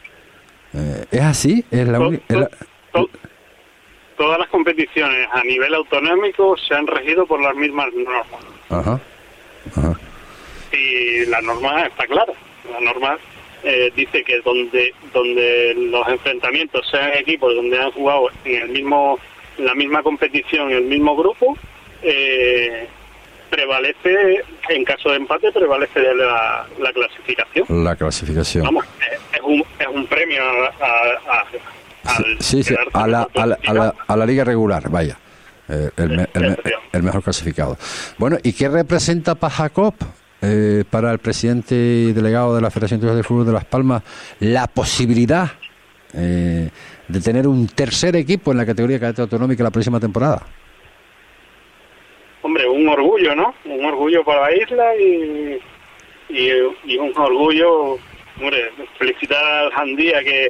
Eh, 0.73 1.05
¿Es 1.11 1.21
así? 1.23 1.65
¿Es 1.71 1.89
la 1.89 1.99
to- 1.99 2.13
to- 2.93 3.11
todas 4.17 4.39
las 4.39 4.49
competiciones 4.51 5.27
a 5.33 5.43
nivel 5.43 5.75
autonómico 5.75 6.57
se 6.57 6.75
han 6.75 6.87
regido 6.87 7.27
por 7.27 7.43
las 7.43 7.57
mismas 7.57 7.89
normas. 7.93 8.41
Ajá. 8.69 9.01
Ajá. 9.77 9.99
y 10.73 11.27
la 11.27 11.41
norma 11.43 11.83
está 11.87 12.07
clara. 12.07 12.33
La 12.71 12.81
norma 12.81 13.17
eh, 13.65 13.91
dice 13.95 14.23
que 14.25 14.41
donde 14.41 14.93
donde 15.13 15.75
los 15.91 16.07
enfrentamientos 16.09 16.87
sean 16.91 17.13
equipos 17.15 17.55
donde 17.55 17.79
han 17.79 17.91
jugado 17.93 18.29
en 18.45 18.63
el 18.63 18.69
mismo 18.71 19.19
en 19.59 19.67
la 19.67 19.75
misma 19.75 20.03
competición 20.03 20.71
en 20.71 20.77
el 20.79 20.85
mismo 20.85 21.15
grupo 21.17 21.57
eh, 22.03 22.87
prevalece, 23.51 24.43
en 24.69 24.85
caso 24.85 25.11
de 25.11 25.17
empate, 25.17 25.51
prevalece 25.53 26.01
la, 26.15 26.67
la 26.79 26.93
clasificación. 26.93 27.85
La 27.85 27.97
clasificación. 27.97 28.65
Vamos, 28.65 28.85
es, 29.01 29.19
es 29.37 29.41
un, 29.43 29.65
es 29.79 29.87
un 29.93 30.07
premio 30.07 30.43
a, 30.43 30.67
a- 30.67 31.39
a- 31.41 32.17
al 32.17 32.37
Sí, 32.41 32.63
sí, 32.63 32.71
quedarte 32.75 32.91
a 32.95 33.07
la, 33.07 33.29
a 33.35 33.47
la, 33.47 33.59
a 33.67 33.75
la, 33.75 33.95
a 34.07 34.17
la 34.17 34.27
liga 34.27 34.45
regular, 34.45 34.89
vaya. 34.89 35.19
Eh, 35.69 35.91
el, 35.97 36.21
el 36.35 36.57
el 36.93 37.03
mejor 37.03 37.23
clasificado. 37.23 37.77
Bueno, 38.19 38.39
¿y 38.43 38.53
qué 38.53 38.69
representa 38.69 39.35
para 39.37 39.53
Jacob, 39.55 39.95
eh, 40.43 40.85
para 40.89 41.13
el 41.13 41.19
presidente 41.19 41.75
y 41.75 42.13
delegado 42.13 42.55
de 42.55 42.63
la 42.63 42.71
Federación 42.71 43.01
de 43.01 43.23
Fútbol 43.23 43.47
de 43.47 43.53
Las 43.53 43.65
Palmas, 43.65 44.03
la 44.41 44.67
posibilidad 44.67 45.51
eh, 46.15 46.71
de 47.09 47.21
tener 47.21 47.47
un 47.47 47.67
tercer 47.67 48.17
equipo 48.17 48.53
en 48.53 48.59
la 48.59 48.67
categoría 48.67 48.99
cadete 48.99 49.23
autonómica 49.23 49.63
la 49.63 49.71
próxima 49.71 50.01
temporada? 50.01 50.43
Hombre, 52.43 52.67
un 52.69 52.89
orgullo, 52.89 53.35
¿no? 53.35 53.55
Un 53.67 53.85
orgullo 53.85 54.25
para 54.25 54.43
la 54.43 54.57
isla 54.57 54.97
y, 54.97 55.61
y, 56.31 56.51
y 56.85 56.99
un 56.99 57.13
orgullo, 57.17 57.99
hombre, 58.41 58.71
felicitar 58.99 59.45
al 59.45 59.73
Jandía 59.73 60.23
que, 60.25 60.49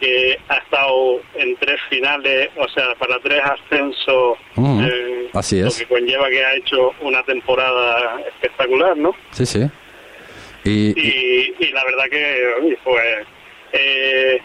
que 0.00 0.38
ha 0.48 0.56
estado 0.56 1.20
en 1.36 1.56
tres 1.56 1.80
finales, 1.88 2.50
o 2.56 2.68
sea, 2.68 2.94
para 2.98 3.18
tres 3.20 3.40
ascensos, 3.42 4.38
Ujú, 4.56 4.80
eh, 4.82 5.28
así 5.32 5.60
es. 5.60 5.64
lo 5.64 5.86
que 5.86 5.94
conlleva 5.94 6.28
que 6.30 6.44
ha 6.44 6.54
hecho 6.56 6.92
una 7.00 7.22
temporada 7.22 8.20
espectacular, 8.26 8.96
¿no? 8.96 9.14
Sí, 9.30 9.46
sí. 9.46 9.60
Y, 10.64 10.98
y- 10.98 11.72
la 11.72 11.84
verdad 11.84 12.04
que, 12.10 12.76
pues, 12.84 13.26
eh, 13.72 14.40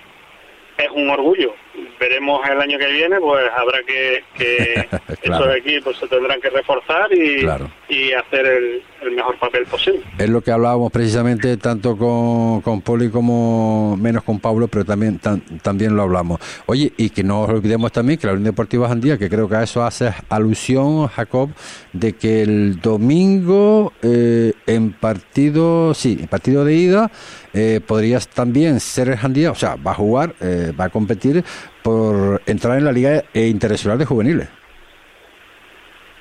es 0.78 0.90
un 0.92 1.10
orgullo. 1.10 1.54
Veremos 2.00 2.42
el 2.50 2.60
año 2.62 2.78
que 2.78 2.88
viene, 2.92 3.18
pues 3.20 3.44
habrá 3.58 3.80
que, 3.86 4.24
que 4.38 4.88
Claro. 5.22 5.46
esos 5.46 5.58
equipos 5.58 5.98
se 5.98 6.08
tendrán 6.08 6.40
que 6.40 6.50
reforzar 6.50 7.12
y, 7.12 7.42
Claro. 7.42 7.70
y 7.90 8.14
hacer 8.14 8.46
el, 8.46 8.82
el 9.02 9.12
mejor 9.16 9.38
papel 9.38 9.66
posible. 9.66 10.02
es 10.18 10.30
lo 10.30 10.42
que 10.42 10.52
hablábamos 10.52 10.92
precisamente 10.92 11.58
tanto 11.58 11.98
con, 11.98 12.62
con 12.62 12.82
Poli 12.82 13.10
como 13.10 13.98
menos 13.98 14.24
con 14.24 14.40
Pablo, 14.40 14.68
pero 14.70 14.86
también 14.86 15.20
tan- 15.20 15.42
también 15.62 15.96
lo 15.96 16.04
hablamos. 16.04 16.40
Oye, 16.68 16.94
y 16.98 17.10
que 17.10 17.24
no 17.24 17.42
olvidemos 17.42 17.92
también 17.92 18.18
que 18.18 18.28
la 18.28 18.34
Unión 18.34 18.46
Deportiva 18.46 18.88
Jandía, 18.88 19.18
que 19.18 19.30
creo 19.30 19.50
que 19.50 19.56
a 19.58 19.64
eso 19.64 19.84
hace 19.84 20.10
alusión, 20.30 21.08
Jacob, 21.08 21.50
de 21.92 22.14
que 22.14 22.42
el 22.44 22.80
domingo 22.82 23.92
eh, 24.02 24.54
en 24.68 24.94
partido, 24.94 25.94
sí, 25.94 26.18
en 26.22 26.28
partido 26.28 26.64
de 26.64 26.74
ida, 26.76 27.12
eh, 27.54 27.82
podrías 27.86 28.28
también 28.28 28.80
ser 28.80 29.10
el 29.10 29.18
Jandía, 29.18 29.52
o 29.52 29.56
sea, 29.56 29.76
va 29.76 29.92
a 29.92 29.96
jugar, 29.96 30.36
eh, 30.40 30.72
va 30.80 30.86
a 30.86 30.90
competir 30.90 31.44
por 31.84 32.42
entrar 32.46 32.78
en 32.78 32.86
la 32.86 32.92
Liga 32.92 33.24
Internacional 33.34 33.98
de 34.00 34.06
Juveniles. 34.06 34.50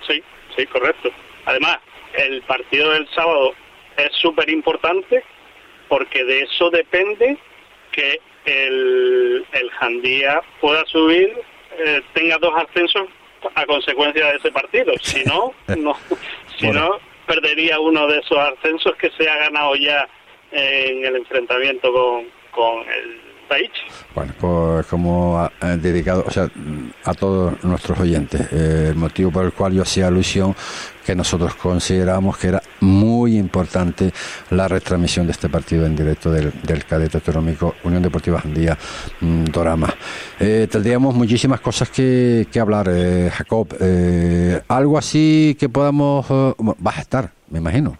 Sí, 0.07 0.23
sí, 0.57 0.67
correcto. 0.67 1.11
Además, 1.47 1.79
el 2.15 2.43
partido 2.43 2.91
del 2.93 3.09
sábado 3.15 3.53
es 3.97 4.11
súper 4.21 4.49
importante 4.51 5.23
porque 5.89 6.25
de 6.25 6.43
eso 6.43 6.71
depende 6.71 7.37
que 7.93 8.21
el, 8.45 9.45
el 9.53 9.71
Jandía 9.73 10.41
pueda 10.61 10.85
subir, 10.87 11.33
eh, 11.79 12.03
tenga 12.15 12.39
dos 12.39 12.53
ascensos 12.57 13.09
a 13.55 13.65
consecuencia 13.67 14.27
de 14.27 14.37
ese 14.37 14.51
partido. 14.53 14.93
Si 15.01 15.25
no, 15.25 15.53
no, 15.77 15.95
si 16.59 16.67
Bueno. 16.67 16.81
no 16.81 16.99
perdería 17.27 17.79
uno 17.81 18.07
de 18.07 18.19
esos 18.19 18.39
ascensos 18.39 18.95
que 18.97 19.11
se 19.11 19.29
ha 19.29 19.37
ganado 19.37 19.75
ya 19.77 20.09
en 20.51 21.05
el 21.05 21.17
enfrentamiento 21.17 21.93
con, 21.93 22.27
con 22.51 22.89
el. 22.91 23.21
Bueno, 24.15 24.33
pues 24.41 24.87
como 24.87 25.49
dedicado, 25.81 26.25
a 27.05 27.15
todos 27.15 27.63
nuestros 27.65 27.99
oyentes, 28.01 28.41
eh, 28.53 28.89
el 28.91 28.97
motivo 28.97 29.31
por 29.31 29.45
el 29.45 29.53
cual 29.53 29.73
yo 29.73 29.83
hacía 29.83 30.09
alusión 30.09 30.55
que 31.09 31.15
nosotros 31.15 31.55
consideramos 31.55 32.37
que 32.37 32.49
era 32.49 32.63
muy 32.81 33.39
importante 33.39 34.13
la 34.51 34.69
retransmisión 34.69 35.25
de 35.25 35.33
este 35.33 35.49
partido 35.49 35.87
en 35.87 35.97
directo 35.97 36.31
del, 36.31 36.53
del 36.63 36.85
cadete 36.85 37.17
autonómico 37.17 37.77
Unión 37.85 38.03
Deportiva 38.03 38.41
Jandía 38.43 38.77
mm, 39.21 39.45
Dorama. 39.45 39.95
Eh, 40.39 40.69
tendríamos 40.71 41.15
muchísimas 41.15 41.61
cosas 41.61 41.89
que, 41.89 42.47
que 42.53 42.61
hablar, 42.61 42.89
eh, 42.91 43.31
Jacob. 43.33 43.75
Eh, 43.81 44.61
algo 44.69 44.99
así 44.99 45.57
que 45.59 45.71
podamos... 45.71 46.27
eh, 46.29 46.53
vas 46.79 46.99
a 46.99 47.01
estar, 47.01 47.33
me 47.49 47.59
imagino. 47.59 47.97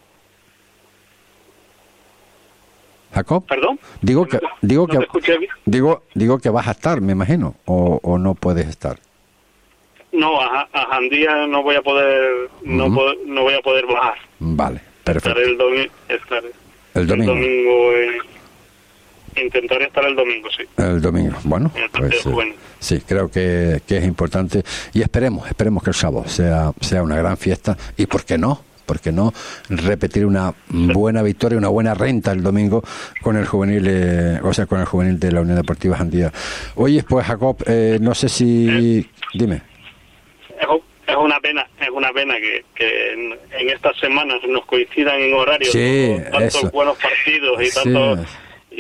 Jacob. 3.19 3.45
¿Perdón? 3.47 3.79
Digo 4.01 4.27
que, 4.27 4.41
digo 4.63 4.87
No 4.87 5.01
que, 5.21 5.39
digo, 5.67 6.03
digo 6.15 6.39
que 6.39 6.49
vas 6.51 6.67
a 6.69 6.73
estar, 6.73 7.01
me 7.01 7.13
imagino, 7.13 7.55
o, 7.67 8.01
o 8.03 8.19
no 8.19 8.35
puedes 8.35 8.67
estar. 8.69 8.99
No, 10.13 10.41
a, 10.41 10.67
a 10.73 10.87
Jandía 10.87 11.47
no 11.47 11.63
voy 11.63 11.77
a 11.77 11.83
poder, 11.83 12.49
no, 12.65 12.93
po- 12.95 13.13
no 13.27 13.43
voy 13.43 13.55
a 13.55 13.61
poder 13.61 13.85
bajar. 13.87 14.15
Vale, 14.39 14.81
perfecto. 15.05 15.31
Estaré 15.39 15.51
el, 15.51 15.59
domi 15.59 15.87
El 16.95 17.07
domingo. 17.07 17.33
domingo, 17.35 17.93
eh, 17.93 18.19
intentaré 19.43 19.85
estar 19.85 20.05
el 20.05 20.17
domingo, 20.17 20.49
sí. 20.57 20.65
El 20.79 21.01
domingo. 21.03 21.37
Bueno, 21.45 21.71
En 21.75 21.83
el 21.83 21.91
pues, 21.91 22.27
eh, 22.27 22.55
sí, 22.79 23.03
creo 23.07 23.31
que, 23.31 23.83
que 23.87 23.99
es 23.99 24.05
importante 24.05 24.63
y 24.95 25.03
esperemos, 25.03 25.47
esperemos 25.47 25.83
que 25.83 25.91
el 25.91 25.95
sábado 25.95 26.27
sea, 26.27 26.73
sea 26.81 27.03
una 27.03 27.17
gran 27.17 27.37
fiesta 27.37 27.77
y 27.97 28.07
por 28.07 28.25
qué 28.25 28.39
no, 28.39 28.63
por 28.89 28.99
qué 29.01 29.13
no 29.13 29.33
repetir 29.69 30.25
una 30.27 30.55
buena 30.71 31.23
victoria, 31.23 31.59
una 31.59 31.69
buena 31.69 31.93
renta 31.95 32.33
el 32.33 32.43
domingo 32.43 32.83
con 33.23 33.37
el 33.37 33.45
juvenil, 33.47 33.85
eh, 33.87 34.41
o 34.43 34.53
sea, 34.55 34.65
con 34.67 34.81
el 34.81 34.87
juvenil 34.87 35.21
de 35.21 35.31
la 35.31 35.43
Unión 35.43 35.57
Deportiva 35.57 35.97
Jandía. 35.99 36.33
Oye, 36.75 37.05
pues 37.09 37.27
Jacob, 37.27 37.57
eh, 37.67 37.99
no 38.01 38.15
sé 38.15 38.29
si, 38.31 39.07
dime. 39.35 39.63
Es, 41.07 41.17
una 41.17 41.39
pena, 41.41 41.67
es 41.81 41.89
una 41.91 42.11
pena 42.13 42.35
que, 42.37 42.65
que 42.75 43.13
en, 43.13 43.33
en 43.61 43.71
estas 43.71 43.97
semanas 43.99 44.37
nos 44.49 44.65
coincidan 44.67 45.19
en 45.21 45.35
horarios 45.35 45.73
Sí, 45.73 46.15
tantos 46.33 46.55
eso. 46.57 46.71
buenos 46.71 46.97
partidos 46.99 47.61
y 47.63 47.67
Sí. 47.67 47.75
tantos 47.75 48.21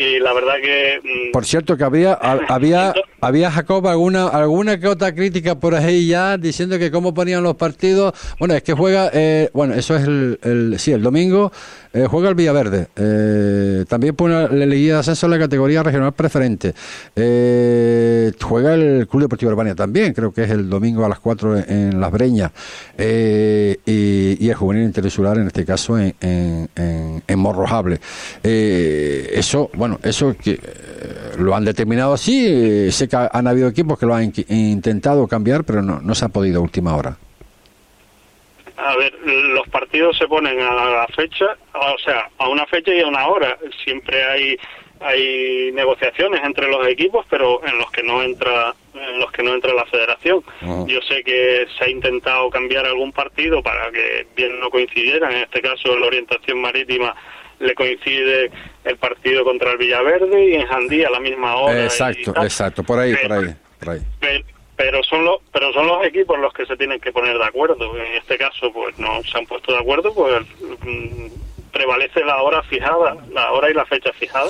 y 0.01 0.20
la 0.20 0.32
verdad 0.32 0.55
que 0.62 1.01
mm, 1.03 1.32
Por 1.32 1.44
cierto, 1.44 1.76
que 1.76 1.82
había, 1.84 2.12
ha- 2.12 2.38
había, 2.49 2.94
había 3.20 3.51
Jacob 3.51 3.86
alguna, 3.88 4.28
alguna 4.28 4.78
que 4.78 4.86
otra 4.86 5.14
crítica 5.14 5.57
por 5.59 5.74
ahí 5.74 6.07
ya 6.07 6.36
diciendo 6.38 6.78
que 6.78 6.90
cómo 6.90 7.12
ponían 7.12 7.42
los 7.42 7.57
partidos. 7.57 8.14
Bueno, 8.38 8.55
es 8.55 8.62
que 8.62 8.72
juega, 8.74 9.11
eh, 9.12 9.51
bueno, 9.53 9.74
eso 9.74 9.96
es 9.96 10.05
el, 10.05 10.38
el- 10.42 10.78
sí, 10.78 10.92
el 10.92 11.03
domingo 11.03 11.51
eh, 11.92 12.07
juega 12.09 12.28
el 12.28 12.34
Villaverde. 12.36 12.86
Eh, 12.96 13.84
también 13.88 14.14
pone 14.14 14.34
la 14.49 14.66
liguilla 14.66 14.94
de 14.94 14.99
ascenso 15.01 15.26
en 15.26 15.30
la 15.32 15.38
categoría 15.38 15.82
regional 15.82 16.12
preferente. 16.12 16.74
Juega 18.40 18.74
el 18.74 19.09
Club 19.09 19.22
Deportivo 19.22 19.51
Urbania 19.51 19.74
también, 19.74 20.12
creo 20.12 20.32
que 20.32 20.44
es 20.44 20.51
el 20.51 20.68
domingo 20.70 21.05
a 21.05 21.09
las 21.09 21.18
4 21.18 21.57
en, 21.59 21.64
en 21.94 22.01
Las 22.01 22.12
Breñas. 22.12 22.53
Y, 22.96 24.44
y 24.44 24.49
el 24.49 24.55
juvenil 24.55 24.84
interinsular, 24.84 25.38
en 25.38 25.46
este 25.49 25.64
caso, 25.64 25.99
en, 25.99 26.14
en, 26.20 26.68
en- 26.76 27.38
Morrojable. 27.38 28.01
Eso, 28.42 29.70
bueno, 29.74 29.88
eso 30.03 30.34
que 30.43 30.53
eh, 30.53 30.61
lo 31.39 31.55
han 31.55 31.64
determinado 31.64 32.12
así. 32.14 32.47
eh, 32.49 32.93
sé 32.93 33.09
que 33.09 33.16
ha- 33.16 33.30
han 33.32 33.47
habido 33.47 33.68
equipos 33.68 33.99
que 33.99 34.07
lo 34.07 34.14
han 34.14 34.32
intentado 34.49 35.26
cambiar, 35.26 35.64
pero 35.64 35.82
no, 35.82 36.01
no 36.01 36.14
se 36.14 36.24
ha 36.24 36.28
podido 36.28 36.61
a 36.61 36.62
última 36.62 36.97
hora. 36.97 37.16
A 38.76 38.97
ver, 38.97 39.12
los 39.24 39.68
partidos 39.68 40.16
se 40.16 40.28
ponen 40.28 40.61
a 40.61 40.72
la 40.72 41.07
fecha, 41.14 41.47
o 41.74 41.99
sea, 42.05 42.30
a 42.39 42.49
una 42.49 42.64
fecha 42.66 42.95
y 42.95 43.01
a 43.01 43.07
una 43.09 43.26
hora. 43.26 43.57
Siempre 43.84 44.22
hay 44.24 44.57
hay 45.01 45.70
negociaciones 45.74 46.41
entre 46.45 46.66
los 46.68 46.84
equipos, 46.89 47.24
pero 47.30 47.64
en 47.64 47.78
los 47.78 47.89
que 47.93 48.03
no 48.03 48.20
entra 48.22 48.74
en 48.95 49.20
los 49.20 49.30
que 49.30 49.43
no 49.45 49.55
entra 49.55 49.72
la 49.74 49.84
Federación. 49.86 50.43
Ajá. 50.61 50.84
Yo 50.89 51.01
sé 51.03 51.22
que 51.22 51.66
se 51.78 51.84
ha 51.84 51.89
intentado 51.89 52.51
cambiar 52.51 52.84
algún 52.86 53.12
partido 53.12 53.62
para 53.62 53.91
que 53.93 54.26
bien 54.36 54.59
no 54.59 54.70
coincidieran. 54.70 55.30
En 55.32 55.43
este 55.43 55.61
caso, 55.61 55.93
en 55.95 56.01
la 56.01 56.07
orientación 56.09 56.61
marítima 56.61 57.14
le 57.61 57.74
coincide 57.74 58.50
el 58.84 58.96
partido 58.96 59.44
contra 59.44 59.72
el 59.72 59.78
Villaverde 59.78 60.48
y 60.50 60.54
en 60.54 60.66
Jandía 60.66 61.09
a 61.09 61.11
la 61.11 61.20
misma 61.20 61.56
hora. 61.56 61.84
exacto, 61.84 62.32
exacto, 62.42 62.82
por 62.82 62.98
ahí, 62.98 63.14
por 63.16 63.32
ahí, 63.32 63.54
por 63.80 63.90
ahí. 63.90 64.00
Pe- 64.20 64.44
pero 64.76 65.02
son 65.02 65.24
los 65.24 65.38
pero 65.52 65.72
son 65.72 65.88
los 65.88 66.06
equipos 66.06 66.38
los 66.38 66.52
que 66.52 66.64
se 66.64 66.76
tienen 66.76 67.00
que 67.00 67.11
poner 67.11 67.36
de 67.36 67.44
acuerdo 67.44 67.96
en 67.98 68.14
este 68.14 68.38
caso 68.38 68.72
pues 68.72 68.96
no 68.96 69.20
se 69.24 69.36
han 69.36 69.44
puesto 69.44 69.72
de 69.72 69.78
acuerdo 69.78 70.14
pues 70.14 70.40
mm, 70.84 71.26
prevalece 71.72 72.24
la 72.24 72.40
hora 72.42 72.62
fijada 72.62 73.16
la 73.32 73.50
hora 73.50 73.70
y 73.70 73.74
la 73.74 73.84
fecha 73.86 74.12
fijada 74.12 74.48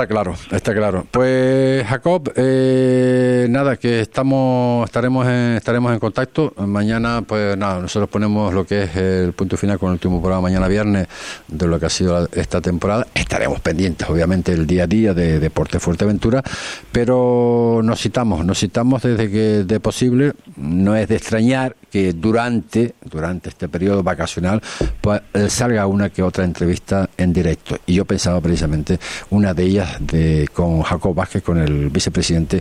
Está 0.00 0.08
claro, 0.08 0.34
está 0.50 0.72
claro. 0.72 1.06
Pues 1.10 1.86
Jacob, 1.86 2.32
eh, 2.34 3.46
nada, 3.50 3.76
que 3.76 4.00
estamos, 4.00 4.86
estaremos, 4.86 5.26
en, 5.26 5.56
estaremos 5.56 5.92
en 5.92 5.98
contacto. 5.98 6.54
Mañana, 6.56 7.20
pues 7.20 7.54
nada, 7.58 7.80
nosotros 7.80 8.08
ponemos 8.08 8.54
lo 8.54 8.64
que 8.64 8.84
es 8.84 8.96
el 8.96 9.34
punto 9.34 9.58
final 9.58 9.78
con 9.78 9.90
el 9.90 9.92
último 9.96 10.18
programa 10.22 10.40
mañana 10.40 10.68
viernes 10.68 11.06
de 11.48 11.66
lo 11.66 11.78
que 11.78 11.84
ha 11.84 11.90
sido 11.90 12.26
esta 12.32 12.62
temporada. 12.62 13.08
Estaremos 13.12 13.60
pendientes, 13.60 14.08
obviamente, 14.08 14.52
el 14.52 14.66
día 14.66 14.84
a 14.84 14.86
día 14.86 15.12
de 15.12 15.38
Deporte 15.38 15.78
Fuerteventura, 15.78 16.42
pero 16.90 17.82
nos 17.84 18.00
citamos, 18.00 18.42
nos 18.46 18.58
citamos 18.58 19.02
desde 19.02 19.30
que 19.30 19.64
de 19.64 19.80
posible. 19.80 20.32
No 20.56 20.96
es 20.96 21.08
de 21.08 21.16
extrañar 21.16 21.76
que 21.90 22.14
durante, 22.14 22.94
durante 23.04 23.50
este 23.50 23.68
periodo 23.68 24.02
vacacional 24.02 24.62
pues, 25.02 25.20
salga 25.48 25.86
una 25.86 26.08
que 26.08 26.22
otra 26.22 26.44
entrevista 26.44 27.10
en 27.18 27.34
directo. 27.34 27.76
Y 27.84 27.96
yo 27.96 28.06
pensaba 28.06 28.40
precisamente 28.40 28.98
una 29.28 29.52
de 29.52 29.64
ellas 29.64 29.89
de 29.98 30.48
con 30.52 30.82
Jacob 30.82 31.14
Vázquez, 31.14 31.42
con 31.42 31.58
el 31.58 31.90
vicepresidente 31.90 32.60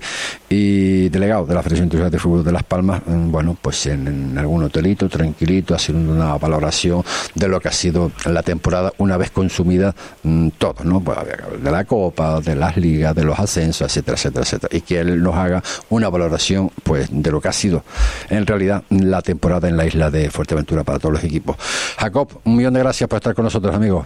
y 0.49 1.09
delegado 1.09 1.45
de 1.45 1.53
la 1.53 1.61
Federación 1.61 1.86
Internacional 1.86 2.11
de 2.11 2.19
Fútbol 2.19 2.43
de 2.43 2.51
Las 2.51 2.63
Palmas, 2.63 3.01
mm, 3.05 3.32
bueno, 3.32 3.57
pues 3.61 3.86
en, 3.86 4.07
en 4.07 4.38
algún 4.38 4.63
hotelito, 4.63 5.07
tranquilito, 5.09 5.75
haciendo 5.75 6.11
una 6.11 6.38
valoración 6.38 7.03
de 7.36 7.47
lo 7.47 7.59
que 7.59 7.67
ha 7.67 7.71
sido 7.71 8.11
la 8.25 8.43
temporada 8.43 8.93
una 8.97 9.17
vez 9.17 9.32
consumida 9.32 9.95
mm, 10.23 10.49
todo, 10.57 10.84
¿no? 10.84 11.01
Pues, 11.01 11.17
de 11.61 11.71
la 11.71 11.86
Copa, 11.86 12.41
de 12.41 12.55
las 12.55 12.77
ligas, 12.77 13.15
de 13.15 13.23
los 13.23 13.39
ascensos, 13.39 13.88
etcétera, 13.88 14.15
etcétera, 14.15 14.43
etcétera. 14.43 14.75
Y 14.75 14.82
que 14.82 14.99
él 14.99 15.21
nos 15.21 15.36
haga 15.36 15.63
una 15.89 16.09
valoración, 16.09 16.71
pues, 16.84 17.07
de 17.11 17.32
lo 17.32 17.41
que 17.41 17.47
ha 17.47 17.53
sido 17.53 17.84
en 18.30 18.45
realidad 18.45 18.84
la 18.89 19.21
temporada 19.21 19.67
en 19.67 19.77
la 19.77 19.86
isla 19.86 20.09
de 20.09 20.30
Fuerteventura 20.30 20.84
para 20.84 20.99
todos 20.99 21.13
los 21.13 21.23
equipos. 21.23 21.57
Jacob, 21.97 22.30
un 22.43 22.55
millón 22.55 22.73
de 22.73 22.80
gracias 22.80 23.07
por 23.09 23.17
estar 23.17 23.34
con 23.34 23.45
nosotros, 23.45 23.73
amigos. 23.73 24.05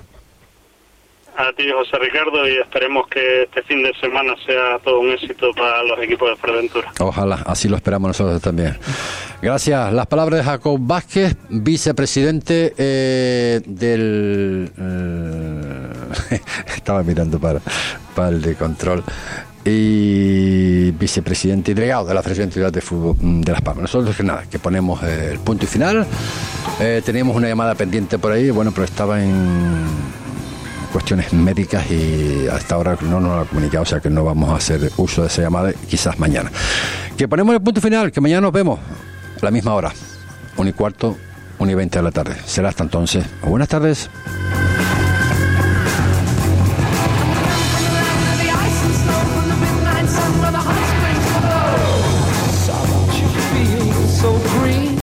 A 1.35 1.51
ti, 1.53 1.63
José 1.71 1.97
Ricardo, 1.99 2.47
y 2.47 2.57
esperemos 2.59 3.07
que 3.07 3.43
este 3.43 3.63
fin 3.63 3.81
de 3.81 3.91
semana 3.99 4.35
sea 4.45 4.77
todo 4.83 4.99
un 4.99 5.09
éxito 5.11 5.51
para 5.53 5.81
los 5.83 5.99
equipos 5.99 6.29
de 6.29 6.35
Fuerteventura. 6.35 6.91
Ojalá, 6.99 7.41
así 7.47 7.67
lo 7.67 7.75
esperamos 7.75 8.09
nosotros 8.09 8.39
también. 8.41 8.77
Gracias. 9.41 9.91
Las 9.93 10.05
palabras 10.05 10.39
de 10.39 10.45
Jacob 10.45 10.77
Vázquez, 10.79 11.35
vicepresidente 11.49 12.73
eh, 12.77 13.61
del... 13.65 14.71
eh, 14.77 16.39
estaba 16.75 17.01
mirando 17.03 17.39
para, 17.39 17.59
para 18.15 18.29
el 18.29 18.41
de 18.41 18.55
control. 18.55 19.03
Y 19.65 20.91
vicepresidente 20.91 21.71
y 21.71 21.73
delegado 21.73 22.05
de 22.05 22.13
la 22.13 22.21
Federación 22.21 22.49
Internacional 22.49 22.71
de 22.73 22.81
Fútbol 22.81 23.15
mm, 23.19 23.41
de 23.41 23.51
Las 23.53 23.61
Palmas. 23.61 23.83
Nosotros 23.83 24.15
que 24.15 24.23
nada, 24.23 24.43
que 24.51 24.59
ponemos 24.59 25.01
eh, 25.03 25.29
el 25.31 25.39
punto 25.39 25.63
y 25.65 25.67
final. 25.67 26.05
Eh, 26.79 27.01
teníamos 27.03 27.35
una 27.35 27.47
llamada 27.47 27.73
pendiente 27.73 28.19
por 28.19 28.33
ahí, 28.33 28.49
bueno, 28.51 28.71
pero 28.71 28.83
estaba 28.85 29.23
en 29.23 29.85
cuestiones 30.93 31.33
médicas 31.33 31.89
y 31.89 32.47
hasta 32.47 32.75
ahora 32.75 32.95
no 33.01 33.19
nos 33.19 33.45
ha 33.45 33.49
comunicado, 33.49 33.81
o 33.81 33.85
sea 33.85 33.99
que 33.99 34.11
no 34.11 34.23
vamos 34.23 34.51
a 34.51 34.57
hacer 34.57 34.91
uso 34.97 35.23
de 35.23 35.27
esa 35.27 35.41
llamada, 35.41 35.73
quizás 35.73 36.19
mañana. 36.19 36.51
Que 37.17 37.27
ponemos 37.27 37.55
el 37.55 37.61
punto 37.61 37.81
final, 37.81 38.11
que 38.11 38.21
mañana 38.21 38.41
nos 38.41 38.53
vemos 38.53 38.79
a 38.79 39.43
la 39.43 39.49
misma 39.49 39.73
hora, 39.73 39.91
1 40.55 40.69
y 40.69 40.73
cuarto, 40.73 41.17
1 41.57 41.71
y 41.71 41.75
20 41.75 41.97
de 41.97 42.03
la 42.03 42.11
tarde. 42.11 42.35
Será 42.45 42.69
hasta 42.69 42.83
entonces. 42.83 43.25
Buenas 43.41 43.69
tardes. 43.69 44.09